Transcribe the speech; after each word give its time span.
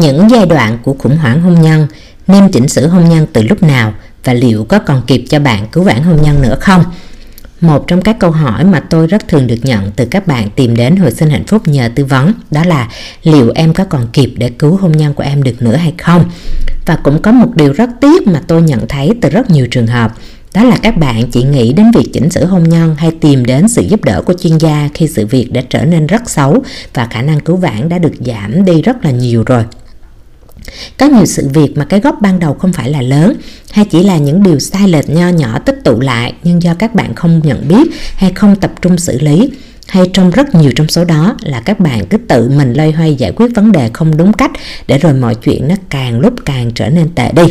những 0.00 0.30
giai 0.30 0.46
đoạn 0.46 0.78
của 0.82 0.96
khủng 0.98 1.16
hoảng 1.16 1.42
hôn 1.42 1.62
nhân 1.62 1.86
nên 2.26 2.48
chỉnh 2.48 2.68
sửa 2.68 2.86
hôn 2.86 3.08
nhân 3.08 3.26
từ 3.32 3.42
lúc 3.42 3.62
nào 3.62 3.94
và 4.24 4.32
liệu 4.32 4.64
có 4.64 4.78
còn 4.78 5.02
kịp 5.06 5.24
cho 5.28 5.40
bạn 5.40 5.66
cứu 5.72 5.84
vãn 5.84 6.02
hôn 6.02 6.22
nhân 6.22 6.42
nữa 6.42 6.56
không? 6.60 6.84
Một 7.60 7.84
trong 7.86 8.02
các 8.02 8.18
câu 8.18 8.30
hỏi 8.30 8.64
mà 8.64 8.80
tôi 8.80 9.06
rất 9.06 9.28
thường 9.28 9.46
được 9.46 9.58
nhận 9.62 9.90
từ 9.96 10.04
các 10.04 10.26
bạn 10.26 10.50
tìm 10.50 10.76
đến 10.76 10.96
hồi 10.96 11.10
sinh 11.10 11.30
hạnh 11.30 11.44
phúc 11.46 11.68
nhờ 11.68 11.90
tư 11.94 12.04
vấn 12.04 12.32
đó 12.50 12.64
là 12.64 12.88
liệu 13.22 13.52
em 13.54 13.74
có 13.74 13.84
còn 13.84 14.08
kịp 14.12 14.32
để 14.36 14.50
cứu 14.50 14.76
hôn 14.76 14.92
nhân 14.92 15.14
của 15.14 15.22
em 15.22 15.42
được 15.42 15.62
nữa 15.62 15.76
hay 15.76 15.94
không? 15.98 16.24
Và 16.86 16.98
cũng 17.02 17.22
có 17.22 17.32
một 17.32 17.48
điều 17.54 17.72
rất 17.72 17.90
tiếc 18.00 18.26
mà 18.26 18.42
tôi 18.46 18.62
nhận 18.62 18.88
thấy 18.88 19.10
từ 19.20 19.28
rất 19.28 19.50
nhiều 19.50 19.66
trường 19.70 19.86
hợp, 19.86 20.12
đó 20.54 20.64
là 20.64 20.76
các 20.82 20.96
bạn 20.96 21.30
chỉ 21.30 21.42
nghĩ 21.42 21.72
đến 21.72 21.90
việc 21.94 22.10
chỉnh 22.12 22.30
sửa 22.30 22.44
hôn 22.44 22.64
nhân 22.64 22.94
hay 22.98 23.10
tìm 23.20 23.44
đến 23.44 23.68
sự 23.68 23.82
giúp 23.82 24.04
đỡ 24.04 24.22
của 24.22 24.32
chuyên 24.32 24.58
gia 24.58 24.88
khi 24.94 25.08
sự 25.08 25.26
việc 25.26 25.52
đã 25.52 25.62
trở 25.70 25.84
nên 25.84 26.06
rất 26.06 26.30
xấu 26.30 26.62
và 26.94 27.06
khả 27.10 27.22
năng 27.22 27.40
cứu 27.40 27.56
vãn 27.56 27.88
đã 27.88 27.98
được 27.98 28.14
giảm 28.20 28.64
đi 28.64 28.82
rất 28.82 29.04
là 29.04 29.10
nhiều 29.10 29.42
rồi 29.46 29.64
có 30.98 31.06
nhiều 31.06 31.26
sự 31.26 31.48
việc 31.48 31.76
mà 31.76 31.84
cái 31.84 32.00
gốc 32.00 32.16
ban 32.20 32.38
đầu 32.38 32.54
không 32.54 32.72
phải 32.72 32.90
là 32.90 33.02
lớn 33.02 33.34
hay 33.70 33.84
chỉ 33.84 34.02
là 34.02 34.18
những 34.18 34.42
điều 34.42 34.58
sai 34.58 34.88
lệch 34.88 35.10
nho 35.10 35.28
nhỏ 35.28 35.58
tích 35.58 35.78
tụ 35.84 36.00
lại 36.00 36.32
nhưng 36.42 36.62
do 36.62 36.74
các 36.74 36.94
bạn 36.94 37.14
không 37.14 37.40
nhận 37.44 37.68
biết 37.68 37.88
hay 38.16 38.32
không 38.32 38.56
tập 38.56 38.72
trung 38.82 38.98
xử 38.98 39.18
lý 39.20 39.50
hay 39.88 40.04
trong 40.12 40.30
rất 40.30 40.54
nhiều 40.54 40.72
trong 40.76 40.88
số 40.88 41.04
đó 41.04 41.36
là 41.42 41.60
các 41.60 41.80
bạn 41.80 42.06
cứ 42.06 42.18
tự 42.18 42.48
mình 42.48 42.72
loay 42.72 42.92
hoay 42.92 43.14
giải 43.14 43.32
quyết 43.32 43.48
vấn 43.54 43.72
đề 43.72 43.90
không 43.94 44.16
đúng 44.16 44.32
cách 44.32 44.50
để 44.86 44.98
rồi 44.98 45.14
mọi 45.14 45.34
chuyện 45.34 45.68
nó 45.68 45.74
càng 45.90 46.20
lúc 46.20 46.34
càng 46.44 46.70
trở 46.74 46.88
nên 46.88 47.08
tệ 47.14 47.32
đi. 47.32 47.42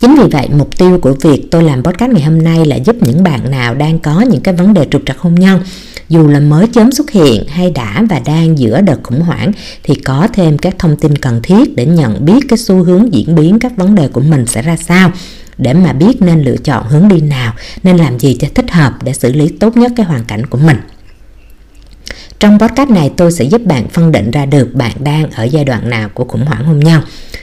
Chính 0.00 0.14
vì 0.14 0.28
vậy, 0.32 0.48
mục 0.50 0.78
tiêu 0.78 0.98
của 1.02 1.12
việc 1.20 1.42
tôi 1.50 1.62
làm 1.62 1.82
podcast 1.82 2.12
ngày 2.12 2.22
hôm 2.22 2.44
nay 2.44 2.64
là 2.64 2.76
giúp 2.76 2.96
những 3.00 3.22
bạn 3.22 3.50
nào 3.50 3.74
đang 3.74 3.98
có 3.98 4.20
những 4.20 4.40
cái 4.40 4.54
vấn 4.54 4.74
đề 4.74 4.86
trục 4.90 5.02
trặc 5.06 5.18
hôn 5.18 5.34
nhân, 5.34 5.60
dù 6.12 6.28
là 6.28 6.40
mới 6.40 6.66
chớm 6.72 6.92
xuất 6.92 7.10
hiện 7.10 7.46
hay 7.48 7.70
đã 7.70 8.04
và 8.10 8.18
đang 8.18 8.58
giữa 8.58 8.80
đợt 8.80 8.98
khủng 9.02 9.20
hoảng 9.20 9.52
thì 9.82 9.94
có 9.94 10.28
thêm 10.32 10.58
các 10.58 10.74
thông 10.78 10.96
tin 10.96 11.16
cần 11.16 11.40
thiết 11.42 11.76
để 11.76 11.86
nhận 11.86 12.24
biết 12.24 12.40
cái 12.48 12.58
xu 12.58 12.82
hướng 12.84 13.14
diễn 13.14 13.34
biến 13.34 13.58
các 13.58 13.76
vấn 13.76 13.94
đề 13.94 14.08
của 14.08 14.20
mình 14.20 14.46
sẽ 14.46 14.62
ra 14.62 14.76
sao 14.76 15.12
để 15.58 15.74
mà 15.74 15.92
biết 15.92 16.22
nên 16.22 16.42
lựa 16.42 16.56
chọn 16.56 16.86
hướng 16.88 17.08
đi 17.08 17.20
nào, 17.20 17.54
nên 17.82 17.96
làm 17.96 18.18
gì 18.18 18.36
cho 18.40 18.48
thích 18.54 18.70
hợp 18.70 18.92
để 19.04 19.12
xử 19.12 19.32
lý 19.32 19.48
tốt 19.48 19.76
nhất 19.76 19.92
cái 19.96 20.06
hoàn 20.06 20.24
cảnh 20.24 20.46
của 20.46 20.58
mình. 20.58 20.76
Trong 22.38 22.58
podcast 22.58 22.90
này 22.90 23.10
tôi 23.16 23.32
sẽ 23.32 23.44
giúp 23.44 23.62
bạn 23.64 23.88
phân 23.88 24.12
định 24.12 24.30
ra 24.30 24.46
được 24.46 24.74
bạn 24.74 24.92
đang 24.98 25.30
ở 25.30 25.44
giai 25.44 25.64
đoạn 25.64 25.90
nào 25.90 26.08
của 26.14 26.24
khủng 26.24 26.44
hoảng 26.44 26.64
hôn 26.64 26.80
nhân. 26.80 27.02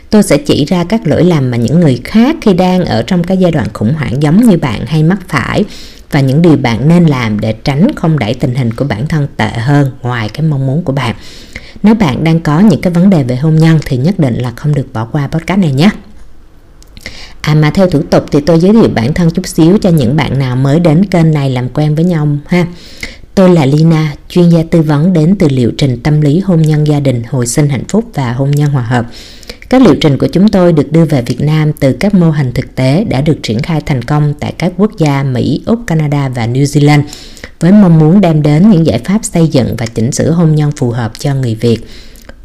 Tôi 0.09 0.23
sẽ 0.23 0.37
chỉ 0.37 0.65
ra 0.65 0.83
các 0.83 1.07
lỗi 1.07 1.23
lầm 1.23 1.51
mà 1.51 1.57
những 1.57 1.79
người 1.79 2.01
khác 2.03 2.35
khi 2.41 2.53
đang 2.53 2.85
ở 2.85 3.03
trong 3.07 3.23
cái 3.23 3.37
giai 3.37 3.51
đoạn 3.51 3.67
khủng 3.73 3.93
hoảng 3.93 4.23
giống 4.23 4.49
như 4.49 4.57
bạn 4.57 4.85
hay 4.85 5.03
mắc 5.03 5.19
phải 5.27 5.63
và 6.11 6.19
những 6.19 6.41
điều 6.41 6.57
bạn 6.57 6.87
nên 6.87 7.05
làm 7.05 7.39
để 7.39 7.53
tránh 7.53 7.87
không 7.95 8.19
đẩy 8.19 8.33
tình 8.33 8.55
hình 8.55 8.73
của 8.73 8.85
bản 8.85 9.07
thân 9.07 9.27
tệ 9.37 9.49
hơn 9.49 9.91
ngoài 10.01 10.29
cái 10.29 10.41
mong 10.41 10.67
muốn 10.67 10.83
của 10.83 10.93
bạn. 10.93 11.15
Nếu 11.83 11.95
bạn 11.95 12.23
đang 12.23 12.39
có 12.39 12.59
những 12.59 12.81
cái 12.81 12.93
vấn 12.93 13.09
đề 13.09 13.23
về 13.23 13.35
hôn 13.35 13.55
nhân 13.55 13.79
thì 13.85 13.97
nhất 13.97 14.19
định 14.19 14.35
là 14.35 14.51
không 14.55 14.75
được 14.75 14.93
bỏ 14.93 15.05
qua 15.05 15.27
podcast 15.27 15.59
này 15.59 15.71
nhé. 15.71 15.89
À 17.41 17.55
mà 17.55 17.69
theo 17.69 17.89
thủ 17.89 18.01
tục 18.01 18.25
thì 18.31 18.39
tôi 18.45 18.59
giới 18.59 18.73
thiệu 18.73 18.89
bản 18.95 19.13
thân 19.13 19.31
chút 19.31 19.47
xíu 19.47 19.77
cho 19.77 19.89
những 19.89 20.15
bạn 20.15 20.39
nào 20.39 20.55
mới 20.55 20.79
đến 20.79 21.05
kênh 21.05 21.31
này 21.31 21.49
làm 21.49 21.69
quen 21.69 21.95
với 21.95 22.05
nhau 22.05 22.27
ha. 22.45 22.65
Tôi 23.35 23.49
là 23.49 23.65
Lina, 23.65 24.15
chuyên 24.29 24.49
gia 24.49 24.63
tư 24.71 24.81
vấn 24.81 25.13
đến 25.13 25.35
từ 25.39 25.47
liệu 25.49 25.71
trình 25.77 25.99
tâm 26.03 26.21
lý 26.21 26.39
hôn 26.39 26.61
nhân 26.61 26.87
gia 26.87 26.99
đình, 26.99 27.23
hồi 27.29 27.47
sinh 27.47 27.69
hạnh 27.69 27.83
phúc 27.87 28.05
và 28.13 28.33
hôn 28.33 28.51
nhân 28.51 28.69
hòa 28.69 28.83
hợp. 28.83 29.05
Các 29.69 29.81
liệu 29.81 29.95
trình 30.01 30.17
của 30.17 30.27
chúng 30.27 30.47
tôi 30.47 30.73
được 30.73 30.91
đưa 30.91 31.05
về 31.05 31.21
Việt 31.21 31.41
Nam 31.41 31.73
từ 31.73 31.93
các 31.93 32.13
mô 32.13 32.31
hình 32.31 32.51
thực 32.51 32.75
tế 32.75 33.03
đã 33.03 33.21
được 33.21 33.37
triển 33.43 33.59
khai 33.59 33.81
thành 33.85 34.01
công 34.01 34.33
tại 34.39 34.53
các 34.57 34.73
quốc 34.77 34.91
gia 34.97 35.23
Mỹ, 35.23 35.61
Úc, 35.65 35.79
Canada 35.87 36.29
và 36.29 36.47
New 36.47 36.63
Zealand 36.63 37.03
với 37.59 37.71
mong 37.71 37.99
muốn 37.99 38.21
đem 38.21 38.41
đến 38.41 38.69
những 38.69 38.85
giải 38.85 38.99
pháp 39.05 39.25
xây 39.25 39.47
dựng 39.47 39.75
và 39.77 39.85
chỉnh 39.85 40.11
sửa 40.11 40.31
hôn 40.31 40.55
nhân 40.55 40.71
phù 40.71 40.89
hợp 40.89 41.19
cho 41.19 41.35
người 41.35 41.55
Việt. 41.55 41.77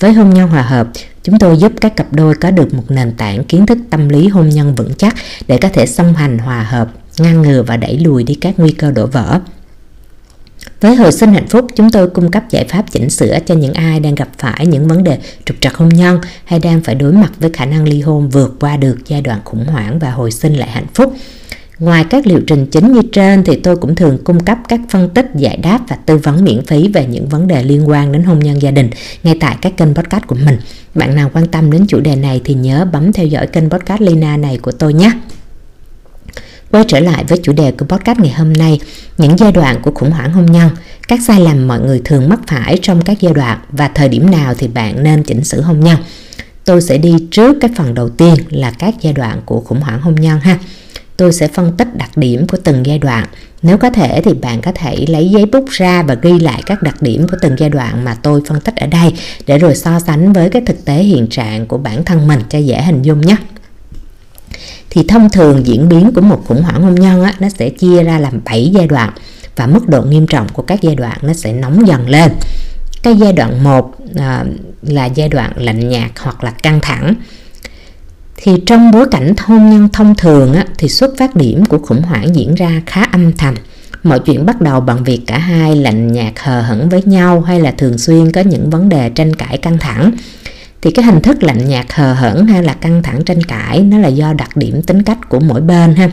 Với 0.01 0.13
hôn 0.13 0.31
nhân 0.31 0.49
hòa 0.49 0.63
hợp, 0.63 0.89
chúng 1.23 1.39
tôi 1.39 1.57
giúp 1.59 1.73
các 1.81 1.97
cặp 1.97 2.13
đôi 2.13 2.35
có 2.35 2.51
được 2.51 2.75
một 2.75 2.85
nền 2.89 3.13
tảng 3.13 3.45
kiến 3.45 3.67
thức 3.67 3.79
tâm 3.91 4.09
lý 4.09 4.29
hôn 4.29 4.49
nhân 4.49 4.75
vững 4.75 4.95
chắc 4.99 5.15
để 5.49 5.59
có 5.59 5.69
thể 5.69 5.87
song 5.87 6.15
hành 6.15 6.39
hòa 6.39 6.63
hợp, 6.63 6.89
ngăn 7.19 7.43
ngừa 7.43 7.63
và 7.63 7.77
đẩy 7.77 7.99
lùi 7.99 8.25
đi 8.25 8.35
các 8.35 8.55
nguy 8.57 8.71
cơ 8.71 8.91
đổ 8.91 9.07
vỡ. 9.07 9.41
Với 10.85 10.95
hồi 10.95 11.13
sinh 11.13 11.33
hạnh 11.33 11.49
phúc, 11.49 11.67
chúng 11.77 11.91
tôi 11.91 12.09
cung 12.09 12.31
cấp 12.31 12.43
giải 12.51 12.65
pháp 12.65 12.85
chỉnh 12.91 13.11
sửa 13.11 13.39
cho 13.47 13.55
những 13.55 13.75
ai 13.75 14.01
đang 14.01 14.15
gặp 14.15 14.29
phải 14.39 14.67
những 14.67 14.89
vấn 14.89 15.05
đề 15.05 15.19
trục 15.45 15.57
trặc 15.61 15.77
hôn 15.77 15.89
nhân 15.89 16.19
hay 16.45 16.59
đang 16.59 16.81
phải 16.81 16.95
đối 16.95 17.13
mặt 17.13 17.33
với 17.39 17.51
khả 17.53 17.65
năng 17.65 17.85
ly 17.85 18.01
hôn 18.01 18.29
vượt 18.29 18.57
qua 18.61 18.77
được 18.77 18.97
giai 19.07 19.23
đoạn 19.23 19.41
khủng 19.45 19.65
hoảng 19.67 19.99
và 19.99 20.11
hồi 20.11 20.31
sinh 20.31 20.55
lại 20.55 20.71
hạnh 20.71 20.87
phúc. 20.95 21.15
Ngoài 21.79 22.05
các 22.11 22.27
liệu 22.27 22.41
trình 22.47 22.67
chính 22.67 22.93
như 22.93 23.01
trên 23.13 23.45
thì 23.45 23.57
tôi 23.57 23.77
cũng 23.77 23.95
thường 23.95 24.19
cung 24.25 24.45
cấp 24.45 24.59
các 24.69 24.81
phân 24.89 25.09
tích, 25.09 25.27
giải 25.35 25.57
đáp 25.57 25.81
và 25.89 25.97
tư 25.97 26.17
vấn 26.17 26.45
miễn 26.45 26.65
phí 26.67 26.89
về 26.89 27.07
những 27.07 27.29
vấn 27.29 27.47
đề 27.47 27.63
liên 27.63 27.89
quan 27.89 28.13
đến 28.13 28.23
hôn 28.23 28.39
nhân 28.39 28.63
gia 28.63 28.71
đình 28.71 28.91
ngay 29.23 29.37
tại 29.41 29.57
các 29.61 29.77
kênh 29.77 29.95
podcast 29.95 30.27
của 30.27 30.37
mình. 30.45 30.59
Bạn 30.95 31.17
nào 31.17 31.31
quan 31.33 31.47
tâm 31.47 31.73
đến 31.73 31.87
chủ 31.89 32.01
đề 32.01 32.17
này 32.17 32.41
thì 32.45 32.55
nhớ 32.55 32.87
bấm 32.93 33.13
theo 33.13 33.27
dõi 33.27 33.47
kênh 33.47 33.71
podcast 33.71 34.01
Lina 34.01 34.37
này 34.37 34.59
của 34.59 34.73
tôi 34.73 34.95
nhé. 34.95 35.13
Quay 36.75 36.85
trở 36.89 37.01
lại 37.01 37.25
với 37.29 37.39
chủ 37.43 37.53
đề 37.53 37.73
của 37.73 37.87
podcast 37.87 38.19
ngày 38.19 38.33
hôm 38.33 38.53
nay, 38.53 38.81
những 39.19 39.39
giai 39.39 39.53
đoạn 39.53 39.83
của 39.83 39.91
khủng 39.95 40.11
hoảng 40.11 40.33
hôn 40.33 40.47
nhân, 40.47 40.71
các 41.09 41.21
sai 41.27 41.41
lầm 41.41 41.69
mọi 41.69 41.81
người 41.81 42.03
thường 42.05 42.29
mắc 42.29 42.41
phải 42.47 42.79
trong 42.83 43.03
các 43.03 43.21
giai 43.21 43.33
đoạn 43.35 43.59
và 43.69 43.89
thời 43.89 44.09
điểm 44.09 44.31
nào 44.31 44.55
thì 44.59 44.69
bạn 44.69 45.03
nên 45.03 45.23
chỉnh 45.23 45.45
sửa 45.45 45.61
hôn 45.61 45.81
nhân. 45.81 45.97
Tôi 46.65 46.83
sẽ 46.83 46.99
đi 46.99 47.15
trước 47.31 47.57
cái 47.61 47.71
phần 47.77 47.95
đầu 47.95 48.09
tiên 48.09 48.35
là 48.49 48.71
các 48.71 48.95
giai 49.01 49.13
đoạn 49.13 49.41
của 49.45 49.61
khủng 49.61 49.81
hoảng 49.81 50.01
hôn 50.01 50.15
nhân 50.15 50.41
ha. 50.41 50.59
Tôi 51.17 51.33
sẽ 51.33 51.49
phân 51.49 51.77
tích 51.77 51.97
đặc 51.97 52.17
điểm 52.17 52.47
của 52.47 52.59
từng 52.65 52.87
giai 52.87 52.99
đoạn. 52.99 53.27
Nếu 53.63 53.79
có 53.79 53.91
thể 53.91 54.23
thì 54.25 54.35
bạn 54.35 54.61
có 54.61 54.73
thể 54.75 55.05
lấy 55.09 55.31
giấy 55.31 55.47
bút 55.47 55.65
ra 55.71 56.03
và 56.03 56.15
ghi 56.15 56.39
lại 56.39 56.63
các 56.67 56.83
đặc 56.83 57.03
điểm 57.03 57.29
của 57.29 57.37
từng 57.41 57.55
giai 57.59 57.71
đoạn 57.71 58.05
mà 58.05 58.15
tôi 58.15 58.41
phân 58.49 58.61
tích 58.61 58.77
ở 58.77 58.87
đây 58.87 59.13
để 59.47 59.59
rồi 59.59 59.75
so 59.75 60.01
sánh 60.01 60.33
với 60.33 60.51
cái 60.51 60.63
thực 60.67 60.85
tế 60.85 60.95
hiện 60.95 61.27
trạng 61.31 61.67
của 61.67 61.79
bản 61.79 62.05
thân 62.05 62.29
mình 62.29 62.41
cho 62.49 62.59
dễ 62.59 62.83
hình 62.83 63.03
dung 63.03 63.21
nhé 63.21 63.37
thì 64.91 65.05
thông 65.09 65.31
thường 65.31 65.67
diễn 65.67 65.89
biến 65.89 66.11
của 66.15 66.21
một 66.21 66.45
khủng 66.47 66.63
hoảng 66.63 66.83
hôn 66.83 66.95
nhân 66.95 67.23
á, 67.23 67.35
nó 67.41 67.49
sẽ 67.49 67.69
chia 67.69 68.03
ra 68.03 68.19
làm 68.19 68.41
7 68.45 68.71
giai 68.75 68.87
đoạn 68.87 69.11
và 69.57 69.67
mức 69.67 69.89
độ 69.89 70.03
nghiêm 70.03 70.27
trọng 70.27 70.49
của 70.49 70.63
các 70.63 70.83
giai 70.83 70.95
đoạn 70.95 71.19
nó 71.23 71.33
sẽ 71.33 71.53
nóng 71.53 71.87
dần 71.87 72.09
lên. 72.09 72.33
Cái 73.03 73.17
giai 73.17 73.33
đoạn 73.33 73.65
1 73.65 73.95
à, 74.17 74.45
là 74.83 75.07
giai 75.07 75.29
đoạn 75.29 75.53
lạnh 75.57 75.89
nhạt 75.89 76.11
hoặc 76.21 76.45
là 76.45 76.51
căng 76.51 76.81
thẳng. 76.83 77.15
Thì 78.37 78.53
trong 78.67 78.91
bối 78.91 79.07
cảnh 79.11 79.35
hôn 79.39 79.71
nhân 79.71 79.89
thông 79.93 80.15
thường 80.15 80.55
á, 80.55 80.65
thì 80.79 80.89
xuất 80.89 81.11
phát 81.19 81.37
điểm 81.37 81.65
của 81.65 81.79
khủng 81.79 82.03
hoảng 82.03 82.35
diễn 82.35 82.55
ra 82.55 82.83
khá 82.87 83.03
âm 83.03 83.33
thầm. 83.33 83.55
Mọi 84.03 84.19
chuyện 84.19 84.47
bắt 84.47 84.61
đầu 84.61 84.81
bằng 84.81 85.05
việc 85.05 85.21
cả 85.27 85.39
hai 85.39 85.77
lạnh 85.77 86.13
nhạt 86.13 86.33
hờ 86.37 86.63
hững 86.63 86.89
với 86.89 87.03
nhau 87.03 87.41
hay 87.41 87.61
là 87.61 87.71
thường 87.71 87.99
xuyên 87.99 88.33
có 88.33 88.41
những 88.41 88.71
vấn 88.71 88.89
đề 88.89 89.11
tranh 89.11 89.35
cãi 89.35 89.59
căng 89.59 89.79
thẳng 89.79 90.13
thì 90.85 90.91
cái 90.91 91.05
hình 91.05 91.21
thức 91.21 91.43
lạnh 91.43 91.69
nhạt 91.69 91.87
hờ 91.93 92.15
hững 92.15 92.47
hay 92.47 92.63
là 92.63 92.75
căng 92.75 93.03
thẳng 93.03 93.25
tranh 93.25 93.43
cãi, 93.43 93.81
nó 93.81 93.99
là 93.99 94.09
do 94.09 94.33
đặc 94.33 94.57
điểm 94.57 94.83
tính 94.83 95.03
cách 95.03 95.29
của 95.29 95.41
mỗi 95.41 95.61
bên 95.61 95.97
ha. 95.97 96.11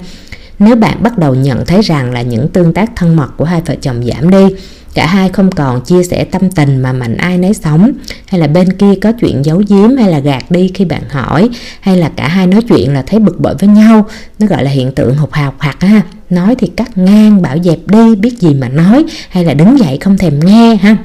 Nếu 0.60 0.76
bạn 0.76 1.04
bắt 1.04 1.18
đầu 1.18 1.36
nhận 1.36 1.66
thấy 1.66 1.82
rằng 1.82 2.12
là 2.12 2.22
những 2.22 2.50
tương 2.50 2.74
tác 2.74 2.92
thân 2.96 3.16
mật 3.16 3.28
của 3.38 3.46
hai 3.46 3.62
vợ 3.66 3.76
chồng 3.82 4.04
giảm 4.04 4.30
đi, 4.30 4.56
cả 4.94 5.08
hai 5.08 5.30
không 5.30 5.52
còn 5.52 5.82
chia 5.82 6.04
sẻ 6.04 6.24
tâm 6.24 6.52
tình 6.52 6.82
mà 6.82 6.94
mạnh 6.94 7.18
ai 7.18 7.38
nấy 7.38 7.54
sống, 7.54 7.92
hay 8.28 8.42
là 8.42 8.48
bên 8.48 8.74
kia 8.74 8.94
có 9.02 9.12
chuyện 9.12 9.46
giấu 9.46 9.64
giếm 9.70 9.96
hay 9.98 10.12
là 10.12 10.20
gạt 10.20 10.52
đi 10.52 10.72
khi 10.74 10.86
bạn 10.86 11.04
hỏi, 11.10 11.50
hay 11.82 11.98
là 11.98 12.12
cả 12.16 12.28
hai 12.28 12.48
nói 12.48 12.62
chuyện 12.62 12.94
là 12.94 13.02
thấy 13.02 13.20
bực 13.20 13.40
bội 13.40 13.56
với 13.60 13.70
nhau, 13.70 14.08
nó 14.40 14.48
gọi 14.48 14.64
là 14.64 14.72
hiện 14.72 14.92
tượng 14.92 15.16
hụt 15.16 15.34
hào 15.34 15.54
hoặc 15.58 15.82
ha. 15.82 16.02
Nói 16.30 16.56
thì 16.60 16.68
cắt 16.68 16.98
ngang, 16.98 17.42
bảo 17.42 17.58
dẹp 17.64 17.80
đi, 17.88 18.16
biết 18.16 18.40
gì 18.40 18.54
mà 18.54 18.70
nói, 18.70 19.06
hay 19.30 19.46
là 19.46 19.54
đứng 19.54 19.80
dậy 19.80 19.98
không 20.02 20.18
thèm 20.18 20.40
nghe 20.40 20.76
ha 20.76 20.98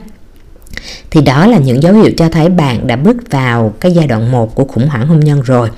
thì 1.11 1.23
đó 1.23 1.47
là 1.47 1.59
những 1.59 1.83
dấu 1.83 1.95
hiệu 1.95 2.11
cho 2.17 2.29
thấy 2.29 2.49
bạn 2.49 2.87
đã 2.87 2.97
bước 2.97 3.17
vào 3.31 3.75
cái 3.81 3.93
giai 3.93 4.07
đoạn 4.07 4.33
1 4.33 4.55
của 4.55 4.65
khủng 4.65 4.89
hoảng 4.89 5.07
hôn 5.07 5.21
nhân 5.21 5.43
rồi. 5.43 5.69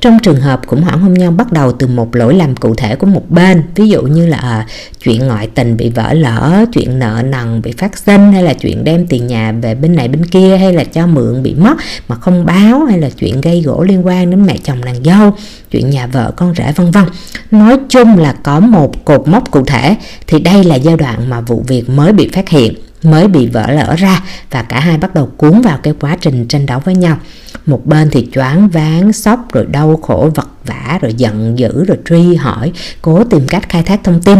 Trong 0.00 0.18
trường 0.22 0.40
hợp 0.40 0.60
khủng 0.66 0.82
hoảng 0.82 1.00
hôn 1.00 1.14
nhân 1.14 1.36
bắt 1.36 1.52
đầu 1.52 1.72
từ 1.72 1.86
một 1.86 2.16
lỗi 2.16 2.34
lầm 2.34 2.56
cụ 2.56 2.74
thể 2.74 2.96
của 2.96 3.06
một 3.06 3.30
bên, 3.30 3.62
ví 3.74 3.88
dụ 3.88 4.02
như 4.02 4.26
là 4.26 4.36
à, 4.36 4.66
chuyện 5.04 5.26
ngoại 5.26 5.46
tình 5.54 5.76
bị 5.76 5.90
vỡ 5.90 6.12
lỡ, 6.12 6.64
chuyện 6.72 6.98
nợ 6.98 7.22
nần 7.24 7.62
bị 7.62 7.72
phát 7.72 7.98
sinh 7.98 8.32
hay 8.32 8.42
là 8.42 8.52
chuyện 8.52 8.84
đem 8.84 9.06
tiền 9.06 9.26
nhà 9.26 9.52
về 9.62 9.74
bên 9.74 9.96
này 9.96 10.08
bên 10.08 10.26
kia 10.26 10.56
hay 10.56 10.72
là 10.72 10.84
cho 10.84 11.06
mượn 11.06 11.42
bị 11.42 11.54
mất 11.54 11.74
mà 12.08 12.16
không 12.16 12.46
báo 12.46 12.84
hay 12.84 12.98
là 12.98 13.10
chuyện 13.10 13.40
gây 13.40 13.62
gỗ 13.62 13.82
liên 13.82 14.06
quan 14.06 14.30
đến 14.30 14.46
mẹ 14.46 14.56
chồng 14.64 14.80
nàng 14.84 15.04
dâu, 15.04 15.34
chuyện 15.70 15.90
nhà 15.90 16.06
vợ 16.06 16.32
con 16.36 16.54
rể 16.54 16.72
vân 16.76 16.90
vân. 16.90 17.04
Nói 17.50 17.78
chung 17.88 18.18
là 18.18 18.32
có 18.42 18.60
một 18.60 19.04
cột 19.04 19.28
mốc 19.28 19.50
cụ 19.50 19.64
thể 19.64 19.96
thì 20.26 20.38
đây 20.38 20.64
là 20.64 20.76
giai 20.76 20.96
đoạn 20.96 21.30
mà 21.30 21.40
vụ 21.40 21.64
việc 21.68 21.90
mới 21.90 22.12
bị 22.12 22.28
phát 22.32 22.48
hiện 22.48 22.74
mới 23.06 23.28
bị 23.28 23.46
vỡ 23.46 23.66
lỡ 23.70 23.94
ra 23.98 24.22
và 24.50 24.62
cả 24.62 24.80
hai 24.80 24.98
bắt 24.98 25.14
đầu 25.14 25.28
cuốn 25.36 25.60
vào 25.60 25.78
cái 25.82 25.94
quá 26.00 26.16
trình 26.20 26.48
tranh 26.48 26.66
đấu 26.66 26.80
với 26.84 26.94
nhau. 26.94 27.18
Một 27.66 27.86
bên 27.86 28.10
thì 28.10 28.28
choáng 28.32 28.68
váng, 28.68 29.12
sốc, 29.12 29.52
rồi 29.52 29.66
đau 29.70 29.96
khổ, 30.02 30.30
vật 30.34 30.48
vã 30.64 30.98
rồi 31.02 31.14
giận 31.14 31.58
dữ, 31.58 31.84
rồi 31.84 31.98
truy 32.08 32.34
hỏi, 32.34 32.72
cố 33.02 33.24
tìm 33.24 33.48
cách 33.48 33.68
khai 33.68 33.82
thác 33.82 34.00
thông 34.04 34.20
tin 34.20 34.38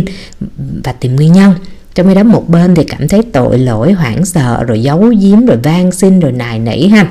và 0.84 0.92
tìm 0.92 1.16
nguyên 1.16 1.32
nhân. 1.32 1.54
Trong 1.94 2.08
khi 2.08 2.14
đó, 2.14 2.22
một 2.22 2.48
bên 2.48 2.74
thì 2.74 2.84
cảm 2.84 3.08
thấy 3.08 3.22
tội 3.32 3.58
lỗi, 3.58 3.92
hoảng 3.92 4.24
sợ, 4.24 4.64
rồi 4.64 4.82
giấu 4.82 5.12
giếm, 5.20 5.46
rồi 5.46 5.56
van 5.56 5.92
xin, 5.92 6.20
rồi 6.20 6.32
nài 6.32 6.58
nỉ 6.58 6.88
ha. 6.88 7.06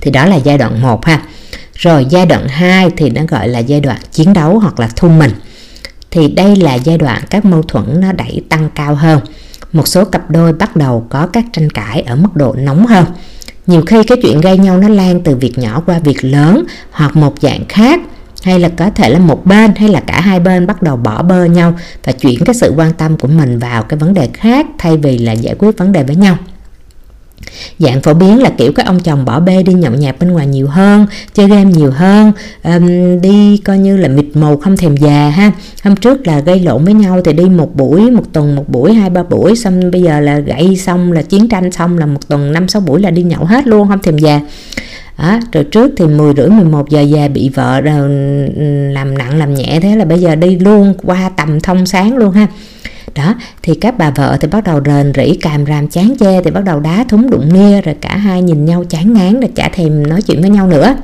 Thì 0.00 0.10
đó 0.10 0.26
là 0.26 0.36
giai 0.36 0.58
đoạn 0.58 0.82
1 0.82 1.04
ha. 1.04 1.22
Rồi 1.74 2.06
giai 2.10 2.26
đoạn 2.26 2.48
2 2.48 2.90
thì 2.96 3.10
nó 3.10 3.22
gọi 3.28 3.48
là 3.48 3.58
giai 3.58 3.80
đoạn 3.80 3.98
chiến 4.12 4.32
đấu 4.32 4.58
hoặc 4.58 4.80
là 4.80 4.88
thu 4.96 5.08
mình. 5.08 5.30
Thì 6.10 6.28
đây 6.28 6.56
là 6.56 6.74
giai 6.74 6.98
đoạn 6.98 7.22
các 7.30 7.44
mâu 7.44 7.62
thuẫn 7.62 8.00
nó 8.00 8.12
đẩy 8.12 8.42
tăng 8.48 8.70
cao 8.74 8.94
hơn 8.94 9.20
một 9.72 9.88
số 9.88 10.04
cặp 10.04 10.30
đôi 10.30 10.52
bắt 10.52 10.76
đầu 10.76 11.06
có 11.08 11.26
các 11.26 11.44
tranh 11.52 11.70
cãi 11.70 12.00
ở 12.00 12.16
mức 12.16 12.28
độ 12.34 12.54
nóng 12.58 12.86
hơn. 12.86 13.04
Nhiều 13.66 13.82
khi 13.86 14.02
cái 14.04 14.18
chuyện 14.22 14.40
gây 14.40 14.58
nhau 14.58 14.78
nó 14.78 14.88
lan 14.88 15.20
từ 15.20 15.36
việc 15.36 15.58
nhỏ 15.58 15.82
qua 15.86 15.98
việc 15.98 16.24
lớn 16.24 16.64
hoặc 16.90 17.16
một 17.16 17.34
dạng 17.40 17.64
khác, 17.68 18.00
hay 18.42 18.60
là 18.60 18.68
có 18.68 18.90
thể 18.90 19.10
là 19.10 19.18
một 19.18 19.46
bên, 19.46 19.74
hay 19.76 19.88
là 19.88 20.00
cả 20.00 20.20
hai 20.20 20.40
bên 20.40 20.66
bắt 20.66 20.82
đầu 20.82 20.96
bỏ 20.96 21.22
bơ 21.22 21.44
nhau 21.44 21.78
và 22.04 22.12
chuyển 22.12 22.44
cái 22.44 22.54
sự 22.54 22.72
quan 22.76 22.92
tâm 22.92 23.16
của 23.16 23.28
mình 23.28 23.58
vào 23.58 23.82
cái 23.82 23.98
vấn 23.98 24.14
đề 24.14 24.28
khác 24.34 24.66
thay 24.78 24.96
vì 24.96 25.18
là 25.18 25.32
giải 25.32 25.54
quyết 25.58 25.78
vấn 25.78 25.92
đề 25.92 26.02
với 26.02 26.16
nhau 26.16 26.36
dạng 27.78 28.00
phổ 28.00 28.14
biến 28.14 28.42
là 28.42 28.50
kiểu 28.58 28.72
các 28.72 28.86
ông 28.86 29.00
chồng 29.00 29.24
bỏ 29.24 29.40
bê 29.40 29.62
đi 29.62 29.72
nhậu 29.72 29.92
nhạt 29.92 30.18
bên 30.20 30.32
ngoài 30.32 30.46
nhiều 30.46 30.66
hơn 30.66 31.06
chơi 31.34 31.48
game 31.48 31.64
nhiều 31.64 31.90
hơn 31.90 32.32
um, 32.64 33.20
đi 33.20 33.56
coi 33.56 33.78
như 33.78 33.96
là 33.96 34.08
mịt 34.08 34.26
mù 34.34 34.56
không 34.56 34.76
thèm 34.76 34.96
già 34.96 35.28
ha. 35.28 35.52
Hôm 35.84 35.96
trước 35.96 36.26
là 36.26 36.40
gây 36.40 36.60
lộn 36.60 36.84
với 36.84 36.94
nhau 36.94 37.20
thì 37.24 37.32
đi 37.32 37.44
một 37.44 37.76
buổi 37.76 38.10
một 38.10 38.24
tuần 38.32 38.56
một 38.56 38.68
buổi 38.68 38.94
hai 38.94 39.10
ba 39.10 39.22
buổi 39.22 39.56
xong 39.56 39.90
bây 39.90 40.02
giờ 40.02 40.20
là 40.20 40.38
gãy 40.38 40.76
xong 40.76 41.12
là 41.12 41.22
chiến 41.22 41.48
tranh 41.48 41.72
xong 41.72 41.98
là 41.98 42.06
một 42.06 42.28
tuần 42.28 42.52
năm 42.52 42.68
sáu 42.68 42.82
buổi 42.82 43.00
là 43.00 43.10
đi 43.10 43.22
nhậu 43.22 43.44
hết 43.44 43.66
luôn 43.66 43.88
không 43.88 44.02
thèm 44.02 44.18
già. 44.18 44.40
À, 45.16 45.40
rồi 45.52 45.64
trước 45.64 45.92
thì 45.96 46.06
10 46.06 46.34
rưỡi 46.36 46.48
11 46.48 46.90
giờ 46.90 47.04
về 47.12 47.28
bị 47.28 47.48
vợ 47.48 47.80
làm 47.80 49.18
nặng 49.18 49.38
làm 49.38 49.54
nhẹ 49.54 49.78
thế 49.82 49.96
là 49.96 50.04
bây 50.04 50.18
giờ 50.18 50.34
đi 50.34 50.58
luôn 50.58 50.94
qua 51.02 51.30
tầm 51.36 51.60
thông 51.60 51.86
sáng 51.86 52.16
luôn 52.16 52.32
ha 52.32 52.46
đó 53.16 53.34
thì 53.62 53.74
các 53.74 53.98
bà 53.98 54.10
vợ 54.10 54.36
thì 54.40 54.48
bắt 54.48 54.64
đầu 54.64 54.80
rền 54.84 55.12
rỉ 55.16 55.34
càm 55.34 55.66
ràm 55.66 55.88
chán 55.88 56.14
chê 56.20 56.42
thì 56.42 56.50
bắt 56.50 56.64
đầu 56.64 56.80
đá 56.80 57.04
thúng 57.08 57.30
đụng 57.30 57.52
nia 57.52 57.80
rồi 57.80 57.94
cả 58.00 58.16
hai 58.16 58.42
nhìn 58.42 58.64
nhau 58.64 58.84
chán 58.88 59.12
ngán 59.14 59.40
rồi 59.40 59.50
chả 59.54 59.68
thèm 59.68 60.06
nói 60.06 60.22
chuyện 60.22 60.40
với 60.40 60.50
nhau 60.50 60.66
nữa. 60.66 60.96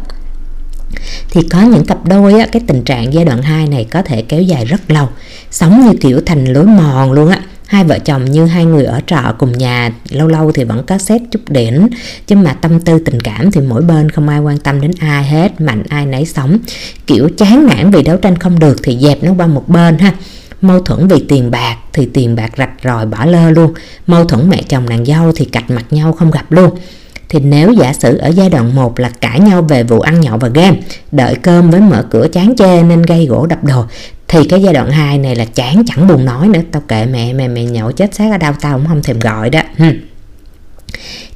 Thì 1.30 1.40
có 1.50 1.62
những 1.62 1.84
cặp 1.84 2.08
đôi 2.08 2.40
á, 2.40 2.46
cái 2.52 2.62
tình 2.66 2.82
trạng 2.82 3.14
giai 3.14 3.24
đoạn 3.24 3.42
2 3.42 3.68
này 3.68 3.86
có 3.90 4.02
thể 4.02 4.22
kéo 4.22 4.42
dài 4.42 4.64
rất 4.64 4.90
lâu 4.90 5.08
sống 5.50 5.86
như 5.86 5.96
kiểu 6.00 6.20
thành 6.26 6.44
lối 6.44 6.66
mòn 6.66 7.12
luôn 7.12 7.28
á. 7.28 7.42
Hai 7.66 7.84
vợ 7.84 7.98
chồng 7.98 8.24
như 8.24 8.46
hai 8.46 8.64
người 8.64 8.84
ở 8.84 9.00
trọ 9.06 9.34
cùng 9.38 9.58
nhà 9.58 9.90
lâu 10.10 10.28
lâu 10.28 10.52
thì 10.52 10.64
vẫn 10.64 10.82
có 10.86 10.98
xét 10.98 11.22
chút 11.30 11.40
điểm 11.48 11.88
chứ 12.26 12.36
mà 12.36 12.52
tâm 12.52 12.80
tư 12.80 12.98
tình 12.98 13.20
cảm 13.20 13.50
thì 13.50 13.60
mỗi 13.60 13.82
bên 13.82 14.10
không 14.10 14.28
ai 14.28 14.40
quan 14.40 14.58
tâm 14.58 14.80
đến 14.80 14.90
ai 15.00 15.24
hết 15.24 15.60
mạnh 15.60 15.82
ai 15.88 16.06
nấy 16.06 16.26
sống. 16.26 16.58
Kiểu 17.06 17.28
chán 17.38 17.66
nản 17.66 17.90
vì 17.90 18.02
đấu 18.02 18.16
tranh 18.16 18.36
không 18.38 18.58
được 18.58 18.76
thì 18.82 18.98
dẹp 19.00 19.22
nó 19.22 19.32
qua 19.36 19.46
một 19.46 19.68
bên 19.68 19.98
ha 19.98 20.12
mâu 20.62 20.80
thuẫn 20.80 21.08
vì 21.08 21.24
tiền 21.28 21.50
bạc 21.50 21.76
thì 21.92 22.08
tiền 22.14 22.36
bạc 22.36 22.50
rạch 22.58 22.70
ròi 22.84 23.06
bỏ 23.06 23.24
lơ 23.24 23.50
luôn. 23.50 23.74
Mâu 24.06 24.24
thuẫn 24.24 24.48
mẹ 24.48 24.62
chồng 24.68 24.88
nàng 24.88 25.04
dâu 25.04 25.32
thì 25.36 25.44
cạch 25.44 25.70
mặt 25.70 25.84
nhau 25.90 26.12
không 26.12 26.30
gặp 26.30 26.52
luôn. 26.52 26.70
Thì 27.28 27.40
nếu 27.40 27.72
giả 27.72 27.92
sử 27.92 28.16
ở 28.16 28.28
giai 28.28 28.50
đoạn 28.50 28.74
1 28.74 29.00
là 29.00 29.10
cãi 29.20 29.40
nhau 29.40 29.62
về 29.62 29.84
vụ 29.84 30.00
ăn 30.00 30.20
nhậu 30.20 30.38
và 30.38 30.48
game, 30.48 30.76
đợi 31.12 31.34
cơm 31.34 31.70
với 31.70 31.80
mở 31.80 32.04
cửa 32.10 32.26
chán 32.32 32.54
chê 32.58 32.82
nên 32.82 33.02
gây 33.02 33.26
gỗ 33.26 33.46
đập 33.46 33.64
đồ, 33.64 33.84
thì 34.28 34.44
cái 34.48 34.62
giai 34.62 34.74
đoạn 34.74 34.90
2 34.90 35.18
này 35.18 35.36
là 35.36 35.44
chán 35.44 35.82
chẳng 35.86 36.06
buồn 36.06 36.24
nói 36.24 36.48
nữa. 36.48 36.60
Tao 36.72 36.82
kệ 36.88 37.06
mẹ 37.06 37.32
mẹ 37.32 37.48
mẹ 37.48 37.64
nhậu 37.64 37.92
chết 37.92 38.14
xác 38.14 38.32
ở 38.32 38.38
đâu, 38.38 38.52
tao 38.60 38.78
cũng 38.78 38.86
không 38.88 39.02
thèm 39.02 39.18
gọi 39.18 39.50
đó. 39.50 39.60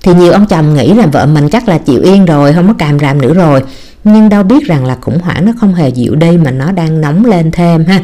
Thì 0.03 0.15
nhiều 0.15 0.33
ông 0.33 0.47
chồng 0.47 0.75
nghĩ 0.75 0.95
là 0.95 1.07
vợ 1.07 1.27
mình 1.27 1.49
chắc 1.49 1.69
là 1.69 1.79
chịu 1.79 2.03
yên 2.03 2.25
rồi, 2.25 2.53
không 2.53 2.69
có 2.69 2.75
càm 2.79 2.99
ràm 2.99 3.21
nữa 3.21 3.35
rồi. 3.35 3.63
Nhưng 4.05 4.29
đâu 4.29 4.43
biết 4.43 4.67
rằng 4.67 4.85
là 4.85 4.97
khủng 5.01 5.19
hoảng 5.19 5.47
nó 5.47 5.53
không 5.61 5.75
hề 5.75 5.89
dịu 5.89 6.15
đi 6.15 6.37
mà 6.37 6.51
nó 6.51 6.73
đang 6.73 7.01
nóng 7.01 7.25
lên 7.25 7.51
thêm 7.51 7.85
ha 7.85 8.01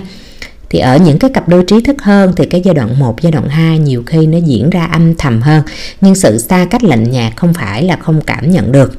thì 0.73 0.79
ở 0.79 0.97
những 0.97 1.19
cái 1.19 1.31
cặp 1.31 1.49
đôi 1.49 1.65
trí 1.65 1.81
thức 1.81 2.03
hơn 2.03 2.33
thì 2.37 2.47
cái 2.47 2.61
giai 2.65 2.75
đoạn 2.75 2.99
1, 2.99 3.21
giai 3.21 3.33
đoạn 3.33 3.49
2 3.49 3.79
nhiều 3.79 4.03
khi 4.07 4.27
nó 4.27 4.39
diễn 4.39 4.71
ra 4.71 4.85
âm 4.85 5.15
thầm 5.15 5.43
hơn. 5.43 5.63
Nhưng 6.01 6.15
sự 6.15 6.39
xa 6.39 6.67
cách 6.71 6.85
lạnh 6.85 7.11
nhạt 7.11 7.37
không 7.37 7.55
phải 7.55 7.83
là 7.83 7.97
không 7.97 8.21
cảm 8.21 8.51
nhận 8.51 8.73
được. 8.73 8.93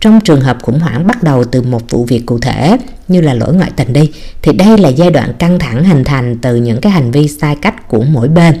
Trong 0.00 0.20
trường 0.20 0.40
hợp 0.40 0.58
khủng 0.62 0.80
hoảng 0.80 1.06
bắt 1.06 1.22
đầu 1.22 1.44
từ 1.44 1.62
một 1.62 1.90
vụ 1.90 2.04
việc 2.04 2.22
cụ 2.26 2.38
thể 2.38 2.76
như 3.08 3.20
là 3.20 3.34
lỗi 3.34 3.54
ngoại 3.54 3.70
tình 3.76 3.92
đi 3.92 4.10
thì 4.42 4.52
đây 4.52 4.78
là 4.78 4.88
giai 4.88 5.10
đoạn 5.10 5.32
căng 5.38 5.58
thẳng 5.58 5.84
hình 5.84 6.04
thành 6.04 6.38
từ 6.42 6.56
những 6.56 6.80
cái 6.80 6.92
hành 6.92 7.10
vi 7.10 7.28
sai 7.28 7.56
cách 7.62 7.88
của 7.88 8.02
mỗi 8.02 8.28
bên 8.28 8.54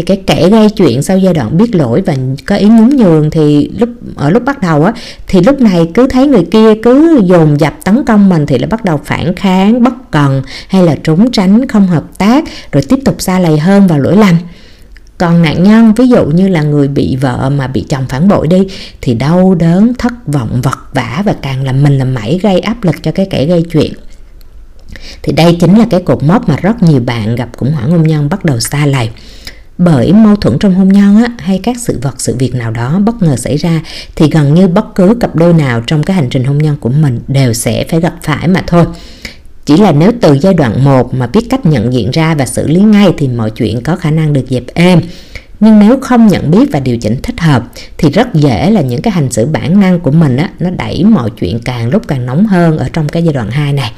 thì 0.00 0.06
cái 0.06 0.22
kẻ 0.26 0.48
gây 0.48 0.70
chuyện 0.70 1.02
sau 1.02 1.18
giai 1.18 1.34
đoạn 1.34 1.58
biết 1.58 1.74
lỗi 1.74 2.02
và 2.06 2.16
có 2.46 2.56
ý 2.56 2.68
nhún 2.68 2.88
nhường 2.96 3.30
thì 3.30 3.70
lúc, 3.78 3.88
ở 4.16 4.30
lúc 4.30 4.44
bắt 4.44 4.62
đầu 4.62 4.84
á, 4.84 4.92
thì 5.26 5.40
lúc 5.40 5.60
này 5.60 5.88
cứ 5.94 6.06
thấy 6.06 6.26
người 6.26 6.44
kia 6.50 6.74
cứ 6.82 7.20
dồn 7.24 7.60
dập 7.60 7.74
tấn 7.84 8.04
công 8.04 8.28
mình 8.28 8.46
thì 8.46 8.58
là 8.58 8.66
bắt 8.66 8.84
đầu 8.84 9.00
phản 9.04 9.34
kháng, 9.34 9.82
bất 9.82 10.10
cần 10.10 10.42
hay 10.68 10.82
là 10.82 10.96
trốn 11.04 11.32
tránh, 11.32 11.68
không 11.68 11.86
hợp 11.86 12.18
tác, 12.18 12.44
rồi 12.72 12.82
tiếp 12.88 12.96
tục 13.04 13.14
xa 13.18 13.38
lầy 13.38 13.58
hơn 13.58 13.86
vào 13.86 13.98
lỗi 13.98 14.16
lầm. 14.16 14.34
Còn 15.18 15.42
nạn 15.42 15.62
nhân, 15.62 15.92
ví 15.96 16.08
dụ 16.08 16.24
như 16.26 16.48
là 16.48 16.62
người 16.62 16.88
bị 16.88 17.16
vợ 17.20 17.50
mà 17.56 17.66
bị 17.66 17.84
chồng 17.88 18.04
phản 18.08 18.28
bội 18.28 18.46
đi, 18.46 18.66
thì 19.00 19.14
đau 19.14 19.54
đớn, 19.54 19.92
thất 19.98 20.12
vọng, 20.26 20.60
vật 20.62 20.78
vả 20.94 21.22
và 21.24 21.34
càng 21.42 21.64
làm 21.64 21.82
mình 21.82 21.98
làm 21.98 22.14
mẩy 22.14 22.40
gây 22.42 22.60
áp 22.60 22.84
lực 22.84 23.02
cho 23.02 23.12
cái 23.12 23.26
kẻ 23.30 23.44
gây 23.44 23.64
chuyện. 23.72 23.92
Thì 25.22 25.32
đây 25.32 25.56
chính 25.60 25.78
là 25.78 25.86
cái 25.90 26.02
cột 26.02 26.22
mốc 26.22 26.48
mà 26.48 26.56
rất 26.56 26.82
nhiều 26.82 27.00
bạn 27.00 27.36
gặp 27.36 27.48
khủng 27.56 27.72
hoảng 27.72 27.90
hôn 27.90 28.02
nhân 28.02 28.28
bắt 28.28 28.44
đầu 28.44 28.60
xa 28.60 28.86
lầy 28.86 29.10
bởi 29.84 30.12
mâu 30.12 30.36
thuẫn 30.36 30.58
trong 30.58 30.74
hôn 30.74 30.88
nhân 30.88 31.16
á, 31.16 31.28
hay 31.38 31.60
các 31.62 31.76
sự 31.78 31.98
vật 32.02 32.14
sự 32.18 32.36
việc 32.38 32.54
nào 32.54 32.70
đó 32.70 32.98
bất 33.04 33.22
ngờ 33.22 33.36
xảy 33.36 33.56
ra 33.56 33.80
thì 34.16 34.30
gần 34.30 34.54
như 34.54 34.68
bất 34.68 34.94
cứ 34.94 35.16
cặp 35.20 35.36
đôi 35.36 35.52
nào 35.52 35.82
trong 35.86 36.02
cái 36.02 36.16
hành 36.16 36.28
trình 36.30 36.44
hôn 36.44 36.58
nhân 36.58 36.76
của 36.80 36.88
mình 36.88 37.20
đều 37.28 37.52
sẽ 37.52 37.84
phải 37.88 38.00
gặp 38.00 38.14
phải 38.22 38.48
mà 38.48 38.62
thôi. 38.66 38.84
Chỉ 39.64 39.76
là 39.76 39.92
nếu 39.92 40.12
từ 40.20 40.38
giai 40.40 40.54
đoạn 40.54 40.84
1 40.84 41.14
mà 41.14 41.26
biết 41.26 41.46
cách 41.50 41.66
nhận 41.66 41.92
diện 41.92 42.10
ra 42.10 42.34
và 42.34 42.46
xử 42.46 42.68
lý 42.68 42.80
ngay 42.80 43.14
thì 43.18 43.28
mọi 43.28 43.50
chuyện 43.50 43.80
có 43.80 43.96
khả 43.96 44.10
năng 44.10 44.32
được 44.32 44.44
dẹp 44.48 44.64
êm. 44.74 45.00
Nhưng 45.60 45.78
nếu 45.78 46.00
không 46.00 46.26
nhận 46.26 46.50
biết 46.50 46.68
và 46.72 46.80
điều 46.80 46.96
chỉnh 46.96 47.16
thích 47.22 47.40
hợp 47.40 47.62
thì 47.98 48.10
rất 48.10 48.34
dễ 48.34 48.70
là 48.70 48.80
những 48.80 49.02
cái 49.02 49.12
hành 49.12 49.32
xử 49.32 49.46
bản 49.46 49.80
năng 49.80 50.00
của 50.00 50.10
mình 50.10 50.36
á, 50.36 50.50
nó 50.60 50.70
đẩy 50.70 51.04
mọi 51.04 51.30
chuyện 51.40 51.58
càng 51.64 51.90
lúc 51.90 52.08
càng 52.08 52.26
nóng 52.26 52.46
hơn 52.46 52.78
ở 52.78 52.88
trong 52.92 53.08
cái 53.08 53.22
giai 53.22 53.34
đoạn 53.34 53.50
2 53.50 53.72
này. 53.72 53.92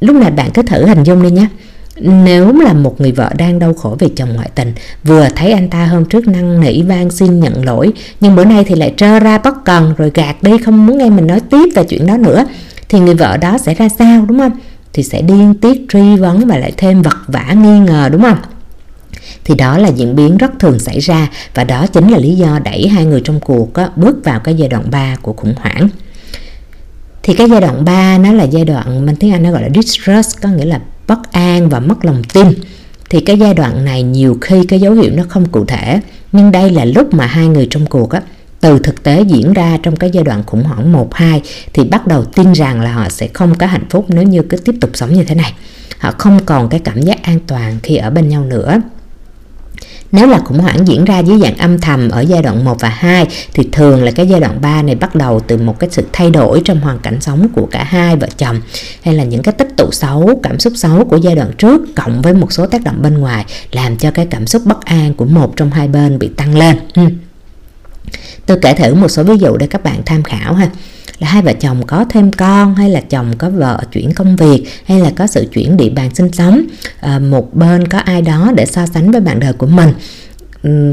Lúc 0.00 0.16
này 0.16 0.30
bạn 0.30 0.50
cứ 0.54 0.62
thử 0.62 0.86
hình 0.86 1.02
dung 1.02 1.22
đi 1.22 1.30
nhé 1.30 1.46
nếu 2.02 2.52
là 2.52 2.72
một 2.72 3.00
người 3.00 3.12
vợ 3.12 3.30
đang 3.38 3.58
đau 3.58 3.74
khổ 3.74 3.96
vì 3.98 4.08
chồng 4.16 4.34
ngoại 4.34 4.50
tình 4.54 4.72
vừa 5.04 5.28
thấy 5.36 5.52
anh 5.52 5.70
ta 5.70 5.86
hôm 5.86 6.04
trước 6.04 6.28
năn 6.28 6.60
nỉ 6.60 6.82
van 6.82 7.10
xin 7.10 7.40
nhận 7.40 7.64
lỗi 7.64 7.92
nhưng 8.20 8.36
bữa 8.36 8.44
nay 8.44 8.64
thì 8.64 8.74
lại 8.74 8.94
trơ 8.96 9.18
ra 9.18 9.38
bất 9.38 9.64
cần 9.64 9.94
rồi 9.98 10.10
gạt 10.14 10.42
đi 10.42 10.58
không 10.58 10.86
muốn 10.86 10.98
nghe 10.98 11.10
mình 11.10 11.26
nói 11.26 11.40
tiếp 11.40 11.68
về 11.74 11.84
chuyện 11.84 12.06
đó 12.06 12.16
nữa 12.16 12.44
thì 12.92 13.00
người 13.00 13.14
vợ 13.14 13.36
đó 13.36 13.58
sẽ 13.58 13.74
ra 13.74 13.88
sao 13.88 14.24
đúng 14.28 14.38
không? 14.38 14.52
Thì 14.92 15.02
sẽ 15.02 15.22
điên 15.22 15.54
tiết 15.54 15.86
truy 15.88 16.16
vấn 16.16 16.46
và 16.46 16.58
lại 16.58 16.72
thêm 16.76 17.02
vật 17.02 17.16
vả 17.26 17.52
nghi 17.52 17.78
ngờ 17.78 18.08
đúng 18.12 18.22
không? 18.22 18.38
Thì 19.44 19.54
đó 19.54 19.78
là 19.78 19.88
diễn 19.88 20.16
biến 20.16 20.36
rất 20.36 20.58
thường 20.58 20.78
xảy 20.78 20.98
ra 20.98 21.28
và 21.54 21.64
đó 21.64 21.86
chính 21.86 22.08
là 22.08 22.18
lý 22.18 22.34
do 22.34 22.58
đẩy 22.64 22.88
hai 22.88 23.04
người 23.04 23.20
trong 23.24 23.40
cuộc 23.40 23.74
á, 23.74 23.88
bước 23.96 24.24
vào 24.24 24.40
cái 24.40 24.54
giai 24.54 24.68
đoạn 24.68 24.90
3 24.90 25.16
của 25.22 25.32
khủng 25.32 25.54
hoảng. 25.56 25.88
Thì 27.22 27.34
cái 27.34 27.50
giai 27.50 27.60
đoạn 27.60 27.84
3 27.84 28.18
nó 28.18 28.32
là 28.32 28.44
giai 28.44 28.64
đoạn 28.64 29.06
mình 29.06 29.16
tiếng 29.16 29.32
Anh 29.32 29.42
nó 29.42 29.50
gọi 29.50 29.62
là 29.62 29.68
distress 29.74 30.36
có 30.42 30.48
nghĩa 30.48 30.64
là 30.64 30.80
bất 31.06 31.32
an 31.32 31.68
và 31.68 31.80
mất 31.80 32.04
lòng 32.04 32.22
tin, 32.32 32.46
thì 33.10 33.20
cái 33.20 33.38
giai 33.38 33.54
đoạn 33.54 33.84
này 33.84 34.02
nhiều 34.02 34.38
khi 34.40 34.64
cái 34.68 34.80
dấu 34.80 34.94
hiệu 34.94 35.10
nó 35.14 35.22
không 35.28 35.48
cụ 35.48 35.64
thể 35.64 36.00
nhưng 36.32 36.52
đây 36.52 36.70
là 36.70 36.84
lúc 36.84 37.14
mà 37.14 37.26
hai 37.26 37.48
người 37.48 37.66
trong 37.70 37.86
cuộc 37.86 38.10
á, 38.10 38.22
từ 38.60 38.78
thực 38.78 39.02
tế 39.02 39.22
diễn 39.22 39.52
ra 39.52 39.78
trong 39.82 39.96
cái 39.96 40.10
giai 40.10 40.24
đoạn 40.24 40.42
khủng 40.46 40.62
hoảng 40.62 40.92
1 40.92 41.14
2 41.14 41.42
thì 41.72 41.84
bắt 41.84 42.06
đầu 42.06 42.24
tin 42.24 42.52
rằng 42.52 42.80
là 42.80 42.92
họ 42.92 43.08
sẽ 43.08 43.28
không 43.28 43.54
có 43.54 43.66
hạnh 43.66 43.86
phúc 43.90 44.04
nếu 44.08 44.22
như 44.22 44.42
cứ 44.42 44.56
tiếp 44.56 44.74
tục 44.80 44.90
sống 44.94 45.12
như 45.12 45.24
thế 45.24 45.34
này. 45.34 45.54
Họ 45.98 46.12
không 46.18 46.38
còn 46.46 46.68
cái 46.68 46.80
cảm 46.80 47.02
giác 47.02 47.22
an 47.22 47.38
toàn 47.46 47.78
khi 47.82 47.96
ở 47.96 48.10
bên 48.10 48.28
nhau 48.28 48.44
nữa. 48.44 48.80
Nếu 50.12 50.26
là 50.26 50.38
khủng 50.38 50.58
hoảng 50.58 50.88
diễn 50.88 51.04
ra 51.04 51.18
dưới 51.18 51.38
dạng 51.38 51.56
âm 51.56 51.78
thầm 51.78 52.08
ở 52.08 52.20
giai 52.20 52.42
đoạn 52.42 52.64
1 52.64 52.80
và 52.80 52.88
2 52.88 53.26
thì 53.54 53.68
thường 53.72 54.04
là 54.04 54.10
cái 54.10 54.28
giai 54.28 54.40
đoạn 54.40 54.60
3 54.60 54.82
này 54.82 54.94
bắt 54.94 55.14
đầu 55.14 55.40
từ 55.40 55.56
một 55.56 55.78
cái 55.78 55.90
sự 55.90 56.04
thay 56.12 56.30
đổi 56.30 56.62
trong 56.64 56.80
hoàn 56.80 56.98
cảnh 56.98 57.20
sống 57.20 57.48
của 57.54 57.66
cả 57.70 57.84
hai 57.84 58.16
vợ 58.16 58.26
chồng 58.38 58.60
hay 59.02 59.14
là 59.14 59.24
những 59.24 59.42
cái 59.42 59.52
tích 59.52 59.68
tụ 59.76 59.88
xấu, 59.92 60.40
cảm 60.42 60.58
xúc 60.58 60.72
xấu 60.76 61.04
của 61.04 61.16
giai 61.16 61.34
đoạn 61.34 61.50
trước 61.58 61.80
cộng 61.96 62.22
với 62.22 62.34
một 62.34 62.52
số 62.52 62.66
tác 62.66 62.84
động 62.84 63.02
bên 63.02 63.18
ngoài 63.18 63.44
làm 63.72 63.96
cho 63.96 64.10
cái 64.10 64.26
cảm 64.26 64.46
xúc 64.46 64.62
bất 64.64 64.84
an 64.84 65.14
của 65.14 65.24
một 65.24 65.56
trong 65.56 65.70
hai 65.70 65.88
bên 65.88 66.18
bị 66.18 66.30
tăng 66.36 66.58
lên. 66.58 66.76
Tôi 68.46 68.58
kể 68.62 68.74
thử 68.74 68.94
một 68.94 69.08
số 69.08 69.22
ví 69.22 69.38
dụ 69.38 69.56
để 69.56 69.66
các 69.66 69.84
bạn 69.84 70.02
tham 70.06 70.22
khảo 70.22 70.54
ha 70.54 70.70
là 71.22 71.28
hai 71.28 71.42
vợ 71.42 71.52
chồng 71.60 71.86
có 71.86 72.04
thêm 72.08 72.32
con 72.32 72.74
hay 72.74 72.90
là 72.90 73.00
chồng 73.00 73.32
có 73.38 73.50
vợ 73.50 73.80
chuyển 73.92 74.14
công 74.14 74.36
việc 74.36 74.64
hay 74.86 75.00
là 75.00 75.10
có 75.16 75.26
sự 75.26 75.48
chuyển 75.52 75.76
địa 75.76 75.90
bàn 75.90 76.14
sinh 76.14 76.32
sống 76.32 76.62
à, 77.00 77.18
một 77.18 77.54
bên 77.54 77.88
có 77.88 77.98
ai 77.98 78.22
đó 78.22 78.52
để 78.56 78.66
so 78.66 78.86
sánh 78.86 79.10
với 79.10 79.20
bạn 79.20 79.40
đời 79.40 79.52
của 79.52 79.66
mình. 79.66 79.92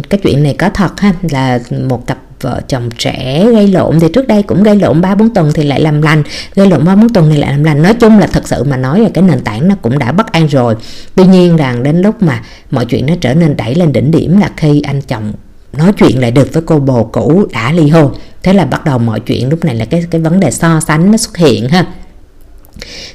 Cái 0.10 0.20
chuyện 0.24 0.44
này 0.44 0.56
có 0.60 0.70
thật 0.70 1.00
ha 1.00 1.14
là 1.32 1.60
một 1.90 2.08
cặp 2.08 2.18
vợ 2.42 2.62
chồng 2.68 2.90
trẻ 2.98 3.46
gây 3.52 3.68
lộn 3.68 4.00
thì 4.00 4.08
trước 4.14 4.28
đây 4.28 4.44
cũng 4.44 4.64
gây 4.64 4.76
lộn 4.76 5.02
ba 5.02 5.16
bốn 5.16 5.34
tuần 5.34 5.52
thì 5.54 5.64
lại 5.64 5.82
làm 5.82 6.02
lành 6.02 6.24
gây 6.56 6.70
lộn 6.70 6.86
ba 6.86 6.96
bốn 6.96 7.10
tuần 7.10 7.30
thì 7.32 7.38
lại 7.38 7.52
làm 7.52 7.64
lành. 7.64 7.82
Nói 7.82 7.94
chung 7.94 8.20
là 8.20 8.28
thật 8.28 8.48
sự 8.48 8.64
mà 8.64 8.78
nói 8.78 9.00
là 9.00 9.10
cái 9.14 9.24
nền 9.24 9.40
tảng 9.40 9.68
nó 9.68 9.76
cũng 9.82 10.00
đã 10.00 10.12
bất 10.12 10.32
an 10.32 10.48
rồi. 10.48 10.76
Tuy 11.16 11.26
nhiên 11.26 11.58
rằng 11.58 11.84
đến 11.84 12.02
lúc 12.02 12.24
mà 12.24 12.42
mọi 12.72 12.86
chuyện 12.86 13.06
nó 13.06 13.14
trở 13.22 13.34
nên 13.34 13.58
đẩy 13.58 13.76
lên 13.76 13.94
đỉnh 13.94 14.12
điểm 14.12 14.40
là 14.40 14.50
khi 14.58 14.82
anh 14.82 15.02
chồng 15.02 15.34
nói 15.74 15.94
chuyện 15.94 16.22
lại 16.22 16.32
được 16.32 16.54
với 16.54 16.64
cô 16.66 16.80
bồ 16.80 17.04
cũ 17.04 17.46
đã 17.54 17.72
ly 17.72 17.90
hôn 17.90 18.14
thế 18.44 18.54
là 18.54 18.66
bắt 18.66 18.86
đầu 18.86 19.00
mọi 19.00 19.20
chuyện 19.20 19.50
lúc 19.50 19.66
này 19.66 19.76
là 19.76 19.86
cái 19.86 20.06
cái 20.10 20.22
vấn 20.22 20.40
đề 20.40 20.52
so 20.52 20.80
sánh 20.80 21.12
nó 21.12 21.18
xuất 21.18 21.38
hiện 21.38 21.70
ha. 21.70 21.86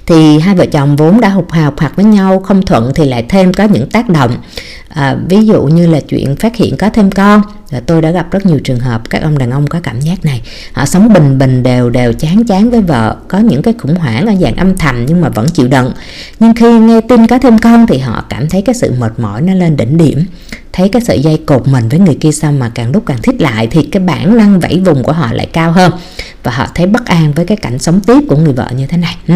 Thì 0.07 0.39
hai 0.39 0.55
vợ 0.55 0.67
chồng 0.67 0.97
vốn 0.97 1.21
đã 1.21 1.29
hụt 1.29 1.51
hào 1.51 1.73
hoặc 1.77 1.97
với 1.97 2.05
nhau 2.05 2.41
không 2.41 2.63
thuận 2.63 2.93
thì 2.95 3.09
lại 3.09 3.25
thêm 3.29 3.53
có 3.53 3.65
những 3.65 3.91
tác 3.91 4.09
động. 4.09 4.37
À, 4.89 5.17
ví 5.29 5.47
dụ 5.47 5.63
như 5.63 5.87
là 5.87 6.01
chuyện 6.01 6.37
phát 6.37 6.57
hiện 6.57 6.77
có 6.77 6.91
thêm 6.91 7.11
con. 7.11 7.43
Và 7.71 7.81
tôi 7.81 8.03
đã 8.03 8.11
gặp 8.11 8.31
rất 8.31 8.47
nhiều 8.47 8.59
trường 8.65 8.81
hợp 8.81 9.11
các 9.11 9.23
ông 9.23 9.39
đàn 9.39 9.51
ông 9.51 9.67
có 9.67 9.81
cảm 9.83 10.01
giác 10.01 10.25
này. 10.25 10.43
Họ 10.73 10.87
sống 10.87 11.13
bình 11.13 11.39
bình 11.39 11.63
đều 11.63 11.91
đều 11.91 12.13
chán 12.13 12.45
chán 12.45 12.71
với 12.71 12.81
vợ. 12.81 13.17
Có 13.29 13.39
những 13.39 13.63
cái 13.63 13.75
khủng 13.79 13.95
hoảng 13.95 14.27
ở 14.27 14.35
dạng 14.41 14.57
âm 14.57 14.77
thầm 14.77 15.07
nhưng 15.07 15.21
mà 15.21 15.29
vẫn 15.29 15.49
chịu 15.49 15.69
đựng. 15.69 15.93
Nhưng 16.41 16.55
khi 16.55 16.79
nghe 16.79 17.01
tin 17.01 17.27
có 17.27 17.39
thêm 17.39 17.59
con 17.59 17.87
thì 17.87 17.99
họ 17.99 18.25
cảm 18.29 18.49
thấy 18.49 18.63
cái 18.63 18.75
sự 18.75 18.93
mệt 18.99 19.13
mỏi 19.19 19.43
nó 19.43 19.55
lên 19.55 19.77
đỉnh 19.77 19.97
điểm 19.97 20.25
thấy 20.75 20.89
cái 20.89 21.03
sợi 21.03 21.21
dây 21.21 21.41
cột 21.47 21.69
mình 21.69 21.89
với 21.89 22.01
người 22.01 22.15
kia 22.15 22.33
xong 22.33 22.59
mà 22.59 22.71
càng 22.75 22.93
lúc 22.93 23.03
càng 23.07 23.19
thích 23.23 23.41
lại 23.41 23.67
thì 23.67 23.83
cái 23.83 24.03
bản 24.03 24.37
năng 24.37 24.61
vẫy 24.61 24.81
vùng 24.85 25.03
của 25.03 25.13
họ 25.13 25.33
lại 25.33 25.47
cao 25.53 25.73
hơn. 25.73 25.93
Và 26.43 26.51
họ 26.51 26.69
thấy 26.75 26.87
bất 26.87 27.07
an 27.07 27.33
với 27.33 27.47
cái 27.47 27.57
cảnh 27.57 27.79
sống 27.79 28.01
tiếp 28.01 28.21
của 28.29 28.37
người 28.37 28.53
vợ 28.53 28.71
như 28.77 28.87
thế 28.87 28.97
này. 28.97 29.17
Ừ. 29.29 29.35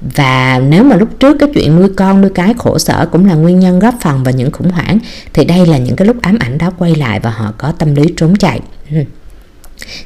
Và 0.00 0.60
nếu 0.68 0.84
mà 0.84 0.96
lúc 0.96 1.08
trước 1.20 1.36
cái 1.40 1.48
chuyện 1.54 1.76
nuôi 1.76 1.88
con 1.96 2.20
nuôi 2.20 2.30
cái 2.34 2.54
khổ 2.58 2.78
sở 2.78 3.08
cũng 3.12 3.26
là 3.26 3.34
nguyên 3.34 3.60
nhân 3.60 3.78
góp 3.78 3.94
phần 4.00 4.24
vào 4.24 4.34
những 4.34 4.50
khủng 4.50 4.70
hoảng 4.70 4.98
thì 5.32 5.44
đây 5.44 5.66
là 5.66 5.78
những 5.78 5.96
cái 5.96 6.06
lúc 6.06 6.16
ám 6.22 6.38
ảnh 6.40 6.58
đó 6.58 6.70
quay 6.78 6.94
lại 6.94 7.20
và 7.20 7.30
họ 7.30 7.52
có 7.58 7.72
tâm 7.72 7.94
lý 7.94 8.04
trốn 8.16 8.36
chạy. 8.36 8.60
Ừ. 8.90 8.96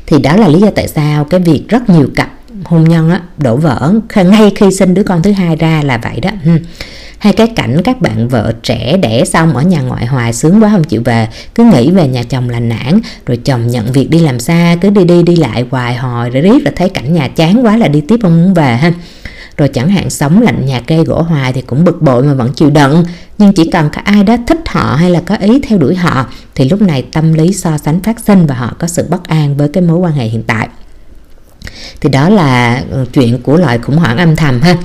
Thì 0.07 0.19
đó 0.23 0.37
là 0.37 0.49
lý 0.49 0.61
do 0.61 0.71
tại 0.75 0.89
sao 0.89 1.25
cái 1.25 1.41
việc 1.41 1.65
rất 1.69 1.91
nhiều 1.91 2.11
cặp 2.17 2.31
hôn 2.65 2.85
nhân 2.85 3.11
á, 3.11 3.21
đổ 3.39 3.57
vỡ 3.57 3.93
ngay 4.15 4.53
khi 4.57 4.71
sinh 4.71 4.95
đứa 4.95 5.03
con 5.03 5.23
thứ 5.23 5.33
hai 5.33 5.57
ra 5.57 5.83
là 5.85 5.99
vậy 5.99 6.21
đó. 6.21 6.31
Ừ 6.45 6.51
hay 7.21 7.33
cái 7.33 7.47
cảnh 7.47 7.81
các 7.85 8.01
bạn 8.01 8.29
vợ 8.29 8.53
trẻ 8.63 8.97
đẻ 8.97 9.25
xong 9.25 9.57
ở 9.57 9.63
nhà 9.63 9.81
ngoại 9.81 10.07
hoài 10.07 10.33
sướng 10.33 10.63
quá 10.63 10.71
không 10.71 10.85
chịu 10.85 11.03
về. 11.05 11.29
Cứ 11.55 11.65
nghĩ 11.65 11.91
về 11.91 12.09
nhà 12.09 12.23
chồng 12.23 12.51
là 12.51 12.61
nản, 12.61 13.01
rồi 13.27 13.37
chồng 13.45 13.67
nhận 13.67 13.93
việc 13.93 14.11
đi 14.11 14.19
làm 14.19 14.41
xa, 14.41 14.77
cứ 14.81 14.91
đi 14.91 15.05
đi 15.05 15.23
đi 15.23 15.37
lại 15.37 15.65
hoài 15.71 15.95
hồi, 15.95 16.31
rồi 16.31 16.43
riết 16.43 16.65
là 16.65 16.73
thấy 16.77 16.89
cảnh 16.89 17.13
nhà 17.13 17.29
chán 17.29 17.67
quá 17.67 17.77
là 17.77 17.89
đi 17.89 18.01
tiếp 18.09 18.19
không 18.23 18.43
muốn 18.43 18.55
về 18.55 18.77
ha. 18.77 18.93
Rồi 19.57 19.69
chẳng 19.69 19.89
hạn 19.89 20.11
sống 20.11 20.43
lạnh 20.43 20.67
nhà 20.67 20.81
cây 20.87 21.05
gỗ 21.05 21.23
hoài 21.23 21.53
thì 21.53 21.63
cũng 21.63 21.85
bực 21.85 22.03
bội 22.03 22.23
mà 22.23 22.35
vẫn 22.35 22.53
chịu 22.53 22.71
đựng. 22.71 23.05
Nhưng 23.39 23.53
chỉ 23.53 23.71
cần 23.73 23.91
có 23.95 24.03
ai 24.05 24.23
đó 24.23 24.37
thích 24.47 24.61
họ 24.67 24.95
hay 24.95 25.11
là 25.11 25.21
có 25.27 25.37
ý 25.37 25.61
theo 25.69 25.79
đuổi 25.79 25.95
họ, 25.95 26.27
thì 26.55 26.69
lúc 26.69 26.83
này 26.83 27.05
tâm 27.13 27.33
lý 27.33 27.53
so 27.53 27.79
sánh 27.79 28.01
phát 28.01 28.21
sinh 28.21 28.47
và 28.47 28.55
họ 28.55 28.77
có 28.79 28.87
sự 28.87 29.07
bất 29.09 29.29
an 29.29 29.57
với 29.57 29.69
cái 29.73 29.83
mối 29.83 29.99
quan 29.99 30.13
hệ 30.13 30.25
hiện 30.25 30.43
tại. 30.47 30.69
Thì 32.01 32.09
đó 32.09 32.29
là 32.29 32.83
ừ, 32.91 33.05
chuyện 33.13 33.43
của 33.43 33.57
loại 33.57 33.79
khủng 33.79 33.97
hoảng 33.97 34.17
âm 34.17 34.37
thầm 34.37 34.61
ha 34.61 34.77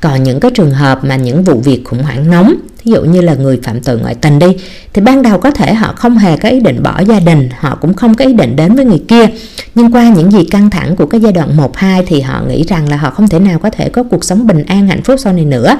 còn 0.00 0.22
những 0.22 0.40
cái 0.40 0.50
trường 0.50 0.70
hợp 0.70 1.04
mà 1.04 1.16
những 1.16 1.44
vụ 1.44 1.60
việc 1.60 1.84
khủng 1.84 2.02
hoảng 2.02 2.30
nóng 2.30 2.54
ví 2.86 2.92
dụ 2.92 3.04
như 3.04 3.20
là 3.20 3.34
người 3.34 3.60
phạm 3.62 3.80
tội 3.80 3.98
ngoại 3.98 4.14
tình 4.14 4.38
đi, 4.38 4.46
thì 4.92 5.02
ban 5.02 5.22
đầu 5.22 5.38
có 5.38 5.50
thể 5.50 5.74
họ 5.74 5.92
không 5.96 6.18
hề 6.18 6.36
có 6.36 6.48
ý 6.48 6.60
định 6.60 6.82
bỏ 6.82 7.00
gia 7.00 7.20
đình, 7.20 7.48
họ 7.58 7.78
cũng 7.80 7.94
không 7.94 8.14
có 8.14 8.24
ý 8.24 8.32
định 8.32 8.56
đến 8.56 8.74
với 8.74 8.84
người 8.84 9.02
kia. 9.08 9.26
Nhưng 9.74 9.92
qua 9.92 10.08
những 10.08 10.32
gì 10.32 10.44
căng 10.44 10.70
thẳng 10.70 10.96
của 10.96 11.06
cái 11.06 11.20
giai 11.20 11.32
đoạn 11.32 11.56
1 11.56 11.76
2 11.76 12.02
thì 12.06 12.20
họ 12.20 12.42
nghĩ 12.48 12.64
rằng 12.68 12.88
là 12.88 12.96
họ 12.96 13.10
không 13.10 13.28
thể 13.28 13.38
nào 13.38 13.58
có 13.58 13.70
thể 13.70 13.88
có 13.88 14.02
cuộc 14.02 14.24
sống 14.24 14.46
bình 14.46 14.64
an, 14.64 14.88
hạnh 14.88 15.02
phúc 15.02 15.20
sau 15.20 15.32
này 15.32 15.44
nữa. 15.44 15.78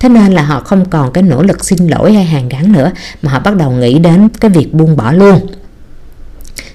Thế 0.00 0.08
nên 0.08 0.32
là 0.32 0.42
họ 0.42 0.60
không 0.60 0.84
còn 0.90 1.12
cái 1.12 1.22
nỗ 1.22 1.42
lực 1.42 1.64
xin 1.64 1.88
lỗi 1.88 2.12
hay 2.12 2.24
hàn 2.24 2.48
gắn 2.48 2.72
nữa, 2.72 2.90
mà 3.22 3.32
họ 3.32 3.40
bắt 3.40 3.56
đầu 3.56 3.70
nghĩ 3.70 3.98
đến 3.98 4.28
cái 4.40 4.50
việc 4.50 4.74
buông 4.74 4.96
bỏ 4.96 5.12
luôn. 5.12 5.40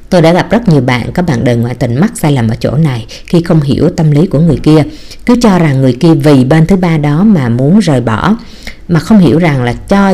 Tôi 0.10 0.22
đã 0.22 0.34
gặp 0.34 0.52
rất 0.52 0.68
nhiều 0.68 0.82
bạn, 0.82 1.12
các 1.14 1.26
bạn 1.26 1.44
đời 1.44 1.56
ngoại 1.56 1.76
tình 1.76 2.00
mắc 2.00 2.12
sai 2.16 2.32
lầm 2.32 2.48
ở 2.48 2.56
chỗ 2.60 2.72
này 2.72 3.06
khi 3.26 3.42
không 3.42 3.62
hiểu 3.62 3.90
tâm 3.90 4.12
lý 4.12 4.28
của 4.28 4.40
người 4.40 4.58
kia. 4.64 4.84
Cứ 5.26 5.36
cho 5.42 5.60
rằng 5.60 5.82
người 5.82 5.94
kia 5.94 6.14
vì 6.14 6.46
bên 6.46 6.66
thứ 6.66 6.76
ba 6.76 6.98
đó 6.98 7.24
mà 7.24 7.50
muốn 7.50 7.80
rời 7.80 8.02
bỏ, 8.02 8.36
mà 8.88 9.00
không 9.00 9.20
hiểu 9.20 9.40
rằng 9.40 9.64
là 9.64 9.74
cho 9.74 10.14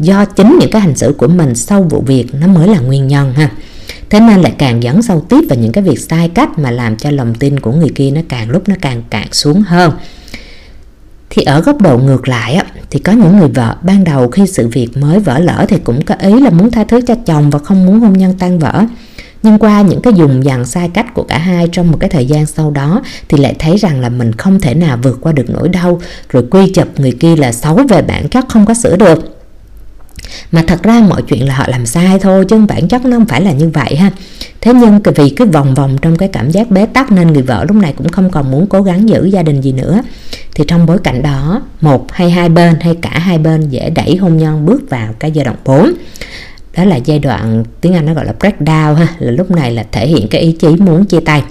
do 0.00 0.24
chính 0.24 0.58
những 0.60 0.70
cái 0.70 0.80
hành 0.80 0.96
xử 0.96 1.14
của 1.18 1.28
mình 1.28 1.54
sau 1.54 1.82
vụ 1.82 2.02
việc 2.06 2.26
nó 2.34 2.46
mới 2.46 2.68
là 2.68 2.78
nguyên 2.78 3.06
nhân 3.06 3.32
ha. 3.32 3.50
Thế 4.10 4.20
nên 4.20 4.40
lại 4.40 4.52
càng 4.58 4.82
dẫn 4.82 5.02
sâu 5.02 5.26
tiếp 5.28 5.40
vào 5.48 5.58
những 5.58 5.72
cái 5.72 5.84
việc 5.84 5.98
sai 5.98 6.28
cách 6.28 6.58
mà 6.58 6.70
làm 6.70 6.96
cho 6.96 7.10
lòng 7.10 7.34
tin 7.34 7.60
của 7.60 7.72
người 7.72 7.90
kia 7.94 8.10
nó 8.10 8.20
càng 8.28 8.50
lúc 8.50 8.68
nó 8.68 8.74
càng 8.80 9.02
cạn 9.10 9.26
xuống 9.32 9.62
hơn. 9.62 9.92
Thì 11.30 11.42
ở 11.42 11.60
góc 11.60 11.80
độ 11.80 11.98
ngược 11.98 12.28
lại 12.28 12.54
á, 12.54 12.64
thì 12.90 12.98
có 12.98 13.12
những 13.12 13.38
người 13.38 13.48
vợ 13.48 13.76
ban 13.82 14.04
đầu 14.04 14.28
khi 14.28 14.46
sự 14.46 14.68
việc 14.68 14.96
mới 14.96 15.20
vỡ 15.20 15.38
lỡ 15.38 15.66
thì 15.68 15.76
cũng 15.84 16.04
có 16.04 16.14
ý 16.14 16.40
là 16.40 16.50
muốn 16.50 16.70
tha 16.70 16.84
thứ 16.84 17.00
cho 17.00 17.14
chồng 17.26 17.50
và 17.50 17.58
không 17.58 17.86
muốn 17.86 18.00
hôn 18.00 18.12
nhân 18.12 18.34
tan 18.38 18.58
vỡ 18.58 18.84
nhưng 19.42 19.58
qua 19.58 19.82
những 19.82 20.00
cái 20.02 20.12
dùng 20.16 20.44
dằn 20.44 20.64
sai 20.64 20.90
cách 20.94 21.14
của 21.14 21.22
cả 21.22 21.38
hai 21.38 21.68
trong 21.72 21.90
một 21.90 21.98
cái 22.00 22.10
thời 22.10 22.26
gian 22.26 22.46
sau 22.46 22.70
đó, 22.70 23.02
thì 23.28 23.38
lại 23.38 23.54
thấy 23.58 23.76
rằng 23.76 24.00
là 24.00 24.08
mình 24.08 24.32
không 24.32 24.60
thể 24.60 24.74
nào 24.74 24.98
vượt 25.02 25.18
qua 25.20 25.32
được 25.32 25.50
nỗi 25.50 25.68
đau, 25.68 26.00
rồi 26.30 26.44
quy 26.50 26.72
chụp 26.72 26.88
người 26.96 27.12
kia 27.12 27.36
là 27.36 27.52
xấu 27.52 27.80
về 27.88 28.02
bản 28.02 28.28
chất 28.28 28.44
không 28.48 28.66
có 28.66 28.74
sửa 28.74 28.96
được. 28.96 29.34
Mà 30.52 30.64
thật 30.66 30.82
ra 30.82 31.02
mọi 31.08 31.22
chuyện 31.22 31.48
là 31.48 31.54
họ 31.54 31.64
làm 31.68 31.86
sai 31.86 32.18
thôi, 32.18 32.44
chứ 32.48 32.58
bản 32.68 32.88
chất 32.88 33.04
nó 33.04 33.16
không 33.16 33.26
phải 33.26 33.40
là 33.40 33.52
như 33.52 33.68
vậy 33.68 33.96
ha. 33.96 34.10
Thế 34.60 34.74
nhưng 34.74 35.00
vì 35.16 35.30
cái 35.30 35.46
vòng 35.46 35.74
vòng 35.74 35.98
trong 36.02 36.16
cái 36.16 36.28
cảm 36.28 36.50
giác 36.50 36.70
bế 36.70 36.86
tắc 36.86 37.12
nên 37.12 37.32
người 37.32 37.42
vợ 37.42 37.64
lúc 37.68 37.76
này 37.76 37.94
cũng 37.98 38.08
không 38.08 38.30
còn 38.30 38.50
muốn 38.50 38.66
cố 38.66 38.82
gắng 38.82 39.08
giữ 39.08 39.24
gia 39.24 39.42
đình 39.42 39.60
gì 39.60 39.72
nữa. 39.72 40.02
Thì 40.54 40.64
trong 40.68 40.86
bối 40.86 40.98
cảnh 41.04 41.22
đó, 41.22 41.62
một 41.80 42.12
hay 42.12 42.30
hai 42.30 42.48
bên 42.48 42.74
hay 42.80 42.94
cả 43.02 43.18
hai 43.18 43.38
bên 43.38 43.68
dễ 43.68 43.90
đẩy 43.90 44.16
hôn 44.16 44.36
nhân 44.36 44.66
bước 44.66 44.82
vào 44.90 45.14
cái 45.18 45.30
giai 45.30 45.44
đoạn 45.44 45.56
4 45.64 45.92
đó 46.78 46.84
là 46.84 46.96
giai 46.96 47.18
đoạn 47.18 47.64
tiếng 47.80 47.94
Anh 47.94 48.06
nó 48.06 48.14
gọi 48.14 48.24
là 48.24 48.32
breakdown 48.40 48.94
ha, 48.94 49.06
là 49.18 49.30
lúc 49.30 49.50
này 49.50 49.72
là 49.72 49.84
thể 49.92 50.06
hiện 50.06 50.28
cái 50.28 50.40
ý 50.40 50.52
chí 50.52 50.68
muốn 50.68 51.04
chia 51.04 51.20
tay. 51.20 51.42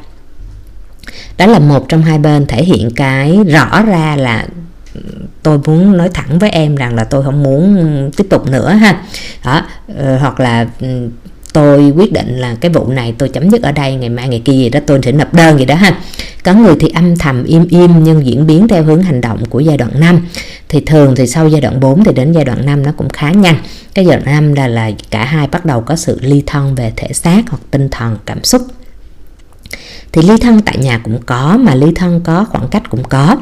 Đó 1.37 1.45
là 1.45 1.59
một 1.59 1.89
trong 1.89 2.01
hai 2.01 2.17
bên 2.17 2.45
thể 2.45 2.63
hiện 2.63 2.89
cái 2.95 3.37
rõ 3.47 3.81
ra 3.81 4.15
là 4.15 4.47
tôi 5.43 5.59
muốn 5.65 5.97
nói 5.97 6.09
thẳng 6.13 6.39
với 6.39 6.49
em 6.49 6.75
rằng 6.75 6.95
là 6.95 7.03
tôi 7.03 7.23
không 7.23 7.43
muốn 7.43 8.11
tiếp 8.17 8.27
tục 8.29 8.47
nữa 8.47 8.69
ha. 8.69 9.01
Đó 9.45 9.65
ờ, 9.97 10.17
hoặc 10.17 10.39
là 10.39 10.67
ừ, 10.79 11.09
tôi 11.57 11.93
quyết 11.95 12.11
định 12.11 12.37
là 12.37 12.55
cái 12.61 12.71
vụ 12.71 12.87
này 12.87 13.13
tôi 13.17 13.29
chấm 13.29 13.49
dứt 13.49 13.61
ở 13.61 13.71
đây, 13.71 13.95
ngày 13.95 14.09
mai 14.09 14.27
ngày 14.29 14.41
kia 14.45 14.53
gì 14.53 14.69
đó 14.69 14.79
tôi 14.87 14.99
sẽ 15.03 15.11
nộp 15.11 15.33
đơn 15.33 15.59
gì 15.59 15.65
đó 15.65 15.75
ha. 15.75 15.97
Có 16.43 16.53
người 16.53 16.75
thì 16.79 16.89
âm 16.89 17.15
thầm, 17.15 17.43
im 17.43 17.67
im 17.69 18.03
nhưng 18.03 18.25
diễn 18.25 18.47
biến 18.47 18.67
theo 18.67 18.83
hướng 18.83 19.03
hành 19.03 19.21
động 19.21 19.45
của 19.49 19.59
giai 19.59 19.77
đoạn 19.77 19.99
5 19.99 20.27
thì 20.69 20.79
thường 20.79 21.15
thì 21.15 21.27
sau 21.27 21.47
giai 21.47 21.61
đoạn 21.61 21.79
4 21.79 22.03
thì 22.03 22.13
đến 22.13 22.31
giai 22.31 22.45
đoạn 22.45 22.65
5 22.65 22.83
nó 22.83 22.91
cũng 22.97 23.09
khá 23.09 23.31
nhanh. 23.31 23.55
Cái 23.93 24.05
giai 24.05 24.17
đoạn 24.17 24.35
5 24.35 24.53
là 24.53 24.67
là 24.67 24.91
cả 25.11 25.25
hai 25.25 25.47
bắt 25.47 25.65
đầu 25.65 25.81
có 25.81 25.95
sự 25.95 26.19
ly 26.21 26.43
thân 26.45 26.75
về 26.75 26.93
thể 26.95 27.13
xác 27.13 27.41
hoặc 27.47 27.59
tinh 27.71 27.89
thần, 27.89 28.17
cảm 28.25 28.43
xúc. 28.43 28.61
Thì 30.11 30.21
ly 30.21 30.37
thân 30.41 30.61
tại 30.61 30.77
nhà 30.77 30.97
cũng 31.03 31.19
có 31.25 31.57
mà 31.59 31.75
ly 31.75 31.87
thân 31.95 32.21
có, 32.23 32.45
khoảng 32.49 32.67
cách 32.67 32.89
cũng 32.89 33.03
có 33.03 33.37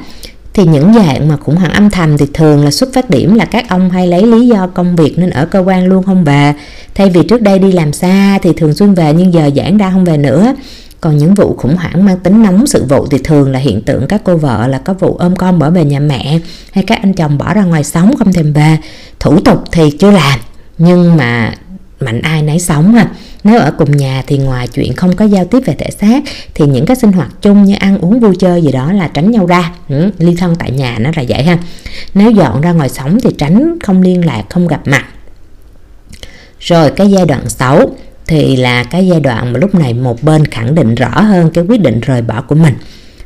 thì 0.56 0.66
những 0.66 0.94
dạng 0.94 1.28
mà 1.28 1.38
khủng 1.38 1.56
hoảng 1.56 1.74
âm 1.74 1.90
thầm 1.90 2.18
thì 2.18 2.26
thường 2.34 2.66
là 2.66 2.72
xuất 2.72 2.94
phát 2.94 3.10
điểm 3.10 3.36
là 3.36 3.46
các 3.46 3.70
ông 3.70 3.90
hay 3.90 4.08
lấy 4.08 4.28
lý 4.28 4.48
do 4.48 4.68
công 4.68 4.96
việc 4.96 5.18
nên 5.18 5.30
ở 5.30 5.46
cơ 5.46 5.60
quan 5.60 5.86
luôn 5.86 6.04
không 6.04 6.24
về. 6.24 6.54
Thay 6.96 7.10
vì 7.10 7.22
trước 7.24 7.42
đây 7.42 7.60
đi 7.60 7.72
làm 7.72 7.94
xa 7.94 8.40
thì 8.42 8.54
thường 8.58 8.74
xuyên 8.74 8.94
về 8.94 9.14
nhưng 9.14 9.34
giờ 9.34 9.50
giãn 9.56 9.78
ra 9.78 9.92
không 9.92 10.06
về 10.06 10.18
nữa. 10.18 10.54
Còn 11.02 11.18
những 11.18 11.34
vụ 11.34 11.56
khủng 11.58 11.76
hoảng 11.76 12.06
mang 12.06 12.20
tính 12.20 12.44
nóng 12.44 12.68
sự 12.68 12.86
vụ 12.90 13.08
thì 13.12 13.18
thường 13.18 13.52
là 13.52 13.60
hiện 13.60 13.82
tượng 13.82 14.08
các 14.08 14.22
cô 14.24 14.38
vợ 14.38 14.68
là 14.68 14.78
có 14.78 14.94
vụ 14.94 15.16
ôm 15.20 15.36
con 15.36 15.60
bỏ 15.60 15.70
về 15.70 15.86
nhà 15.86 16.00
mẹ 16.00 16.40
hay 16.72 16.84
các 16.84 17.00
anh 17.02 17.14
chồng 17.14 17.38
bỏ 17.38 17.54
ra 17.54 17.64
ngoài 17.64 17.84
sống 17.84 18.16
không 18.20 18.34
thèm 18.34 18.54
về. 18.54 18.78
Thủ 19.20 19.40
tục 19.40 19.64
thì 19.72 19.92
chưa 19.92 20.12
làm, 20.12 20.40
nhưng 20.78 21.18
mà 21.18 21.54
mạnh 22.00 22.22
ai 22.22 22.42
nấy 22.42 22.60
sống 22.60 22.94
ha 22.94 23.08
nếu 23.46 23.60
ở 23.60 23.72
cùng 23.72 23.98
nhà 23.98 24.24
thì 24.28 24.38
ngoài 24.38 24.68
chuyện 24.68 24.94
không 24.94 25.16
có 25.16 25.26
giao 25.26 25.46
tiếp 25.46 25.60
về 25.66 25.76
thể 25.78 25.90
xác 25.92 26.24
thì 26.54 26.66
những 26.66 26.86
cái 26.86 26.96
sinh 26.96 27.12
hoạt 27.12 27.30
chung 27.42 27.64
như 27.64 27.76
ăn 27.80 27.98
uống 27.98 28.20
vui 28.20 28.36
chơi 28.40 28.62
gì 28.62 28.72
đó 28.72 28.92
là 28.92 29.08
tránh 29.08 29.32
nhau 29.32 29.46
ra. 29.46 29.72
Ừ, 29.90 30.12
ly 30.18 30.36
thân 30.38 30.56
tại 30.56 30.72
nhà 30.72 30.98
nó 31.00 31.12
là 31.16 31.24
vậy 31.28 31.44
ha. 31.44 31.58
Nếu 32.14 32.32
dọn 32.32 32.62
ra 32.62 32.72
ngoài 32.72 32.90
sống 32.90 33.20
thì 33.24 33.30
tránh 33.38 33.78
không 33.84 34.02
liên 34.02 34.26
lạc 34.26 34.44
không 34.50 34.68
gặp 34.68 34.82
mặt. 34.88 35.06
Rồi 36.60 36.92
cái 36.92 37.12
giai 37.12 37.26
đoạn 37.26 37.50
6 37.50 37.90
thì 38.28 38.56
là 38.56 38.84
cái 38.84 39.08
giai 39.08 39.20
đoạn 39.20 39.54
mà 39.54 39.60
lúc 39.60 39.76
này 39.76 39.94
một 39.94 40.24
bên 40.24 40.46
khẳng 40.46 40.76
định 40.76 40.96
rõ 40.96 41.22
hơn 41.22 41.52
cái 41.54 41.64
quyết 41.68 41.82
định 41.82 42.00
rời 42.00 42.22
bỏ 42.22 42.42
của 42.42 42.56
mình 42.56 42.74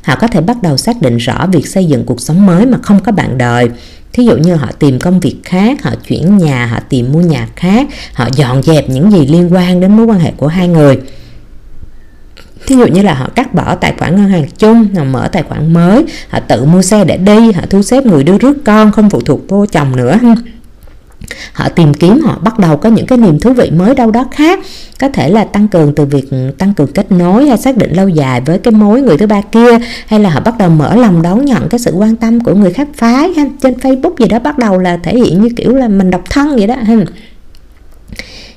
họ 0.03 0.15
có 0.15 0.27
thể 0.27 0.41
bắt 0.41 0.58
đầu 0.62 0.77
xác 0.77 1.01
định 1.01 1.18
rõ 1.18 1.48
việc 1.51 1.68
xây 1.68 1.86
dựng 1.86 2.06
cuộc 2.06 2.22
sống 2.22 2.46
mới 2.46 2.65
mà 2.65 2.77
không 2.84 3.00
có 3.00 3.12
bạn 3.12 3.38
đời. 3.38 3.70
Thí 4.13 4.25
dụ 4.25 4.38
như 4.38 4.56
họ 4.56 4.68
tìm 4.79 5.00
công 5.00 5.20
việc 5.20 5.36
khác, 5.44 5.84
họ 5.84 5.91
chuyển 6.08 6.38
nhà, 6.38 6.65
họ 6.65 6.79
tìm 6.89 7.12
mua 7.12 7.22
nhà 7.22 7.48
khác, 7.56 7.88
họ 8.13 8.27
dọn 8.36 8.63
dẹp 8.63 8.89
những 8.89 9.12
gì 9.12 9.27
liên 9.27 9.53
quan 9.53 9.79
đến 9.79 9.98
mối 9.98 10.06
quan 10.06 10.20
hệ 10.20 10.32
của 10.38 10.48
hai 10.48 10.68
người. 10.68 11.00
Thí 12.68 12.75
dụ 12.75 12.88
như 12.88 13.01
là 13.01 13.13
họ 13.13 13.29
cắt 13.36 13.53
bỏ 13.53 13.75
tài 13.75 13.94
khoản 13.98 14.15
ngân 14.15 14.29
hàng 14.29 14.46
chung, 14.58 14.88
họ 14.96 15.03
mở 15.03 15.29
tài 15.32 15.44
khoản 15.44 15.74
mới, 15.74 16.06
họ 16.29 16.39
tự 16.39 16.65
mua 16.65 16.82
xe 16.82 17.06
để 17.06 17.18
đi, 17.18 17.51
họ 17.51 17.62
thu 17.70 17.82
xếp 17.82 18.06
người 18.06 18.24
đưa 18.24 18.38
rước 18.38 18.58
con, 18.65 18.91
không 18.91 19.10
phụ 19.10 19.22
thuộc 19.22 19.50
vô 19.50 19.65
chồng 19.65 19.96
nữa 19.96 20.20
họ 21.54 21.70
tìm 21.70 21.94
kiếm, 21.94 22.22
họ 22.22 22.38
bắt 22.42 22.60
đầu 22.60 22.78
có 22.78 22.90
những 22.90 23.06
cái 23.06 23.18
niềm 23.18 23.40
thú 23.40 23.54
vị 23.54 23.72
mới 23.72 23.96
đâu 23.96 24.12
đó 24.12 24.26
khác. 24.32 24.60
Có 25.00 25.10
thể 25.10 25.30
là 25.30 25.44
tăng 25.44 25.68
cường 25.68 25.96
từ 25.96 26.06
việc 26.06 26.32
ừ, 26.32 26.52
tăng 26.58 26.74
cường 26.74 26.92
kết 26.92 27.12
nối 27.12 27.48
hay 27.48 27.58
xác 27.58 27.78
định 27.78 27.94
lâu 27.94 28.08
dài 28.08 28.42
với 28.42 28.58
cái 28.58 28.72
mối 28.72 29.02
người 29.02 29.18
thứ 29.18 29.28
ba 29.28 29.42
kia, 29.42 29.80
hay 30.08 30.20
là 30.20 30.30
họ 30.30 30.40
bắt 30.40 30.58
đầu 30.58 30.70
mở 30.70 30.96
lòng 30.96 31.22
đón 31.22 31.46
nhận 31.46 31.70
cái 31.70 31.80
sự 31.80 31.92
quan 31.92 32.16
tâm 32.16 32.40
của 32.40 32.54
người 32.54 32.74
khác 32.74 32.88
phái, 32.96 33.34
ha, 33.34 33.46
trên 33.62 33.74
facebook 33.74 34.14
gì 34.20 34.28
đó 34.28 34.40
bắt 34.40 34.58
đầu 34.58 34.80
là 34.80 34.98
thể 34.98 35.16
hiện 35.16 35.42
như 35.44 35.50
kiểu 35.58 35.76
là 35.76 35.88
mình 35.88 36.12
độc 36.12 36.22
thân 36.30 36.56
vậy 36.56 36.68
đó, 36.68 36.76
ha. 36.76 36.96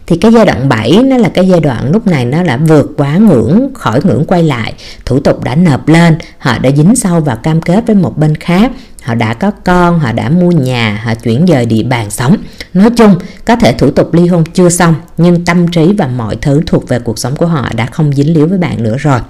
Thì 0.06 0.16
cái 0.16 0.32
giai 0.32 0.46
đoạn 0.46 0.68
7 0.68 1.02
nó 1.04 1.16
là 1.16 1.28
cái 1.28 1.48
giai 1.48 1.60
đoạn 1.60 1.92
lúc 1.92 2.06
này 2.06 2.24
nó 2.24 2.42
đã 2.42 2.56
vượt 2.56 2.92
quá 2.96 3.16
ngưỡng, 3.16 3.70
khỏi 3.74 4.00
ngưỡng 4.04 4.24
quay 4.24 4.42
lại. 4.42 4.72
Thủ 5.04 5.20
tục 5.20 5.44
đã 5.44 5.54
nộp 5.54 5.88
lên, 5.88 6.16
họ 6.38 6.58
đã 6.58 6.70
dính 6.70 6.96
sâu 6.96 7.20
và 7.20 7.34
cam 7.34 7.60
kết 7.60 7.86
với 7.86 7.96
một 7.96 8.18
bên 8.18 8.34
khác 8.34 8.70
họ 9.02 9.14
đã 9.14 9.34
có 9.34 9.50
con 9.50 9.98
họ 9.98 10.12
đã 10.12 10.28
mua 10.28 10.50
nhà 10.50 11.00
họ 11.04 11.14
chuyển 11.14 11.46
dời 11.48 11.66
địa 11.66 11.82
bàn 11.82 12.10
sống. 12.10 12.36
Nói 12.74 12.90
chung 12.96 13.18
có 13.44 13.56
thể 13.56 13.72
thủ 13.72 13.90
tục 13.90 14.14
ly 14.14 14.26
hôn 14.26 14.44
chưa 14.54 14.68
xong 14.68 14.94
nhưng 15.16 15.44
tâm 15.44 15.68
trí 15.68 15.92
và 15.98 16.06
mọi 16.06 16.36
thứ 16.36 16.62
thuộc 16.66 16.88
về 16.88 16.98
cuộc 16.98 17.18
sống 17.18 17.36
của 17.36 17.46
họ 17.46 17.68
đã 17.76 17.86
không 17.86 18.12
dính 18.12 18.34
líu 18.34 18.46
với 18.46 18.58
bạn 18.58 18.82
nữa 18.82 18.96
rồi. 18.98 19.20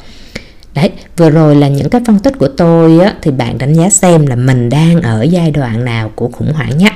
Đấy 0.75 0.91
vừa 1.17 1.31
rồi 1.31 1.57
là 1.57 1.69
những 1.69 1.91
cái 1.91 2.00
phân 2.07 2.19
tích 2.19 2.38
của 2.38 2.49
tôi 2.49 2.99
á, 2.99 3.14
thì 3.23 3.31
bạn 3.31 3.59
đánh 3.59 3.75
giá 3.75 3.91
xem 3.91 4.26
là 4.26 4.37
mình 4.37 4.69
đang 4.69 5.02
ở 5.02 5.23
giai 5.23 5.50
đoạn 5.50 5.85
nào 5.85 6.12
của 6.14 6.29
khủng 6.29 6.52
hoảng 6.52 6.79
nhé. 6.79 6.91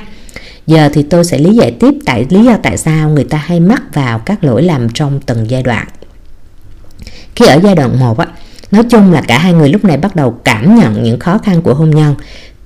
Giờ 0.66 0.88
thì 0.92 1.02
tôi 1.02 1.24
sẽ 1.24 1.38
lý 1.38 1.54
giải 1.54 1.70
tiếp 1.80 1.94
tại 2.06 2.26
lý 2.30 2.44
do 2.44 2.56
tại 2.62 2.76
sao 2.76 3.08
người 3.08 3.24
ta 3.24 3.38
hay 3.38 3.60
mắc 3.60 3.82
vào 3.94 4.18
các 4.18 4.44
lỗi 4.44 4.62
lầm 4.62 4.88
trong 4.88 5.20
từng 5.26 5.50
giai 5.50 5.62
đoạn. 5.62 5.86
Khi 7.34 7.46
ở 7.46 7.60
giai 7.62 7.74
đoạn 7.74 8.00
1 8.00 8.18
á 8.18 8.26
nói 8.70 8.84
chung 8.90 9.12
là 9.12 9.22
cả 9.28 9.38
hai 9.38 9.52
người 9.52 9.68
lúc 9.68 9.84
này 9.84 9.96
bắt 9.96 10.16
đầu 10.16 10.40
cảm 10.44 10.78
nhận 10.78 11.02
những 11.02 11.18
khó 11.18 11.38
khăn 11.38 11.62
của 11.62 11.74
hôn 11.74 11.90
nhân 11.90 12.14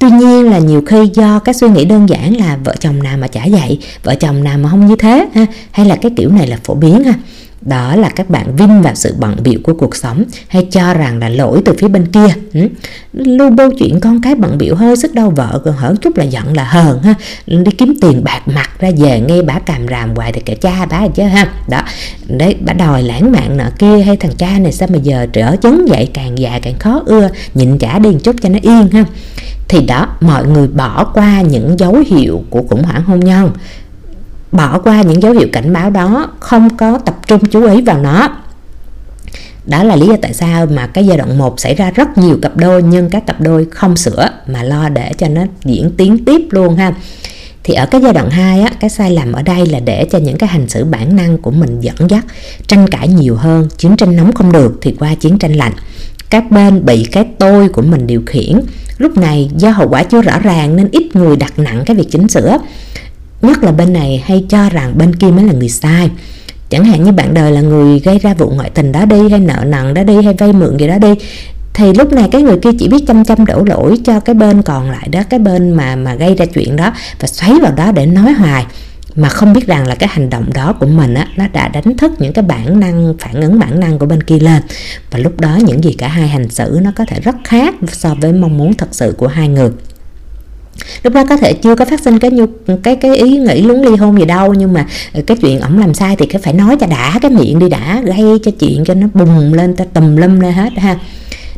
tuy 0.00 0.10
nhiên 0.10 0.50
là 0.50 0.58
nhiều 0.58 0.82
khi 0.86 1.10
do 1.14 1.38
cái 1.38 1.54
suy 1.54 1.68
nghĩ 1.68 1.84
đơn 1.84 2.08
giản 2.08 2.36
là 2.36 2.58
vợ 2.64 2.74
chồng 2.80 3.02
nào 3.02 3.16
mà 3.16 3.26
chả 3.26 3.46
vậy 3.50 3.78
vợ 4.02 4.14
chồng 4.14 4.44
nào 4.44 4.58
mà 4.58 4.68
không 4.70 4.86
như 4.86 4.96
thế, 4.96 5.28
ha, 5.34 5.46
hay 5.70 5.86
là 5.86 5.96
cái 5.96 6.12
kiểu 6.16 6.30
này 6.30 6.46
là 6.46 6.58
phổ 6.64 6.74
biến, 6.74 7.04
ha 7.04 7.14
đó 7.60 7.96
là 7.96 8.08
các 8.08 8.30
bạn 8.30 8.56
vinh 8.56 8.82
vào 8.82 8.94
sự 8.94 9.14
bận 9.18 9.36
bịu 9.42 9.60
của 9.62 9.74
cuộc 9.74 9.96
sống 9.96 10.24
hay 10.48 10.66
cho 10.70 10.94
rằng 10.94 11.18
là 11.18 11.28
lỗi 11.28 11.62
từ 11.64 11.72
phía 11.78 11.88
bên 11.88 12.06
kia. 12.06 12.34
Ừ. 12.54 12.68
lưu 13.12 13.50
bô 13.50 13.64
chuyện 13.78 14.00
con 14.00 14.22
cái 14.22 14.34
bận 14.34 14.58
bịu 14.58 14.74
hơi 14.74 14.96
sức 14.96 15.14
đau 15.14 15.30
vợ, 15.30 15.60
còn 15.64 15.74
hở 15.76 15.94
chút 16.00 16.16
là 16.16 16.24
giận 16.24 16.56
là 16.56 16.64
hờn 16.64 17.02
ha. 17.02 17.14
Đi 17.46 17.72
kiếm 17.78 17.94
tiền 18.00 18.24
bạc 18.24 18.40
mặt 18.46 18.70
ra 18.78 18.90
về, 18.98 19.20
nghe 19.20 19.42
bà 19.42 19.58
càm 19.58 19.88
ràm 19.88 20.14
hoài 20.14 20.32
thì 20.32 20.40
kẻ 20.40 20.54
cha 20.54 20.86
bà 20.90 21.08
chứ 21.14 21.22
ha. 21.22 21.52
Đó. 21.68 21.82
Đấy, 22.28 22.56
bà 22.60 22.72
đòi 22.72 23.02
lãng 23.02 23.32
mạn 23.32 23.56
nọ 23.56 23.64
kia 23.78 23.98
hay 23.98 24.16
thằng 24.16 24.32
cha 24.38 24.58
này 24.58 24.72
sao 24.72 24.88
mà 24.92 24.98
giờ 25.02 25.26
trở 25.32 25.56
chấn 25.62 25.84
vậy 25.88 26.08
càng 26.14 26.38
già 26.38 26.58
càng 26.62 26.78
khó 26.78 27.02
ưa, 27.06 27.28
nhịn 27.54 27.78
trả 27.78 27.98
đi 27.98 28.10
chút 28.22 28.36
cho 28.42 28.48
nó 28.48 28.58
yên 28.62 28.88
ha. 28.92 29.04
Thì 29.68 29.82
đó, 29.86 30.06
mọi 30.20 30.46
người 30.46 30.68
bỏ 30.68 31.04
qua 31.14 31.40
những 31.40 31.78
dấu 31.78 32.02
hiệu 32.06 32.44
của 32.50 32.62
khủng 32.68 32.82
hoảng 32.82 33.04
hôn 33.04 33.20
nhân 33.20 33.50
bỏ 34.52 34.78
qua 34.78 35.02
những 35.02 35.22
dấu 35.22 35.32
hiệu 35.32 35.48
cảnh 35.52 35.72
báo 35.72 35.90
đó 35.90 36.30
không 36.40 36.76
có 36.76 36.98
tập 36.98 37.16
trung 37.26 37.44
chú 37.50 37.66
ý 37.66 37.80
vào 37.80 37.98
nó. 37.98 38.28
Đó 39.66 39.82
là 39.84 39.96
lý 39.96 40.06
do 40.06 40.16
tại 40.22 40.34
sao 40.34 40.66
mà 40.66 40.86
cái 40.86 41.06
giai 41.06 41.16
đoạn 41.16 41.38
1 41.38 41.60
xảy 41.60 41.74
ra 41.74 41.90
rất 41.90 42.18
nhiều 42.18 42.38
cặp 42.42 42.56
đôi 42.56 42.82
nhưng 42.82 43.10
các 43.10 43.26
cặp 43.26 43.40
đôi 43.40 43.66
không 43.70 43.96
sửa 43.96 44.28
mà 44.46 44.62
lo 44.62 44.88
để 44.88 45.12
cho 45.18 45.28
nó 45.28 45.42
diễn 45.64 45.90
tiến 45.96 46.24
tiếp 46.24 46.40
luôn 46.50 46.76
ha. 46.76 46.92
Thì 47.64 47.74
ở 47.74 47.86
cái 47.86 48.00
giai 48.00 48.12
đoạn 48.12 48.30
2 48.30 48.60
á, 48.60 48.70
cái 48.80 48.90
sai 48.90 49.10
lầm 49.10 49.32
ở 49.32 49.42
đây 49.42 49.66
là 49.66 49.80
để 49.80 50.06
cho 50.10 50.18
những 50.18 50.38
cái 50.38 50.48
hành 50.48 50.68
xử 50.68 50.84
bản 50.84 51.16
năng 51.16 51.38
của 51.38 51.50
mình 51.50 51.80
dẫn 51.80 51.96
dắt 52.08 52.24
tranh 52.66 52.86
cãi 52.86 53.08
nhiều 53.08 53.36
hơn 53.36 53.68
chiến 53.76 53.96
tranh 53.96 54.16
nóng 54.16 54.32
không 54.32 54.52
được 54.52 54.78
thì 54.82 54.96
qua 54.98 55.14
chiến 55.14 55.38
tranh 55.38 55.52
lạnh. 55.52 55.72
Các 56.30 56.50
bên 56.50 56.84
bị 56.84 57.04
cái 57.12 57.26
tôi 57.38 57.68
của 57.68 57.82
mình 57.82 58.06
điều 58.06 58.22
khiển. 58.26 58.60
Lúc 58.98 59.16
này 59.16 59.50
do 59.56 59.70
hậu 59.70 59.88
quả 59.88 60.02
chưa 60.02 60.22
rõ 60.22 60.38
ràng 60.38 60.76
nên 60.76 60.88
ít 60.92 61.16
người 61.16 61.36
đặt 61.36 61.58
nặng 61.58 61.82
cái 61.86 61.96
việc 61.96 62.06
chỉnh 62.10 62.28
sửa 62.28 62.58
nhất 63.42 63.64
là 63.64 63.72
bên 63.72 63.92
này 63.92 64.22
hay 64.26 64.44
cho 64.48 64.68
rằng 64.70 64.98
bên 64.98 65.14
kia 65.14 65.26
mới 65.26 65.44
là 65.44 65.52
người 65.52 65.68
sai. 65.68 66.10
Chẳng 66.70 66.84
hạn 66.84 67.04
như 67.04 67.12
bạn 67.12 67.34
đời 67.34 67.52
là 67.52 67.60
người 67.60 67.98
gây 67.98 68.18
ra 68.18 68.34
vụ 68.34 68.50
ngoại 68.50 68.70
tình 68.70 68.92
đó 68.92 69.04
đi 69.04 69.28
hay 69.30 69.40
nợ 69.40 69.64
nần 69.66 69.94
đó 69.94 70.02
đi, 70.04 70.22
hay 70.22 70.34
vay 70.34 70.52
mượn 70.52 70.76
gì 70.76 70.86
đó 70.86 70.98
đi, 70.98 71.14
thì 71.74 71.94
lúc 71.94 72.12
này 72.12 72.28
cái 72.32 72.42
người 72.42 72.58
kia 72.58 72.70
chỉ 72.78 72.88
biết 72.88 73.04
chăm 73.06 73.24
chăm 73.24 73.46
đổ 73.46 73.64
lỗi 73.64 73.96
cho 74.04 74.20
cái 74.20 74.34
bên 74.34 74.62
còn 74.62 74.90
lại 74.90 75.08
đó, 75.12 75.20
cái 75.30 75.40
bên 75.40 75.70
mà 75.70 75.96
mà 75.96 76.14
gây 76.14 76.34
ra 76.34 76.46
chuyện 76.46 76.76
đó, 76.76 76.92
và 77.20 77.28
xoáy 77.28 77.52
vào 77.62 77.72
đó 77.72 77.92
để 77.92 78.06
nói 78.06 78.32
hoài. 78.32 78.66
Mà 79.14 79.28
không 79.28 79.52
biết 79.52 79.66
rằng 79.66 79.86
là 79.86 79.94
cái 79.94 80.08
hành 80.12 80.30
động 80.30 80.52
đó 80.54 80.72
của 80.80 80.86
mình 80.86 81.14
á, 81.14 81.28
nó 81.36 81.44
đã 81.52 81.68
đánh 81.68 81.96
thức 81.96 82.12
những 82.18 82.32
cái 82.32 82.44
bản 82.44 82.80
năng, 82.80 83.14
phản 83.18 83.34
ứng 83.34 83.58
bản 83.58 83.80
năng 83.80 83.98
của 83.98 84.06
bên 84.06 84.22
kia 84.22 84.38
lên. 84.38 84.62
Và 85.10 85.18
lúc 85.18 85.40
đó 85.40 85.58
những 85.66 85.84
gì 85.84 85.92
cả 85.92 86.08
hai 86.08 86.28
hành 86.28 86.50
xử 86.50 86.78
nó 86.82 86.92
có 86.96 87.04
thể 87.04 87.20
rất 87.20 87.36
khác 87.44 87.74
so 87.92 88.14
với 88.20 88.32
mong 88.32 88.58
muốn 88.58 88.74
thật 88.74 88.88
sự 88.90 89.14
của 89.18 89.26
hai 89.26 89.48
người 89.48 89.70
lúc 91.02 91.14
đó 91.14 91.24
có 91.28 91.36
thể 91.36 91.52
chưa 91.52 91.74
có 91.74 91.84
phát 91.84 92.00
sinh 92.00 92.18
cái 92.18 92.30
nhu 92.30 92.46
cái 92.82 92.96
cái 92.96 93.16
ý 93.16 93.38
nghĩ 93.38 93.62
muốn 93.62 93.82
ly 93.82 93.96
hôn 93.96 94.18
gì 94.18 94.24
đâu, 94.24 94.54
nhưng 94.54 94.72
mà 94.72 94.86
ờ, 95.12 95.20
cái 95.26 95.36
chuyện 95.36 95.60
ổng 95.60 95.78
làm 95.78 95.94
sai 95.94 96.16
thì 96.16 96.26
cái 96.26 96.42
phải 96.42 96.52
nói 96.52 96.76
cho 96.80 96.86
đã, 96.86 97.18
cái 97.22 97.30
miệng 97.30 97.58
đi 97.58 97.68
đã, 97.68 98.02
gây 98.04 98.38
cho 98.42 98.50
chuyện 98.58 98.84
cho 98.84 98.94
nó 98.94 99.06
bùng 99.14 99.54
lên, 99.54 99.76
ta 99.76 99.84
tùm 99.84 100.16
lum 100.16 100.40
lên 100.40 100.52
hết 100.52 100.72
ha. 100.76 100.98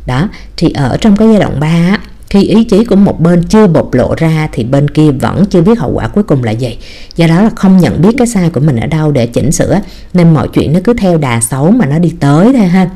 Đó, 0.07 0.29
thì 0.57 0.71
ở 0.71 0.97
trong 1.01 1.17
cái 1.17 1.29
giai 1.29 1.41
đoạn 1.41 1.61
3 1.61 1.99
khi 2.31 2.43
ý 2.43 2.65
chí 2.65 2.85
của 2.85 2.97
một 2.97 3.21
bên 3.21 3.43
chưa 3.43 3.67
bộc 3.67 3.95
lộ 3.95 4.15
ra 4.17 4.49
thì 4.53 4.65
bên 4.65 4.91
kia 4.91 5.11
vẫn 5.11 5.45
chưa 5.51 5.61
biết 5.61 5.79
hậu 5.79 5.93
quả 5.93 6.09
cuối 6.09 6.25
cùng 6.25 6.45
là 6.45 6.51
gì. 6.51 6.79
Do 7.17 7.27
đó 7.27 7.43
là 7.43 7.51
không 7.57 7.79
nhận 7.79 8.03
biết 8.03 8.15
cái 8.19 8.27
sai 8.27 8.51
của 8.51 8.61
mình 8.61 8.77
ở 8.77 8.87
đâu 8.87 9.13
để 9.13 9.27
chỉnh 9.27 9.53
sửa, 9.53 9.81
nên 10.15 10.35
mọi 10.35 10.49
chuyện 10.49 10.73
nó 10.73 10.81
cứ 10.85 10.95
theo 10.95 11.19
đà 11.19 11.41
xấu 11.41 11.71
mà 11.71 11.87
nó 11.87 11.99
đi 11.99 12.13
tới 12.21 12.53
thôi 12.53 12.67
ha 12.67 12.91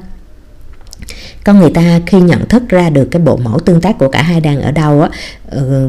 con 1.46 1.60
người 1.60 1.70
ta 1.70 2.00
khi 2.06 2.20
nhận 2.20 2.48
thức 2.48 2.68
ra 2.68 2.90
được 2.90 3.08
cái 3.10 3.22
bộ 3.22 3.36
mẫu 3.36 3.58
tương 3.58 3.80
tác 3.80 3.98
của 3.98 4.08
cả 4.08 4.22
hai 4.22 4.40
đang 4.40 4.62
ở 4.62 4.70
đâu 4.70 5.02
á 5.02 5.08
ờ, 5.50 5.88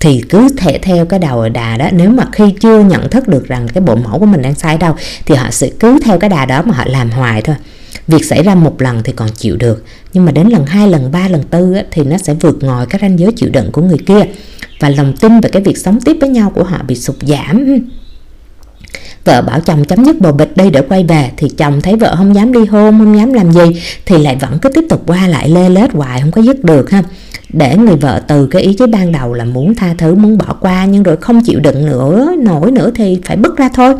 thì 0.00 0.22
cứ 0.28 0.48
thể 0.56 0.78
theo 0.82 1.06
cái 1.06 1.18
đầu 1.18 1.48
đà 1.48 1.76
đó. 1.76 1.88
Nếu 1.92 2.10
mà 2.10 2.24
khi 2.32 2.44
chưa 2.60 2.80
nhận 2.80 3.10
thức 3.10 3.28
được 3.28 3.48
rằng 3.48 3.68
cái 3.68 3.82
bộ 3.82 3.96
mẫu 3.96 4.18
của 4.18 4.26
mình 4.26 4.42
đang 4.42 4.54
sai 4.54 4.78
đâu 4.78 4.94
thì 5.26 5.34
họ 5.34 5.50
sẽ 5.50 5.70
cứ 5.80 5.98
theo 6.04 6.18
cái 6.18 6.30
đà 6.30 6.46
đó 6.46 6.62
mà 6.62 6.74
họ 6.74 6.84
làm 6.86 7.10
hoài 7.10 7.42
thôi. 7.42 7.56
Việc 8.08 8.24
xảy 8.24 8.42
ra 8.42 8.54
một 8.54 8.82
lần 8.82 9.02
thì 9.02 9.12
còn 9.12 9.28
chịu 9.36 9.56
được 9.56 9.84
nhưng 10.12 10.24
mà 10.24 10.32
đến 10.32 10.48
lần 10.48 10.66
hai 10.66 10.88
lần 10.88 11.12
ba 11.12 11.28
lần 11.28 11.42
tư 11.42 11.72
á, 11.72 11.82
thì 11.90 12.04
nó 12.04 12.16
sẽ 12.18 12.34
vượt 12.34 12.56
ngoài 12.60 12.86
cái 12.90 13.00
ranh 13.02 13.18
giới 13.18 13.32
chịu 13.32 13.50
đựng 13.52 13.72
của 13.72 13.82
người 13.82 13.98
kia. 14.06 14.22
Và 14.80 14.88
lòng 14.88 15.16
tin 15.20 15.40
về 15.40 15.50
cái 15.50 15.62
việc 15.62 15.78
sống 15.78 16.00
tiếp 16.00 16.16
với 16.20 16.28
nhau 16.28 16.52
của 16.54 16.64
họ 16.64 16.82
bị 16.88 16.94
sụt 16.94 17.16
giảm 17.20 17.80
vợ 19.26 19.42
bảo 19.42 19.60
chồng 19.60 19.84
chấm 19.84 20.04
dứt 20.04 20.20
bồ 20.20 20.32
bịch 20.32 20.56
đi 20.56 20.70
để 20.70 20.82
quay 20.88 21.04
về, 21.04 21.30
thì 21.36 21.48
chồng 21.48 21.80
thấy 21.80 21.96
vợ 21.96 22.16
không 22.16 22.34
dám 22.34 22.52
đi 22.52 22.64
hôn, 22.64 22.98
không 22.98 23.18
dám 23.18 23.32
làm 23.32 23.52
gì, 23.52 23.82
thì 24.06 24.18
lại 24.18 24.36
vẫn 24.40 24.58
cứ 24.58 24.68
tiếp 24.68 24.84
tục 24.88 25.02
qua 25.06 25.26
lại 25.26 25.48
lê 25.48 25.68
lết 25.68 25.92
hoài, 25.92 26.20
không 26.20 26.30
có 26.30 26.42
dứt 26.42 26.64
được 26.64 26.90
ha. 26.90 27.02
Để 27.48 27.76
người 27.76 27.96
vợ 27.96 28.22
từ 28.28 28.46
cái 28.46 28.62
ý 28.62 28.74
chí 28.74 28.86
ban 28.86 29.12
đầu 29.12 29.32
là 29.32 29.44
muốn 29.44 29.74
tha 29.74 29.94
thứ, 29.98 30.14
muốn 30.14 30.38
bỏ 30.38 30.56
qua, 30.60 30.84
nhưng 30.84 31.02
rồi 31.02 31.16
không 31.16 31.40
chịu 31.44 31.60
đựng 31.60 31.86
nữa, 31.86 32.34
nổi 32.38 32.70
nữa 32.70 32.90
thì 32.94 33.20
phải 33.24 33.36
bứt 33.36 33.56
ra 33.56 33.68
thôi. 33.74 33.94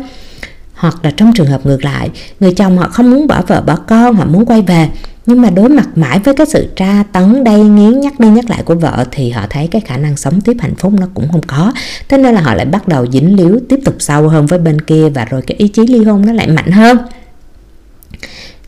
Hoặc 0.73 0.95
là 1.03 1.11
trong 1.11 1.33
trường 1.33 1.47
hợp 1.47 1.65
ngược 1.65 1.85
lại, 1.85 2.09
người 2.39 2.53
chồng 2.53 2.77
họ 2.77 2.87
không 2.87 3.11
muốn 3.11 3.27
bỏ 3.27 3.41
vợ 3.47 3.61
bỏ 3.61 3.75
con, 3.75 4.15
họ 4.15 4.25
muốn 4.25 4.45
quay 4.45 4.61
về 4.61 4.89
nhưng 5.27 5.41
mà 5.41 5.49
đối 5.49 5.69
mặt 5.69 5.87
mãi 5.95 6.19
với 6.19 6.33
cái 6.33 6.47
sự 6.47 6.67
tra 6.75 7.03
tấn 7.11 7.43
đầy 7.43 7.59
nghiến 7.59 7.99
nhắc, 7.99 8.19
đi 8.19 8.27
nhắc 8.27 8.49
lại 8.49 8.63
của 8.65 8.75
vợ 8.75 9.05
thì 9.11 9.29
họ 9.29 9.45
thấy 9.49 9.67
cái 9.67 9.81
khả 9.81 9.97
năng 9.97 10.17
sống 10.17 10.41
tiếp 10.41 10.57
hạnh 10.59 10.75
phúc 10.75 10.93
nó 10.99 11.07
cũng 11.13 11.31
không 11.31 11.41
có. 11.47 11.71
Thế 12.09 12.17
nên 12.17 12.35
là 12.35 12.41
họ 12.41 12.53
lại 12.53 12.65
bắt 12.65 12.87
đầu 12.87 13.05
dính 13.11 13.35
líu 13.35 13.59
tiếp 13.69 13.79
tục 13.85 13.95
sâu 13.99 14.29
hơn 14.29 14.45
với 14.45 14.59
bên 14.59 14.81
kia 14.81 15.09
và 15.09 15.25
rồi 15.25 15.41
cái 15.41 15.57
ý 15.57 15.67
chí 15.67 15.87
ly 15.87 16.03
hôn 16.03 16.25
nó 16.25 16.33
lại 16.33 16.47
mạnh 16.47 16.71
hơn 16.71 16.97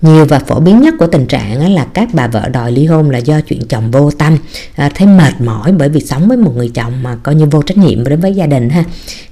nhiều 0.01 0.25
và 0.25 0.39
phổ 0.39 0.59
biến 0.59 0.81
nhất 0.81 0.93
của 0.99 1.07
tình 1.07 1.25
trạng 1.25 1.73
là 1.73 1.85
các 1.93 2.09
bà 2.13 2.27
vợ 2.27 2.49
đòi 2.49 2.71
ly 2.71 2.85
hôn 2.85 3.09
là 3.09 3.17
do 3.17 3.41
chuyện 3.41 3.61
chồng 3.69 3.91
vô 3.91 4.11
tâm. 4.11 4.37
À, 4.75 4.89
thấy 4.95 5.07
mệt 5.07 5.41
mỏi 5.41 5.71
bởi 5.71 5.89
vì 5.89 5.99
sống 5.99 6.27
với 6.27 6.37
một 6.37 6.51
người 6.55 6.69
chồng 6.73 7.03
mà 7.03 7.15
coi 7.23 7.35
như 7.35 7.45
vô 7.45 7.61
trách 7.61 7.77
nhiệm 7.77 8.03
đối 8.03 8.17
với 8.17 8.33
gia 8.33 8.45
đình 8.45 8.69
ha. 8.69 8.83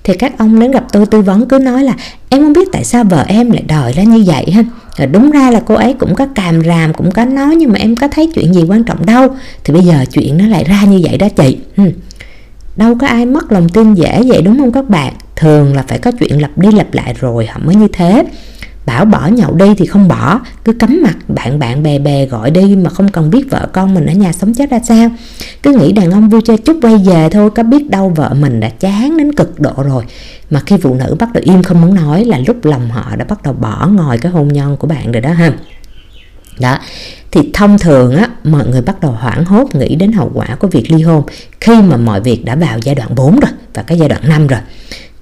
Thì 0.04 0.14
các 0.14 0.38
ông 0.38 0.60
đến 0.60 0.72
gặp 0.72 0.84
tôi 0.92 1.06
tư 1.06 1.22
vấn, 1.22 1.48
cứ 1.48 1.60
nói 1.60 1.84
là, 1.84 1.94
em 2.30 2.42
không 2.42 2.54
biết 2.54 2.68
tại 2.72 2.84
sao 2.84 3.04
vợ 3.04 3.26
em 3.28 3.52
lại 3.52 3.64
đòi 3.68 3.94
ra 3.94 4.04
như 4.04 4.24
vậy 4.28 4.52
ha. 4.52 4.64
Đúng 5.12 5.32
ra 5.32 5.52
là 5.52 5.62
cô 5.66 5.76
ấy 5.76 5.94
cũng 5.94 6.16
có 6.16 6.26
càm 6.26 6.64
ràm, 6.64 6.94
cũng 6.94 7.12
có 7.12 7.26
nói 7.26 7.56
nhưng 7.56 7.72
mà 7.72 7.80
em 7.80 7.96
có 7.96 8.08
thấy 8.08 8.32
chuyện 8.36 8.54
gì 8.54 8.64
quan 8.68 8.84
trọng 8.84 9.06
đâu. 9.06 9.28
Thì 9.64 9.74
bây 9.74 9.84
giờ 9.84 10.06
chuyện 10.12 10.38
nó 10.38 10.48
lại 10.48 10.64
ra 10.64 10.84
như 10.84 11.02
vậy 11.04 11.18
đó 11.18 11.28
chị. 11.30 11.58
Ừ. 11.78 11.84
Đâu 12.76 12.96
có 13.02 13.08
ai 13.08 13.26
mất 13.26 13.52
lòng 13.52 13.70
tin 13.70 13.94
dễ 13.94 14.22
vậy 14.28 14.42
đúng 14.42 14.58
không 14.58 14.72
các 14.72 14.90
bạn? 14.90 15.14
Thường 15.36 15.76
là 15.76 15.84
phải 15.88 16.00
có 16.00 16.12
chuyện 16.12 16.42
lặp 16.42 16.58
đi 16.58 16.72
lặp 16.72 16.94
lại 16.94 17.16
rồi 17.20 17.46
họ 17.46 17.60
mới 17.64 17.76
như 17.76 17.88
thế 17.94 18.24
bảo 18.88 19.06
bỏ 19.06 19.28
nhậu 19.28 19.56
đi 19.56 19.76
thì 19.78 19.86
không 19.86 20.08
bỏ. 20.08 20.40
Cứ 20.66 20.74
cấm 20.74 21.00
mặt, 21.04 21.16
bạn 21.28 21.60
bạn, 21.60 21.84
bè 21.84 22.00
bè 22.00 22.26
gọi 22.26 22.52
đi 22.52 22.76
mà 22.76 22.90
không 22.90 23.08
cần 23.08 23.30
biết 23.30 23.44
vợ 23.50 23.68
con 23.74 23.94
mình 23.94 24.06
ở 24.06 24.14
nhà 24.14 24.34
sống 24.34 24.54
chết 24.54 24.70
ra 24.70 24.80
sao. 24.88 25.10
Cứ 25.64 25.74
nghĩ 25.74 25.92
đàn 25.92 26.12
ông 26.12 26.30
vui 26.30 26.42
chơi 26.46 26.58
chút 26.58 26.78
quay 26.82 26.98
về 26.98 27.30
thôi, 27.30 27.50
có 27.50 27.64
biết 27.64 27.90
đâu 27.90 28.10
vợ 28.16 28.34
mình 28.34 28.60
đã 28.60 28.70
chán 28.70 29.18
đến 29.18 29.36
cực 29.36 29.60
độ 29.60 29.74
rồi. 29.84 30.04
Mà 30.50 30.60
khi 30.66 30.78
phụ 30.82 30.94
nữ 30.94 31.16
bắt 31.20 31.34
đầu 31.34 31.44
im 31.46 31.64
không 31.64 31.82
muốn 31.82 31.94
nói 31.94 32.26
là 32.26 32.40
lúc 32.48 32.66
lòng 32.66 32.90
họ 32.90 33.16
đã 33.16 33.26
bắt 33.26 33.44
đầu 33.44 33.54
bỏ 33.54 33.88
ngồi 33.88 34.18
cái 34.18 34.32
hôn 34.32 34.48
nhân 34.48 34.78
của 34.78 34.88
bạn 34.88 35.12
rồi 35.12 35.22
đó 35.22 35.32
ha. 35.32 35.54
Đó. 36.60 36.78
Thì 37.32 37.50
thông 37.54 37.78
thường 37.80 38.16
á, 38.16 38.30
mọi 38.44 38.68
người 38.68 38.82
bắt 38.82 39.02
đầu 39.02 39.12
hoảng 39.12 39.46
hốt 39.46 39.76
nghĩ 39.76 39.96
đến 39.96 40.12
hậu 40.12 40.32
quả 40.34 40.56
của 40.60 40.68
việc 40.68 40.92
ly 40.92 41.02
hôn 41.02 41.24
khi 41.62 41.82
mà 41.82 41.98
mọi 41.98 42.22
việc 42.22 42.46
đã 42.46 42.56
vào 42.56 42.80
giai 42.84 42.96
đoạn 42.96 43.16
4 43.16 43.40
rồi 43.40 43.52
và 43.74 43.84
cái 43.84 43.98
giai 43.98 44.10
đoạn 44.10 44.22
5 44.30 44.48
rồi. 44.48 44.60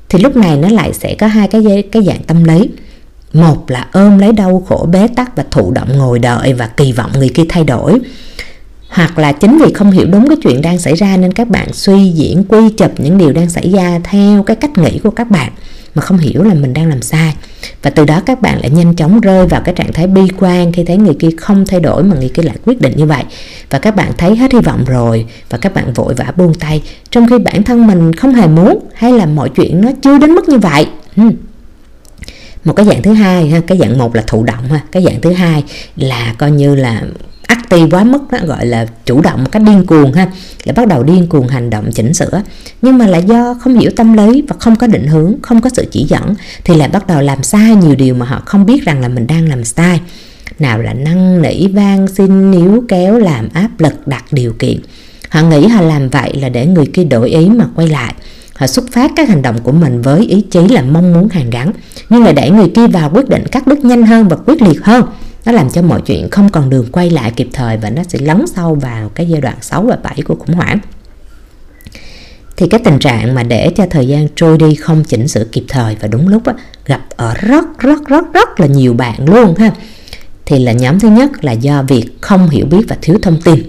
Thì 0.10 0.20
lúc 0.20 0.36
này 0.36 0.58
nó 0.58 0.70
lại 0.70 0.94
sẽ 0.94 1.16
có 1.16 1.28
hai 1.28 1.48
cái 1.48 1.84
cái 1.92 2.04
dạng 2.04 2.24
tâm 2.24 2.44
lý 2.44 2.70
một 3.36 3.72
là 3.72 3.88
ôm 3.92 4.18
lấy 4.18 4.32
đau 4.32 4.64
khổ 4.70 4.88
bế 4.92 5.08
tắc 5.16 5.36
và 5.36 5.46
thụ 5.52 5.72
động 5.72 5.98
ngồi 5.98 6.20
đợi 6.20 6.54
và 6.54 6.68
kỳ 6.68 6.92
vọng 6.92 7.12
người 7.16 7.30
kia 7.30 7.44
thay 7.50 7.64
đổi. 7.64 8.00
Hoặc 8.90 9.18
là 9.18 9.32
chính 9.32 9.58
vì 9.58 9.74
không 9.74 9.92
hiểu 9.92 10.08
đúng 10.12 10.28
cái 10.28 10.38
chuyện 10.44 10.62
đang 10.62 10.80
xảy 10.80 10.96
ra 10.96 11.18
nên 11.18 11.34
các 11.34 11.50
bạn 11.50 11.74
suy 11.74 12.10
diễn, 12.10 12.44
quy 12.44 12.70
chụp 12.70 12.92
những 12.98 13.18
điều 13.18 13.34
đang 13.34 13.50
xảy 13.50 13.72
ra 13.72 14.00
theo 14.04 14.44
cái 14.44 14.56
cách 14.56 14.78
nghĩ 14.78 15.00
của 15.04 15.12
các 15.12 15.32
bạn 15.32 15.52
mà 15.96 16.02
không 16.02 16.18
hiểu 16.18 16.44
là 16.44 16.54
mình 16.54 16.74
đang 16.74 16.90
làm 16.90 17.02
sai. 17.02 17.36
Và 17.82 17.90
từ 17.90 18.06
đó 18.06 18.22
các 18.26 18.42
bạn 18.42 18.60
lại 18.62 18.70
nhanh 18.70 18.96
chóng 18.96 19.20
rơi 19.20 19.48
vào 19.48 19.62
cái 19.62 19.76
trạng 19.76 19.94
thái 19.94 20.08
bi 20.08 20.22
quan 20.40 20.72
khi 20.72 20.84
thấy 20.84 20.98
người 20.98 21.16
kia 21.20 21.30
không 21.38 21.66
thay 21.66 21.80
đổi 21.80 22.04
mà 22.04 22.16
người 22.16 22.30
kia 22.30 22.44
lại 22.44 22.56
quyết 22.66 22.82
định 22.82 22.94
như 22.96 23.06
vậy. 23.06 23.24
Và 23.70 23.80
các 23.80 23.96
bạn 23.96 24.12
thấy 24.18 24.36
hết 24.36 24.54
hy 24.54 24.60
vọng 24.60 24.86
rồi 24.88 25.26
và 25.50 25.58
các 25.58 25.74
bạn 25.74 25.94
vội 25.94 26.14
vã 26.14 26.32
buông 26.38 26.54
tay. 26.54 26.82
Trong 27.10 27.28
khi 27.30 27.38
bản 27.38 27.64
thân 27.64 27.88
mình 27.88 28.14
không 28.14 28.34
hề 28.34 28.48
muốn 28.48 28.80
hay 28.94 29.12
là 29.12 29.26
mọi 29.26 29.50
chuyện 29.50 29.82
nó 29.82 29.92
chưa 30.02 30.18
đến 30.18 30.32
mức 30.32 30.50
như 30.50 30.58
vậy. 30.58 30.88
Hmm 31.16 31.32
một 32.66 32.74
cái 32.74 32.86
dạng 32.86 33.02
thứ 33.02 33.14
hai 33.14 33.50
ha 33.50 33.60
cái 33.68 33.78
dạng 33.78 33.98
một 33.98 34.16
là 34.16 34.24
thụ 34.28 34.44
động 34.44 34.70
ha 34.70 34.80
cái 34.92 35.04
dạng 35.04 35.22
thứ 35.22 35.34
hai 35.34 35.64
là 35.96 36.36
coi 36.38 36.52
như 36.52 36.76
là 36.76 37.02
active 37.48 37.98
quá 37.98 38.04
mức 38.04 38.20
đó, 38.32 38.38
gọi 38.46 38.66
là 38.66 38.86
chủ 39.06 39.22
động 39.22 39.44
một 39.44 39.52
cách 39.52 39.62
điên 39.62 39.86
cuồng 39.86 40.14
ha 40.14 40.28
là 40.64 40.74
bắt 40.74 40.88
đầu 40.88 41.04
điên 41.04 41.28
cuồng 41.28 41.48
hành 41.48 41.70
động 41.70 41.92
chỉnh 41.92 42.14
sửa. 42.14 42.42
Nhưng 42.82 42.98
mà 42.98 43.08
là 43.08 43.18
do 43.18 43.54
không 43.62 43.80
hiểu 43.80 43.92
tâm 43.96 44.14
lý 44.14 44.44
và 44.48 44.56
không 44.60 44.76
có 44.76 44.88
định 44.88 45.08
hướng 45.08 45.34
không 45.42 45.62
có 45.62 45.70
sự 45.74 45.86
chỉ 45.92 46.06
dẫn 46.10 46.36
thì 46.64 46.76
lại 46.76 46.90
bắt 46.90 47.08
đầu 47.08 47.22
làm 47.22 47.44
sai 47.44 47.76
nhiều 47.76 47.96
điều 47.96 48.16
mà 48.16 48.26
họ 48.26 48.42
không 48.46 48.66
biết 48.66 48.84
rằng 48.84 49.02
là 49.02 49.08
mình 49.08 49.28
đang 49.28 49.50
làm 49.50 49.64
sai. 49.64 50.02
Nào 50.60 50.80
là 50.80 50.94
năn 50.94 51.42
nỉ 51.42 51.68
van 51.68 52.08
xin 52.08 52.52
níu 52.52 52.84
kéo 52.88 53.18
làm 53.18 53.50
áp 53.54 53.70
lực 53.80 54.08
đặt 54.08 54.24
điều 54.32 54.54
kiện. 54.54 54.80
Họ 55.30 55.42
nghĩ 55.42 55.68
họ 55.68 55.82
làm 55.82 56.10
vậy 56.10 56.34
là 56.34 56.50
để 56.50 56.66
người 56.66 56.86
kia 56.86 57.04
đổi 57.04 57.30
ý 57.30 57.50
mà 57.50 57.66
quay 57.76 57.88
lại 57.88 58.14
họ 58.56 58.68
xuất 58.68 58.86
phát 58.92 59.12
các 59.16 59.30
hành 59.30 59.42
động 59.42 59.62
của 59.64 59.72
mình 59.72 60.02
với 60.02 60.26
ý 60.26 60.42
chí 60.42 60.68
là 60.68 60.82
mong 60.82 61.14
muốn 61.14 61.30
hàn 61.30 61.50
gắn. 61.50 61.72
Nhưng 62.10 62.24
là 62.24 62.32
đẩy 62.32 62.50
người 62.50 62.72
kia 62.76 62.88
vào 62.88 63.10
quyết 63.14 63.30
định 63.30 63.44
cắt 63.52 63.68
đứt 63.68 63.86
nhanh 63.86 64.06
hơn 64.06 64.28
và 64.28 64.36
quyết 64.36 64.62
liệt 64.62 64.84
hơn 64.84 65.06
nó 65.46 65.52
làm 65.52 65.70
cho 65.70 65.82
mọi 65.82 66.02
chuyện 66.02 66.30
không 66.30 66.50
còn 66.50 66.70
đường 66.70 66.92
quay 66.92 67.10
lại 67.10 67.32
kịp 67.36 67.50
thời 67.54 67.78
và 67.78 67.90
nó 67.90 68.04
sẽ 68.04 68.20
lấn 68.20 68.48
sâu 68.48 68.76
vào 68.76 69.10
cái 69.10 69.26
giai 69.30 69.42
đoạn 69.42 69.58
6 69.62 69.84
và 69.84 69.98
7 70.04 70.22
của 70.26 70.36
khủng 70.36 70.56
hoảng. 70.56 70.80
Thì 72.58 72.68
cái 72.68 72.80
tình 72.84 73.00
trạng 73.00 73.36
mà 73.36 73.44
để 73.44 73.72
cho 73.76 73.86
thời 73.90 74.08
gian 74.08 74.28
trôi 74.36 74.58
đi 74.58 74.76
không 74.76 75.04
chỉnh 75.04 75.28
sửa 75.28 75.44
kịp 75.44 75.64
thời 75.68 75.96
và 76.00 76.08
đúng 76.08 76.28
lúc 76.28 76.46
á, 76.46 76.54
gặp 76.86 77.02
ở 77.16 77.34
rất 77.34 77.80
rất 77.80 78.08
rất 78.08 78.34
rất 78.34 78.60
là 78.60 78.68
nhiều 78.68 78.94
bạn 78.94 79.30
luôn 79.30 79.56
ha. 79.56 79.72
Thì 80.46 80.60
là 80.60 80.72
nhóm 80.72 81.00
thứ 81.00 81.10
nhất 81.10 81.46
là 81.46 81.52
do 81.52 81.84
việc 81.88 82.06
không 82.22 82.50
hiểu 82.50 82.66
biết 82.66 82.86
và 82.88 82.98
thiếu 83.02 83.18
thông 83.22 83.42
tin 83.42 83.60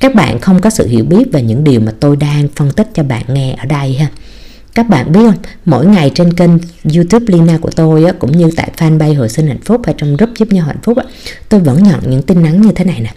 các 0.00 0.14
bạn 0.14 0.40
không 0.40 0.60
có 0.60 0.70
sự 0.70 0.86
hiểu 0.86 1.04
biết 1.04 1.32
về 1.32 1.42
những 1.42 1.64
điều 1.64 1.80
mà 1.80 1.92
tôi 2.00 2.16
đang 2.16 2.48
phân 2.56 2.70
tích 2.70 2.88
cho 2.94 3.02
bạn 3.02 3.24
nghe 3.28 3.54
ở 3.58 3.64
đây 3.64 3.94
ha. 3.94 4.06
Các 4.74 4.88
bạn 4.88 5.12
biết 5.12 5.20
không? 5.22 5.38
Mỗi 5.64 5.86
ngày 5.86 6.10
trên 6.14 6.32
kênh 6.32 6.50
youtube 6.94 7.24
Lina 7.28 7.58
của 7.58 7.70
tôi 7.70 8.04
á, 8.04 8.12
cũng 8.12 8.38
như 8.38 8.50
tại 8.56 8.70
fanpage 8.76 9.18
hồi 9.18 9.28
sinh 9.28 9.46
hạnh 9.46 9.60
phúc 9.64 9.80
hay 9.84 9.94
trong 9.98 10.16
group 10.16 10.30
giúp 10.38 10.52
nhau 10.52 10.66
hạnh 10.66 10.80
phúc 10.82 10.96
á, 10.96 11.04
tôi 11.48 11.60
vẫn 11.60 11.82
nhận 11.82 12.00
những 12.06 12.22
tin 12.22 12.42
nhắn 12.42 12.60
như 12.60 12.72
thế 12.72 12.84
này 12.84 13.00
nè. 13.00 13.12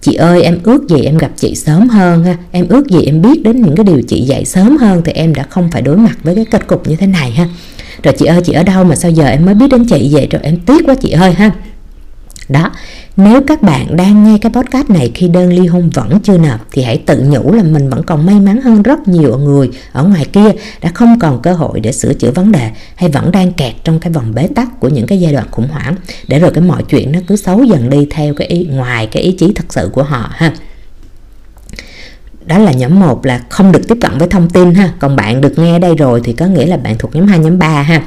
Chị 0.00 0.14
ơi 0.14 0.42
em 0.42 0.58
ước 0.62 0.88
gì 0.88 1.04
em 1.04 1.18
gặp 1.18 1.30
chị 1.36 1.54
sớm 1.54 1.88
hơn 1.88 2.24
ha. 2.24 2.36
Em 2.50 2.68
ước 2.68 2.86
gì 2.86 3.02
em 3.02 3.22
biết 3.22 3.42
đến 3.42 3.62
những 3.62 3.76
cái 3.76 3.84
điều 3.84 4.02
chị 4.08 4.20
dạy 4.20 4.44
sớm 4.44 4.76
hơn 4.76 5.02
thì 5.04 5.12
em 5.12 5.34
đã 5.34 5.46
không 5.50 5.70
phải 5.70 5.82
đối 5.82 5.96
mặt 5.96 6.18
với 6.22 6.34
cái 6.34 6.44
kết 6.44 6.66
cục 6.66 6.88
như 6.88 6.96
thế 6.96 7.06
này 7.06 7.30
ha. 7.30 7.48
Rồi 8.02 8.14
chị 8.18 8.26
ơi 8.26 8.40
chị 8.44 8.52
ở 8.52 8.62
đâu 8.62 8.84
mà 8.84 8.96
sao 8.96 9.10
giờ 9.10 9.26
em 9.26 9.46
mới 9.46 9.54
biết 9.54 9.66
đến 9.70 9.84
chị 9.88 10.08
vậy? 10.12 10.26
Rồi 10.30 10.42
em 10.42 10.56
tiếc 10.66 10.86
quá 10.86 10.94
chị 10.94 11.10
ơi 11.10 11.32
ha 11.32 11.50
đó, 12.48 12.70
nếu 13.16 13.40
các 13.46 13.62
bạn 13.62 13.96
đang 13.96 14.24
nghe 14.24 14.38
cái 14.38 14.52
podcast 14.52 14.90
này 14.90 15.10
khi 15.14 15.28
đơn 15.28 15.52
ly 15.52 15.66
hôn 15.66 15.90
vẫn 15.90 16.20
chưa 16.20 16.38
nộp, 16.38 16.66
thì 16.72 16.82
hãy 16.82 17.02
tự 17.06 17.22
nhủ 17.22 17.52
là 17.52 17.62
mình 17.62 17.90
vẫn 17.90 18.02
còn 18.02 18.26
may 18.26 18.40
mắn 18.40 18.60
hơn 18.60 18.82
rất 18.82 19.08
nhiều 19.08 19.38
người 19.38 19.70
ở 19.92 20.04
ngoài 20.04 20.24
kia 20.32 20.50
đã 20.82 20.90
không 20.94 21.18
còn 21.18 21.42
cơ 21.42 21.52
hội 21.52 21.80
để 21.80 21.92
sửa 21.92 22.14
chữa 22.14 22.30
vấn 22.30 22.52
đề 22.52 22.70
hay 22.96 23.10
vẫn 23.10 23.32
đang 23.32 23.52
kẹt 23.52 23.74
trong 23.84 24.00
cái 24.00 24.12
vòng 24.12 24.34
bế 24.34 24.48
tắc 24.54 24.80
của 24.80 24.88
những 24.88 25.06
cái 25.06 25.20
giai 25.20 25.32
đoạn 25.32 25.46
khủng 25.50 25.68
hoảng. 25.68 25.94
Để 26.28 26.38
rồi 26.38 26.50
cái 26.54 26.64
mọi 26.64 26.82
chuyện 26.82 27.12
nó 27.12 27.18
cứ 27.26 27.36
xấu 27.36 27.64
dần 27.64 27.90
đi 27.90 28.06
theo 28.10 28.34
cái 28.34 28.48
ý, 28.48 28.68
ngoài 28.70 29.06
cái 29.06 29.22
ý 29.22 29.32
chí 29.32 29.52
thật 29.54 29.64
sự 29.68 29.90
của 29.92 30.02
họ, 30.02 30.30
ha. 30.32 30.52
Đó 32.46 32.58
là 32.58 32.72
nhóm 32.72 33.00
1 33.00 33.26
là 33.26 33.40
không 33.48 33.72
được 33.72 33.88
tiếp 33.88 33.98
cận 34.00 34.18
với 34.18 34.28
thông 34.28 34.50
tin, 34.50 34.74
ha. 34.74 34.92
Còn 34.98 35.16
bạn 35.16 35.40
được 35.40 35.58
nghe 35.58 35.78
đây 35.78 35.94
rồi 35.94 36.20
thì 36.24 36.32
có 36.32 36.46
nghĩa 36.46 36.66
là 36.66 36.76
bạn 36.76 36.98
thuộc 36.98 37.16
nhóm 37.16 37.26
2 37.26 37.38
nhóm 37.38 37.58
3 37.58 37.82
ha 37.82 38.02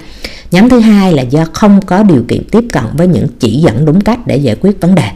nhóm 0.52 0.70
thứ 0.70 0.80
hai 0.80 1.14
là 1.14 1.22
do 1.22 1.46
không 1.54 1.82
có 1.82 2.04
điều 2.04 2.24
kiện 2.28 2.44
tiếp 2.52 2.64
cận 2.72 2.84
với 2.94 3.08
những 3.08 3.28
chỉ 3.40 3.52
dẫn 3.52 3.86
đúng 3.86 4.02
cách 4.02 4.28
để 4.28 4.38
giải 4.38 4.56
quyết 4.62 4.82
vấn 4.82 4.96
đề. 4.96 5.10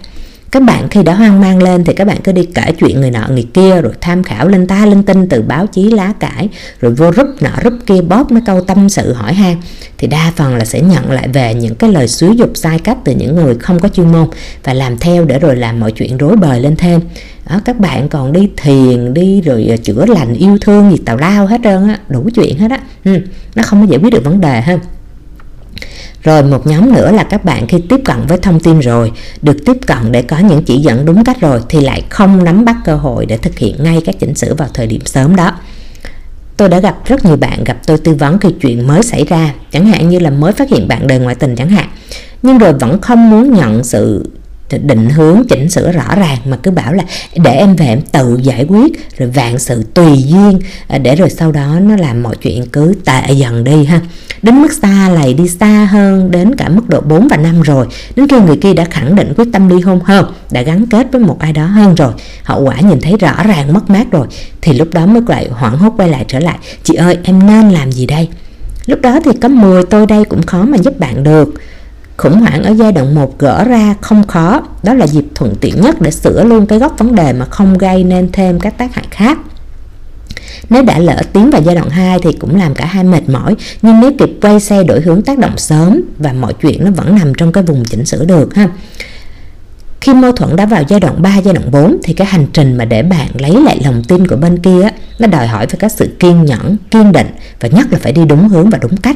Các 0.51 0.63
bạn 0.63 0.89
khi 0.89 1.03
đã 1.03 1.13
hoang 1.13 1.41
mang 1.41 1.63
lên 1.63 1.83
thì 1.83 1.93
các 1.93 2.07
bạn 2.07 2.17
cứ 2.23 2.31
đi 2.31 2.45
kể 2.45 2.71
chuyện 2.79 3.01
người 3.01 3.11
nọ 3.11 3.27
người 3.29 3.47
kia 3.53 3.81
rồi 3.81 3.93
tham 4.01 4.23
khảo 4.23 4.47
linh 4.47 4.67
ta 4.67 4.85
linh 4.85 5.03
tinh 5.03 5.29
từ 5.29 5.41
báo 5.41 5.67
chí 5.67 5.83
lá 5.91 6.13
cải 6.19 6.49
rồi 6.79 6.91
vô 6.91 7.11
rúp 7.13 7.27
nọ 7.41 7.49
rúp 7.63 7.73
kia 7.85 8.01
bóp 8.01 8.31
mấy 8.31 8.41
câu 8.45 8.61
tâm 8.61 8.89
sự 8.89 9.13
hỏi 9.13 9.33
han 9.33 9.55
thì 9.97 10.07
đa 10.07 10.31
phần 10.35 10.55
là 10.55 10.65
sẽ 10.65 10.81
nhận 10.81 11.11
lại 11.11 11.27
về 11.27 11.53
những 11.53 11.75
cái 11.75 11.91
lời 11.91 12.07
xúi 12.07 12.37
dục 12.37 12.51
sai 12.55 12.79
cách 12.79 12.97
từ 13.03 13.15
những 13.15 13.35
người 13.35 13.55
không 13.55 13.79
có 13.79 13.89
chuyên 13.89 14.11
môn 14.11 14.27
và 14.63 14.73
làm 14.73 14.97
theo 14.97 15.25
để 15.25 15.39
rồi 15.39 15.55
làm 15.55 15.79
mọi 15.79 15.91
chuyện 15.91 16.17
rối 16.17 16.35
bời 16.35 16.59
lên 16.59 16.75
thêm. 16.75 16.99
Đó, 17.49 17.61
các 17.65 17.79
bạn 17.79 18.09
còn 18.09 18.33
đi 18.33 18.49
thiền 18.57 19.13
đi 19.13 19.41
rồi 19.41 19.65
ờ, 19.69 19.77
chữa 19.77 20.05
lành 20.05 20.33
yêu 20.33 20.57
thương 20.61 20.91
gì 20.91 20.97
tào 21.05 21.17
lao 21.17 21.45
hết 21.47 21.61
trơn 21.63 21.87
á 21.87 21.99
đủ 22.09 22.29
chuyện 22.35 22.59
hết 22.59 22.71
á. 22.71 22.79
Ừ, 23.03 23.19
nó 23.55 23.63
không 23.63 23.81
có 23.81 23.91
giải 23.91 23.99
quyết 23.99 24.13
được 24.13 24.23
vấn 24.23 24.41
đề 24.41 24.61
ha 24.61 24.77
rồi 26.25 26.43
một 26.43 26.67
nhóm 26.67 26.93
nữa 26.93 27.11
là 27.11 27.23
các 27.23 27.45
bạn 27.45 27.67
khi 27.67 27.77
tiếp 27.89 27.99
cận 28.05 28.17
với 28.27 28.37
thông 28.37 28.59
tin 28.59 28.79
rồi, 28.79 29.11
được 29.41 29.57
tiếp 29.65 29.77
cận 29.87 30.11
để 30.11 30.21
có 30.21 30.39
những 30.39 30.63
chỉ 30.63 30.77
dẫn 30.77 31.05
đúng 31.05 31.23
cách 31.23 31.41
rồi 31.41 31.61
thì 31.69 31.81
lại 31.81 32.03
không 32.09 32.43
nắm 32.43 32.65
bắt 32.65 32.75
cơ 32.85 32.95
hội 32.95 33.25
để 33.25 33.37
thực 33.37 33.57
hiện 33.57 33.83
ngay 33.83 34.01
các 34.05 34.15
chỉnh 34.19 34.35
sửa 34.35 34.53
vào 34.53 34.67
thời 34.73 34.87
điểm 34.87 35.01
sớm 35.05 35.35
đó. 35.35 35.51
Tôi 36.57 36.69
đã 36.69 36.79
gặp 36.79 36.97
rất 37.05 37.25
nhiều 37.25 37.37
bạn 37.37 37.63
gặp 37.63 37.77
tôi 37.87 37.97
tư 37.97 38.13
vấn 38.13 38.39
khi 38.39 38.49
chuyện 38.61 38.87
mới 38.87 39.03
xảy 39.03 39.25
ra, 39.25 39.53
chẳng 39.71 39.85
hạn 39.85 40.09
như 40.09 40.19
là 40.19 40.29
mới 40.29 40.53
phát 40.53 40.69
hiện 40.69 40.87
bạn 40.87 41.07
đời 41.07 41.19
ngoại 41.19 41.35
tình 41.35 41.55
chẳng 41.55 41.69
hạn, 41.69 41.89
nhưng 42.41 42.57
rồi 42.57 42.73
vẫn 42.73 43.01
không 43.01 43.29
muốn 43.29 43.53
nhận 43.53 43.83
sự 43.83 44.29
định 44.69 45.09
hướng 45.09 45.43
chỉnh 45.49 45.69
sửa 45.69 45.91
rõ 45.91 46.15
ràng 46.15 46.37
mà 46.45 46.57
cứ 46.63 46.71
bảo 46.71 46.93
là 46.93 47.03
để 47.35 47.51
em 47.51 47.75
về 47.75 47.85
em 47.85 48.01
tự 48.01 48.39
giải 48.43 48.65
quyết, 48.69 49.17
rồi 49.17 49.29
vạn 49.29 49.59
sự 49.59 49.83
tùy 49.93 50.23
duyên 50.23 50.59
à, 50.87 50.97
để 50.97 51.15
rồi 51.15 51.29
sau 51.29 51.51
đó 51.51 51.79
nó 51.81 51.95
làm 51.95 52.23
mọi 52.23 52.35
chuyện 52.35 52.65
cứ 52.65 52.95
tệ 53.05 53.33
dần 53.33 53.63
đi 53.63 53.85
ha. 53.85 54.01
Đến 54.41 54.61
mức 54.61 54.73
xa 54.81 55.09
lầy 55.09 55.33
đi 55.33 55.47
xa 55.47 55.87
hơn 55.91 56.31
đến 56.31 56.55
cả 56.55 56.69
mức 56.69 56.89
độ 56.89 57.01
4 57.01 57.27
và 57.27 57.37
5 57.37 57.61
rồi. 57.61 57.87
Đến 58.15 58.27
khi 58.27 58.39
người 58.39 58.57
kia 58.57 58.73
đã 58.73 58.85
khẳng 58.85 59.15
định 59.15 59.33
quyết 59.37 59.47
tâm 59.53 59.69
ly 59.69 59.81
hôn 59.81 59.99
hơn, 60.03 60.25
đã 60.51 60.61
gắn 60.61 60.85
kết 60.85 61.07
với 61.11 61.21
một 61.21 61.39
ai 61.39 61.53
đó 61.53 61.65
hơn 61.65 61.95
rồi, 61.95 62.13
hậu 62.43 62.61
quả 62.63 62.79
nhìn 62.79 63.01
thấy 63.01 63.17
rõ 63.17 63.43
ràng 63.43 63.73
mất 63.73 63.89
mát 63.89 64.11
rồi, 64.11 64.27
thì 64.61 64.73
lúc 64.73 64.93
đó 64.93 65.05
mới 65.05 65.21
lại 65.27 65.49
hoảng 65.51 65.77
hốt 65.77 65.93
quay 65.97 66.09
lại 66.09 66.25
trở 66.27 66.39
lại. 66.39 66.57
Chị 66.83 66.93
ơi, 66.93 67.17
em 67.23 67.47
nên 67.47 67.69
làm 67.69 67.91
gì 67.91 68.05
đây? 68.05 68.29
Lúc 68.85 69.01
đó 69.01 69.19
thì 69.25 69.31
có 69.41 69.47
10 69.47 69.83
tôi 69.83 70.05
đây 70.05 70.25
cũng 70.25 70.43
khó 70.43 70.65
mà 70.65 70.77
giúp 70.77 70.99
bạn 70.99 71.23
được. 71.23 71.53
Khủng 72.17 72.39
hoảng 72.41 72.63
ở 72.63 72.73
giai 72.73 72.91
đoạn 72.91 73.15
1 73.15 73.39
gỡ 73.39 73.63
ra 73.63 73.95
không 74.01 74.27
khó, 74.27 74.61
đó 74.83 74.93
là 74.93 75.07
dịp 75.07 75.25
thuận 75.35 75.55
tiện 75.61 75.81
nhất 75.81 76.01
để 76.01 76.11
sửa 76.11 76.43
luôn 76.43 76.65
cái 76.65 76.79
gốc 76.79 76.95
vấn 76.97 77.15
đề 77.15 77.33
mà 77.33 77.45
không 77.45 77.77
gây 77.77 78.03
nên 78.03 78.29
thêm 78.31 78.59
các 78.59 78.77
tác 78.77 78.95
hại 78.95 79.05
khác. 79.11 79.37
Nếu 80.69 80.83
đã 80.83 80.99
lỡ 80.99 81.21
tiến 81.33 81.49
vào 81.49 81.61
giai 81.65 81.75
đoạn 81.75 81.89
2 81.89 82.19
thì 82.23 82.33
cũng 82.39 82.55
làm 82.55 82.75
cả 82.75 82.85
hai 82.85 83.03
mệt 83.03 83.29
mỏi, 83.29 83.55
nhưng 83.81 83.99
nếu 83.99 84.11
kịp 84.19 84.29
quay 84.41 84.59
xe 84.59 84.83
đổi 84.83 85.01
hướng 85.01 85.21
tác 85.21 85.37
động 85.37 85.57
sớm 85.57 86.01
và 86.17 86.33
mọi 86.33 86.53
chuyện 86.61 86.85
nó 86.85 86.91
vẫn 86.91 87.15
nằm 87.15 87.33
trong 87.33 87.51
cái 87.51 87.63
vùng 87.63 87.85
chỉnh 87.85 88.05
sửa 88.05 88.25
được 88.25 88.55
ha. 88.55 88.69
Khi 90.01 90.13
mâu 90.13 90.31
thuẫn 90.31 90.55
đã 90.55 90.65
vào 90.65 90.83
giai 90.87 90.99
đoạn 90.99 91.21
3, 91.21 91.37
giai 91.37 91.53
đoạn 91.53 91.71
4 91.71 91.97
thì 92.03 92.13
cái 92.13 92.27
hành 92.27 92.45
trình 92.53 92.77
mà 92.77 92.85
để 92.85 93.03
bạn 93.03 93.27
lấy 93.39 93.63
lại 93.63 93.81
lòng 93.83 94.03
tin 94.03 94.27
của 94.27 94.35
bên 94.35 94.59
kia 94.59 94.89
nó 95.19 95.27
đòi 95.27 95.47
hỏi 95.47 95.67
phải 95.67 95.79
có 95.81 95.89
sự 95.89 96.15
kiên 96.19 96.45
nhẫn, 96.45 96.77
kiên 96.91 97.11
định 97.11 97.27
và 97.59 97.69
nhất 97.69 97.87
là 97.91 97.99
phải 98.01 98.11
đi 98.11 98.25
đúng 98.25 98.47
hướng 98.47 98.69
và 98.69 98.77
đúng 98.81 98.97
cách 98.97 99.15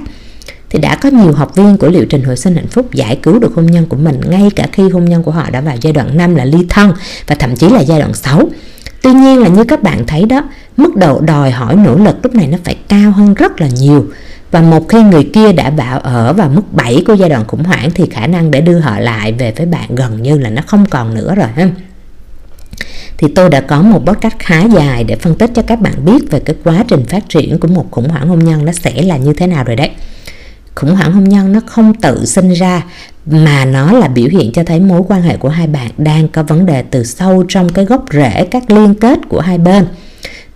thì 0.70 0.80
đã 0.80 0.96
có 0.96 1.10
nhiều 1.10 1.34
học 1.34 1.56
viên 1.56 1.78
của 1.78 1.88
liệu 1.88 2.06
trình 2.06 2.24
hồi 2.24 2.38
sinh 2.38 2.56
hạnh 2.56 2.68
phúc 2.68 2.94
giải 2.94 3.16
cứu 3.16 3.40
được 3.40 3.54
hôn 3.56 3.66
nhân 3.66 3.86
của 3.86 3.98
mình 3.98 4.22
ngay 4.30 4.50
cả 4.56 4.68
khi 4.72 4.90
hôn 4.90 5.06
nhân 5.06 5.24
của 5.24 5.32
họ 5.32 5.50
đã 5.50 5.62
vào 5.62 5.76
giai 5.82 5.94
đoạn 5.94 6.18
5 6.18 6.36
là 6.36 6.46
ly 6.46 6.66
thân 6.70 6.94
và 7.28 7.36
thậm 7.36 7.56
chí 7.56 7.70
là 7.70 7.80
giai 7.80 8.00
đoạn 8.00 8.14
6. 8.14 8.50
Tuy 9.02 9.14
nhiên 9.14 9.40
là 9.40 9.48
như 9.48 9.64
các 9.64 9.84
bạn 9.84 10.08
thấy 10.08 10.26
đó, 10.26 10.44
mức 10.78 10.96
độ 10.96 11.20
đòi 11.20 11.52
hỏi 11.52 11.76
nỗ 11.76 11.96
lực 11.96 12.16
lúc 12.24 12.36
này 12.36 12.48
nó 12.48 12.58
phải 12.64 12.76
cao 12.88 13.12
hơn 13.12 13.34
rất 13.34 13.62
là 13.62 13.68
nhiều. 13.68 14.08
Và 14.52 14.62
một 14.62 14.90
khi 14.90 15.04
người 15.04 15.30
kia 15.34 15.52
đã 15.52 15.70
bảo 15.70 16.00
ở 16.00 16.34
vào 16.34 16.50
mức 16.50 16.62
7 16.72 17.04
của 17.08 17.14
giai 17.14 17.30
đoạn 17.30 17.48
khủng 17.48 17.64
hoảng 17.64 17.90
thì 17.96 18.06
khả 18.12 18.28
năng 18.28 18.52
để 18.52 18.62
đưa 18.62 18.80
họ 18.80 19.00
lại 19.00 19.32
về 19.32 19.54
với 19.58 19.66
bạn 19.66 19.96
gần 19.96 20.24
như 20.24 20.38
là 20.38 20.50
nó 20.50 20.62
không 20.68 20.86
còn 20.86 21.14
nữa 21.14 21.36
rồi 21.36 21.48
ha 21.56 21.70
thì 23.20 23.28
tôi 23.36 23.50
đã 23.50 23.62
có 23.62 23.82
một 23.82 24.02
podcast 24.06 24.34
khá 24.40 24.64
dài 24.64 25.04
để 25.04 25.16
phân 25.16 25.36
tích 25.36 25.52
cho 25.56 25.62
các 25.62 25.82
bạn 25.82 26.06
biết 26.06 26.32
về 26.32 26.40
cái 26.40 26.56
quá 26.64 26.84
trình 26.88 27.06
phát 27.06 27.30
triển 27.30 27.60
của 27.60 27.68
một 27.68 27.92
khủng 27.92 28.10
hoảng 28.10 28.28
hôn 28.28 28.40
nhân 28.40 28.66
nó 28.66 28.72
sẽ 28.72 29.02
là 29.02 29.18
như 29.18 29.34
thế 29.34 29.48
nào 29.48 29.64
rồi 29.64 29.76
đấy 29.76 29.90
khủng 30.80 30.96
hoảng 30.96 31.14
hôn 31.14 31.24
nhân 31.24 31.52
nó 31.52 31.60
không 31.66 31.94
tự 31.94 32.26
sinh 32.26 32.54
ra, 32.54 32.84
mà 33.26 33.66
nó 33.66 33.92
là 33.92 34.08
biểu 34.08 34.28
hiện 34.32 34.52
cho 34.54 34.64
thấy 34.64 34.80
mối 34.80 35.02
quan 35.08 35.22
hệ 35.22 35.38
của 35.38 35.50
hai 35.50 35.68
bạn 35.68 35.92
đang 35.98 36.28
có 36.28 36.44
vấn 36.44 36.66
đề 36.66 36.82
từ 36.82 37.04
sâu 37.04 37.44
trong 37.48 37.70
cái 37.70 37.86
gốc 37.86 38.06
rễ 38.14 38.46
các 38.52 38.72
liên 38.72 38.96
kết 38.96 39.20
của 39.30 39.40
hai 39.40 39.58
bên. 39.58 39.88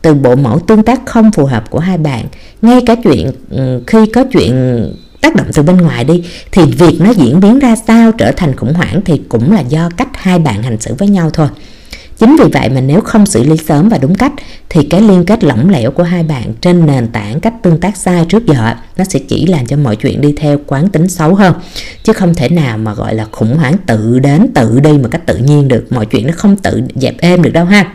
Từ 0.01 0.13
bộ 0.13 0.35
mẫu 0.35 0.59
tương 0.59 0.83
tác 0.83 1.01
không 1.05 1.31
phù 1.31 1.45
hợp 1.45 1.69
của 1.69 1.79
hai 1.79 1.97
bạn, 1.97 2.25
ngay 2.61 2.81
cả 2.85 2.95
chuyện 3.03 3.31
ừ, 3.49 3.83
khi 3.87 4.05
có 4.05 4.23
chuyện 4.31 4.83
tác 5.21 5.35
động 5.35 5.47
từ 5.53 5.63
bên 5.63 5.77
ngoài 5.77 6.03
đi, 6.03 6.23
thì 6.51 6.61
việc 6.65 6.97
nó 6.99 7.09
diễn 7.09 7.39
biến 7.39 7.59
ra 7.59 7.75
sao 7.87 8.11
trở 8.11 8.31
thành 8.31 8.55
khủng 8.55 8.73
hoảng 8.73 9.01
thì 9.05 9.21
cũng 9.29 9.51
là 9.51 9.61
do 9.61 9.89
cách 9.97 10.09
hai 10.13 10.39
bạn 10.39 10.63
hành 10.63 10.79
xử 10.79 10.93
với 10.97 11.07
nhau 11.07 11.29
thôi. 11.33 11.47
Chính 12.23 12.35
vì 12.35 12.45
vậy 12.53 12.69
mà 12.69 12.81
nếu 12.81 13.01
không 13.01 13.25
xử 13.25 13.43
lý 13.43 13.57
sớm 13.57 13.89
và 13.89 13.97
đúng 13.97 14.15
cách, 14.15 14.33
thì 14.69 14.83
cái 14.83 15.01
liên 15.01 15.25
kết 15.25 15.43
lỏng 15.43 15.69
lẻo 15.69 15.91
của 15.91 16.03
hai 16.03 16.23
bạn 16.23 16.53
trên 16.61 16.85
nền 16.85 17.07
tảng 17.07 17.39
cách 17.39 17.53
tương 17.63 17.79
tác 17.79 17.97
sai 17.97 18.25
trước 18.29 18.45
giờ, 18.45 18.73
nó 18.97 19.03
sẽ 19.03 19.19
chỉ 19.19 19.45
làm 19.45 19.65
cho 19.65 19.77
mọi 19.77 19.95
chuyện 19.95 20.21
đi 20.21 20.33
theo 20.37 20.57
quán 20.67 20.89
tính 20.89 21.07
xấu 21.07 21.35
hơn. 21.35 21.53
Chứ 22.03 22.13
không 22.13 22.33
thể 22.33 22.49
nào 22.49 22.77
mà, 22.77 22.93
gọi 22.93 23.15
là, 23.15 23.25
khủng 23.31 23.57
hoảng 23.57 23.75
tự 23.85 24.19
đến 24.19 24.47
tự 24.55 24.79
đi 24.79 24.91
một 24.91 25.07
cách 25.11 25.25
tự 25.25 25.37
nhiên 25.37 25.67
được. 25.67 25.85
Mọi 25.89 26.05
chuyện 26.05 26.27
nó 26.27 26.33
không 26.35 26.55
tự 26.55 26.81
dẹp 26.95 27.17
êm 27.19 27.41
được 27.41 27.51
đâu 27.53 27.65
ha 27.65 27.91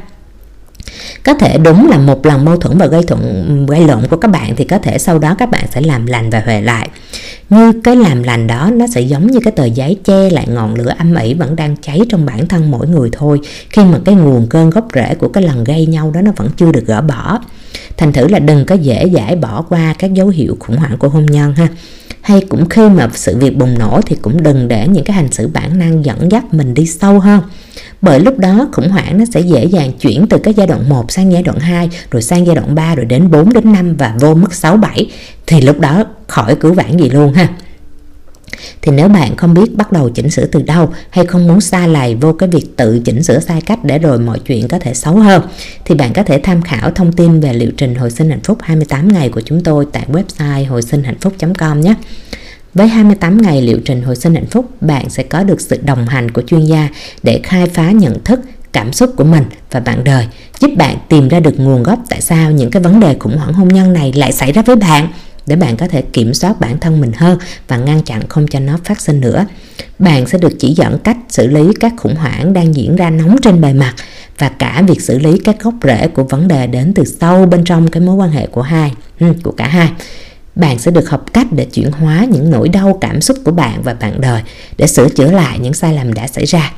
có 1.24 1.34
thể 1.34 1.58
đúng 1.58 1.88
là 1.88 1.98
một 1.98 2.26
lần 2.26 2.44
mâu 2.44 2.56
thuẫn 2.56 2.78
và 2.78 2.86
gây 2.86 3.02
thuận, 3.02 3.66
gây 3.66 3.86
lộn 3.86 4.06
của 4.10 4.16
các 4.16 4.30
bạn 4.30 4.56
thì 4.56 4.64
có 4.64 4.78
thể 4.78 4.98
sau 4.98 5.18
đó 5.18 5.34
các 5.38 5.50
bạn 5.50 5.64
sẽ 5.70 5.80
làm 5.80 6.06
lành 6.06 6.30
và 6.30 6.42
huề 6.44 6.60
lại. 6.60 6.88
Như 7.50 7.72
cái 7.84 7.96
làm 7.96 8.22
lành 8.22 8.46
đó, 8.46 8.70
nó 8.72 8.86
sẽ 8.94 9.00
giống 9.00 9.26
như 9.26 9.40
cái 9.44 9.52
tờ 9.52 9.64
giấy 9.64 9.96
che 10.04 10.30
lại 10.30 10.46
ngọn 10.48 10.74
lửa 10.74 10.92
âm 10.98 11.14
ỉ 11.14 11.34
vẫn 11.34 11.56
đang 11.56 11.76
cháy 11.76 12.00
trong 12.08 12.26
bản 12.26 12.48
thân 12.48 12.70
mỗi 12.70 12.88
người 12.88 13.08
thôi. 13.12 13.40
Khi 13.70 13.84
mà 13.84 13.98
cái 14.04 14.14
nguồn 14.14 14.46
cơn 14.46 14.70
gốc 14.70 14.88
rễ 14.94 15.14
của 15.14 15.28
cái 15.28 15.42
lần 15.42 15.64
gây 15.64 15.86
nhau 15.86 16.10
đó 16.10 16.20
nó 16.20 16.32
vẫn 16.36 16.48
chưa 16.56 16.72
được 16.72 16.86
gỡ 16.86 17.00
bỏ. 17.00 17.40
Thành 17.96 18.12
thử 18.12 18.28
là 18.28 18.38
đừng 18.38 18.66
có 18.66 18.74
dễ 18.74 19.10
dãi 19.14 19.36
bỏ 19.36 19.62
qua 19.68 19.94
các 19.98 20.14
dấu 20.14 20.28
hiệu 20.28 20.56
khủng 20.60 20.76
hoảng 20.76 20.98
của 20.98 21.08
hôn 21.08 21.26
nhân 21.26 21.54
ha. 21.54 21.68
Hay 22.20 22.40
cũng 22.48 22.68
khi 22.68 22.88
mà 22.88 23.08
sự 23.14 23.36
việc 23.36 23.56
bùng 23.56 23.78
nổ 23.78 24.00
thì 24.06 24.16
cũng 24.22 24.42
đừng 24.42 24.68
để 24.68 24.88
những 24.88 25.04
cái 25.04 25.16
hành 25.16 25.32
xử 25.32 25.48
bản 25.48 25.78
năng 25.78 26.04
dẫn 26.04 26.30
dắt 26.30 26.54
mình 26.54 26.74
đi 26.74 26.86
sâu 26.86 27.20
hơn 27.20 27.40
bởi 28.02 28.20
lúc 28.20 28.38
đó 28.38 28.68
khủng 28.72 28.88
hoảng 28.88 29.18
nó 29.18 29.24
sẽ 29.34 29.40
dễ 29.40 29.64
dàng 29.64 29.92
chuyển 29.92 30.26
từ 30.30 30.38
cái 30.38 30.54
giai 30.54 30.66
đoạn 30.66 30.88
1 30.88 31.12
sang 31.12 31.32
giai 31.32 31.42
đoạn 31.42 31.58
2 31.58 31.90
rồi 32.10 32.22
sang 32.22 32.46
giai 32.46 32.56
đoạn 32.56 32.74
3 32.74 32.94
rồi 32.94 33.06
đến 33.06 33.30
4 33.30 33.52
đến 33.52 33.72
5 33.72 33.96
và 33.96 34.14
vô 34.20 34.34
mức 34.34 34.54
6 34.54 34.76
7 34.76 35.10
thì 35.46 35.60
lúc 35.60 35.80
đó 35.80 36.04
khỏi 36.26 36.54
cứu 36.54 36.72
vãn 36.74 36.96
gì 36.96 37.10
luôn 37.10 37.32
ha 37.32 37.48
thì 38.82 38.92
nếu 38.92 39.08
bạn 39.08 39.36
không 39.36 39.54
biết 39.54 39.76
bắt 39.76 39.92
đầu 39.92 40.08
chỉnh 40.08 40.30
sửa 40.30 40.46
từ 40.46 40.62
đâu, 40.62 40.92
hay 41.10 41.26
không 41.26 41.48
muốn 41.48 41.60
xa 41.60 41.86
lầy 41.86 42.14
vô 42.14 42.32
cái 42.32 42.48
việc 42.48 42.76
tự 42.76 43.00
chỉnh 43.04 43.22
sửa 43.22 43.40
sai 43.40 43.60
cách 43.60 43.84
để 43.84 43.98
rồi 43.98 44.18
mọi 44.18 44.38
chuyện 44.38 44.68
có 44.68 44.78
thể 44.78 44.94
xấu 44.94 45.16
hơn, 45.16 45.42
thì 45.84 45.94
bạn 45.94 46.12
có 46.12 46.22
thể 46.22 46.40
tham 46.42 46.62
khảo 46.62 46.90
thông 46.90 47.12
tin 47.12 47.40
về 47.40 47.52
liệu 47.52 47.70
trình 47.76 47.94
hồi 47.94 48.10
sinh 48.10 48.30
hạnh 48.30 48.42
phúc 48.44 48.58
28 48.60 49.12
ngày 49.12 49.28
của 49.28 49.40
chúng 49.40 49.62
tôi 49.62 49.86
tại 49.92 50.06
website 50.12 50.66
hồi 50.68 50.82
sinh 50.82 51.02
hạnh 51.02 51.18
phúc.com 51.20 51.80
nhé. 51.80 51.94
Với 52.74 52.88
28 52.88 53.42
ngày 53.42 53.62
liệu 53.62 53.78
trình 53.84 54.02
hồi 54.02 54.16
sinh 54.16 54.34
hạnh 54.34 54.46
phúc, 54.46 54.82
bạn 54.82 55.10
sẽ 55.10 55.22
có 55.22 55.42
được 55.42 55.60
sự 55.60 55.80
đồng 55.84 56.06
hành 56.06 56.30
của 56.30 56.42
chuyên 56.42 56.64
gia 56.64 56.88
để 57.22 57.40
khai 57.42 57.66
phá 57.66 57.90
nhận 57.90 58.24
thức, 58.24 58.40
cảm 58.72 58.92
xúc 58.92 59.10
của 59.16 59.24
mình 59.24 59.44
và 59.70 59.80
bạn 59.80 60.04
đời, 60.04 60.26
giúp 60.60 60.70
bạn 60.76 60.96
tìm 61.08 61.28
ra 61.28 61.40
được 61.40 61.60
nguồn 61.60 61.82
gốc 61.82 61.98
tại 62.08 62.20
sao 62.20 62.50
những 62.50 62.70
cái 62.70 62.82
vấn 62.82 63.00
đề 63.00 63.16
khủng 63.18 63.36
hoảng 63.36 63.52
hôn 63.52 63.68
nhân 63.68 63.92
này 63.92 64.12
lại 64.12 64.32
xảy 64.32 64.52
ra 64.52 64.62
với 64.62 64.76
bạn 64.76 65.08
để 65.46 65.56
bạn 65.56 65.76
có 65.76 65.88
thể 65.88 66.02
kiểm 66.02 66.34
soát 66.34 66.60
bản 66.60 66.78
thân 66.80 67.00
mình 67.00 67.12
hơn 67.16 67.38
và 67.68 67.76
ngăn 67.76 68.02
chặn 68.02 68.28
không 68.28 68.46
cho 68.48 68.60
nó 68.60 68.78
phát 68.84 69.00
sinh 69.00 69.20
nữa. 69.20 69.46
Bạn 69.98 70.26
sẽ 70.26 70.38
được 70.38 70.52
chỉ 70.58 70.74
dẫn 70.74 70.98
cách 70.98 71.16
xử 71.28 71.46
lý 71.46 71.72
các 71.80 71.92
khủng 71.96 72.14
hoảng 72.14 72.52
đang 72.52 72.74
diễn 72.74 72.96
ra 72.96 73.10
nóng 73.10 73.36
trên 73.42 73.60
bề 73.60 73.72
mặt 73.72 73.94
và 74.38 74.48
cả 74.48 74.82
việc 74.88 75.00
xử 75.00 75.18
lý 75.18 75.38
các 75.44 75.56
gốc 75.60 75.74
rễ 75.82 76.08
của 76.08 76.24
vấn 76.24 76.48
đề 76.48 76.66
đến 76.66 76.92
từ 76.94 77.04
sâu 77.04 77.46
bên 77.46 77.64
trong 77.64 77.90
cái 77.90 78.00
mối 78.00 78.14
quan 78.14 78.30
hệ 78.30 78.46
của 78.46 78.62
hai, 78.62 78.92
ừ, 79.20 79.26
của 79.42 79.52
cả 79.52 79.68
hai 79.68 79.90
bạn 80.58 80.78
sẽ 80.78 80.90
được 80.90 81.10
học 81.10 81.32
cách 81.32 81.46
để 81.50 81.64
chuyển 81.64 81.92
hóa 81.92 82.26
những 82.30 82.50
nỗi 82.50 82.68
đau 82.68 82.98
cảm 83.00 83.20
xúc 83.20 83.36
của 83.44 83.52
bạn 83.52 83.82
và 83.82 83.94
bạn 83.94 84.20
đời 84.20 84.42
để 84.78 84.86
sửa 84.86 85.08
chữa 85.08 85.30
lại 85.30 85.58
những 85.58 85.74
sai 85.74 85.94
lầm 85.94 86.14
đã 86.14 86.26
xảy 86.26 86.44
ra. 86.44 86.72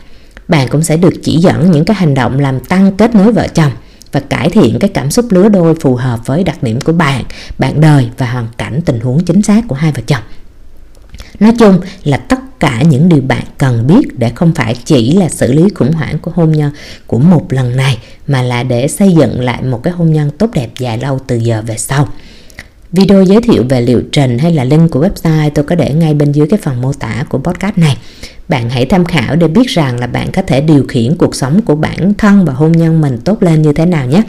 Bạn 0.48 0.68
cũng 0.68 0.82
sẽ 0.82 0.96
được 0.96 1.12
chỉ 1.22 1.36
dẫn 1.36 1.70
những 1.70 1.84
cái 1.84 1.94
hành 1.94 2.14
động 2.14 2.38
làm 2.38 2.60
tăng 2.60 2.96
kết 2.96 3.14
nối 3.14 3.32
vợ 3.32 3.48
chồng 3.54 3.72
và 4.12 4.20
cải 4.20 4.50
thiện 4.50 4.78
cái 4.78 4.90
cảm 4.94 5.10
xúc 5.10 5.26
lứa 5.30 5.48
đôi 5.48 5.74
phù 5.74 5.94
hợp 5.94 6.26
với 6.26 6.44
đặc 6.44 6.62
điểm 6.62 6.80
của 6.80 6.92
bạn, 6.92 7.24
bạn 7.58 7.80
đời 7.80 8.08
và 8.18 8.30
hoàn 8.30 8.46
cảnh 8.56 8.80
tình 8.84 9.00
huống 9.00 9.24
chính 9.24 9.42
xác 9.42 9.62
của 9.68 9.74
hai 9.74 9.92
vợ 9.92 10.02
chồng. 10.06 10.22
Nói 11.40 11.52
chung 11.58 11.80
là 12.04 12.16
tất 12.16 12.38
cả 12.60 12.82
những 12.82 13.08
điều 13.08 13.22
bạn 13.22 13.44
cần 13.58 13.86
biết 13.86 14.18
để 14.18 14.32
không 14.34 14.54
phải 14.54 14.74
chỉ 14.84 15.12
là 15.12 15.28
xử 15.28 15.52
lý 15.52 15.62
khủng 15.74 15.92
hoảng 15.92 16.18
của 16.18 16.30
hôn 16.34 16.52
nhân 16.52 16.72
của 17.06 17.18
một 17.18 17.52
lần 17.52 17.76
này 17.76 17.98
mà 18.26 18.42
là 18.42 18.62
để 18.62 18.88
xây 18.88 19.12
dựng 19.12 19.40
lại 19.40 19.62
một 19.62 19.80
cái 19.82 19.92
hôn 19.92 20.12
nhân 20.12 20.30
tốt 20.30 20.50
đẹp 20.54 20.70
dài 20.78 20.98
lâu 20.98 21.18
từ 21.26 21.36
giờ 21.36 21.62
về 21.66 21.76
sau. 21.76 22.08
Video 22.92 23.22
giới 23.22 23.40
thiệu 23.40 23.64
về 23.68 23.80
liệu 23.80 24.02
trình 24.12 24.38
hay 24.38 24.52
là 24.52 24.64
link 24.64 24.90
của 24.90 25.06
website 25.06 25.50
tôi 25.54 25.64
có 25.64 25.74
để 25.74 25.94
ngay 25.94 26.14
bên 26.14 26.32
dưới 26.32 26.46
cái 26.46 26.58
phần 26.62 26.80
mô 26.80 26.92
tả 26.92 27.24
của 27.28 27.38
podcast 27.38 27.78
này. 27.78 27.96
Bạn 28.48 28.70
hãy 28.70 28.86
tham 28.86 29.04
khảo 29.04 29.36
để 29.36 29.48
biết 29.48 29.68
rằng 29.68 30.00
là 30.00 30.06
bạn 30.06 30.32
có 30.32 30.42
thể 30.42 30.60
điều 30.60 30.84
khiển 30.88 31.16
cuộc 31.16 31.34
sống 31.34 31.62
của 31.62 31.74
bản 31.74 32.14
thân 32.14 32.44
và 32.44 32.52
hôn 32.52 32.72
nhân 32.72 33.00
mình 33.00 33.18
tốt 33.24 33.42
lên 33.42 33.62
như 33.62 33.72
thế 33.72 33.86
nào 33.86 34.06
nhé. 34.06 34.22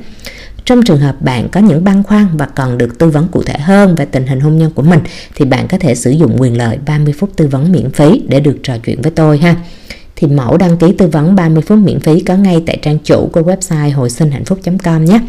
Trong 0.65 0.84
trường 0.84 1.00
hợp 1.00 1.21
bạn 1.21 1.50
có 1.50 1.60
những 1.60 1.84
băn 1.84 2.04
khoăn 2.04 2.28
và 2.38 2.45
cần 2.45 2.78
được 2.78 3.00
tư 3.00 3.10
vấn 3.10 3.28
cụ 3.28 3.43
thể 3.43 3.60
hơn 3.60 3.95
về 3.95 4.06
tình 4.06 4.28
hình 4.28 4.39
hôn 4.39 4.58
nhân 4.58 4.71
của 4.76 4.82
mình 4.82 5.00
thì 5.36 5.45
bạn 5.45 5.67
có 5.67 5.78
thể 5.78 5.95
sử 5.95 6.12
dụng 6.12 6.36
quyền 6.39 6.58
lợi 6.58 6.78
30 6.86 7.13
phút 7.19 7.30
tư 7.36 7.47
vấn 7.47 7.71
miễn 7.71 7.91
phí 7.91 8.21
để 8.28 8.39
được 8.39 8.58
trò 8.63 8.78
chuyện 8.86 9.02
với 9.02 9.12
tôi 9.12 9.38
ha. 9.38 9.56
Thì 10.15 10.28
mẫu 10.28 10.58
đăng 10.58 10.78
ký 10.78 10.91
tư 10.97 11.08
vấn 11.08 11.36
30 11.36 11.63
phút 11.67 11.78
miễn 11.78 12.00
phí 12.00 12.19
có 12.19 12.36
ngay 12.36 12.63
tại 12.65 12.78
trang 12.82 12.97
chủ 13.04 13.30
của 13.34 13.41
website 13.41 13.93
hồi 13.93 14.10
sinh 14.10 14.32
hạnh 14.32 14.45
phúc.com 14.45 15.06
nhé. 15.06 15.19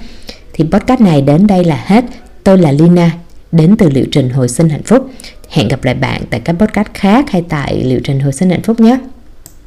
Thì 0.52 0.64
podcast 0.70 1.00
này 1.00 1.22
đến 1.22 1.46
đây 1.46 1.64
là 1.64 1.80
hết. 1.86 2.04
Tôi 2.44 2.58
là 2.58 2.72
Lina, 2.72 3.10
đến 3.52 3.76
từ 3.78 3.90
liệu 3.90 4.04
trình 4.12 4.30
hồi 4.30 4.48
sinh 4.48 4.68
hạnh 4.68 4.82
phúc. 4.82 5.10
Hẹn 5.48 5.68
gặp 5.68 5.84
lại 5.84 5.94
bạn 5.94 6.22
tại 6.30 6.40
các 6.40 6.52
podcast 6.52 6.88
khác 6.94 7.30
hay 7.30 7.44
tại 7.48 7.84
liệu 7.84 8.00
trình 8.04 8.20
hồi 8.20 8.32
sinh 8.32 8.50
hạnh 8.50 8.62
phúc 8.62 8.80
nhé. 8.80 8.98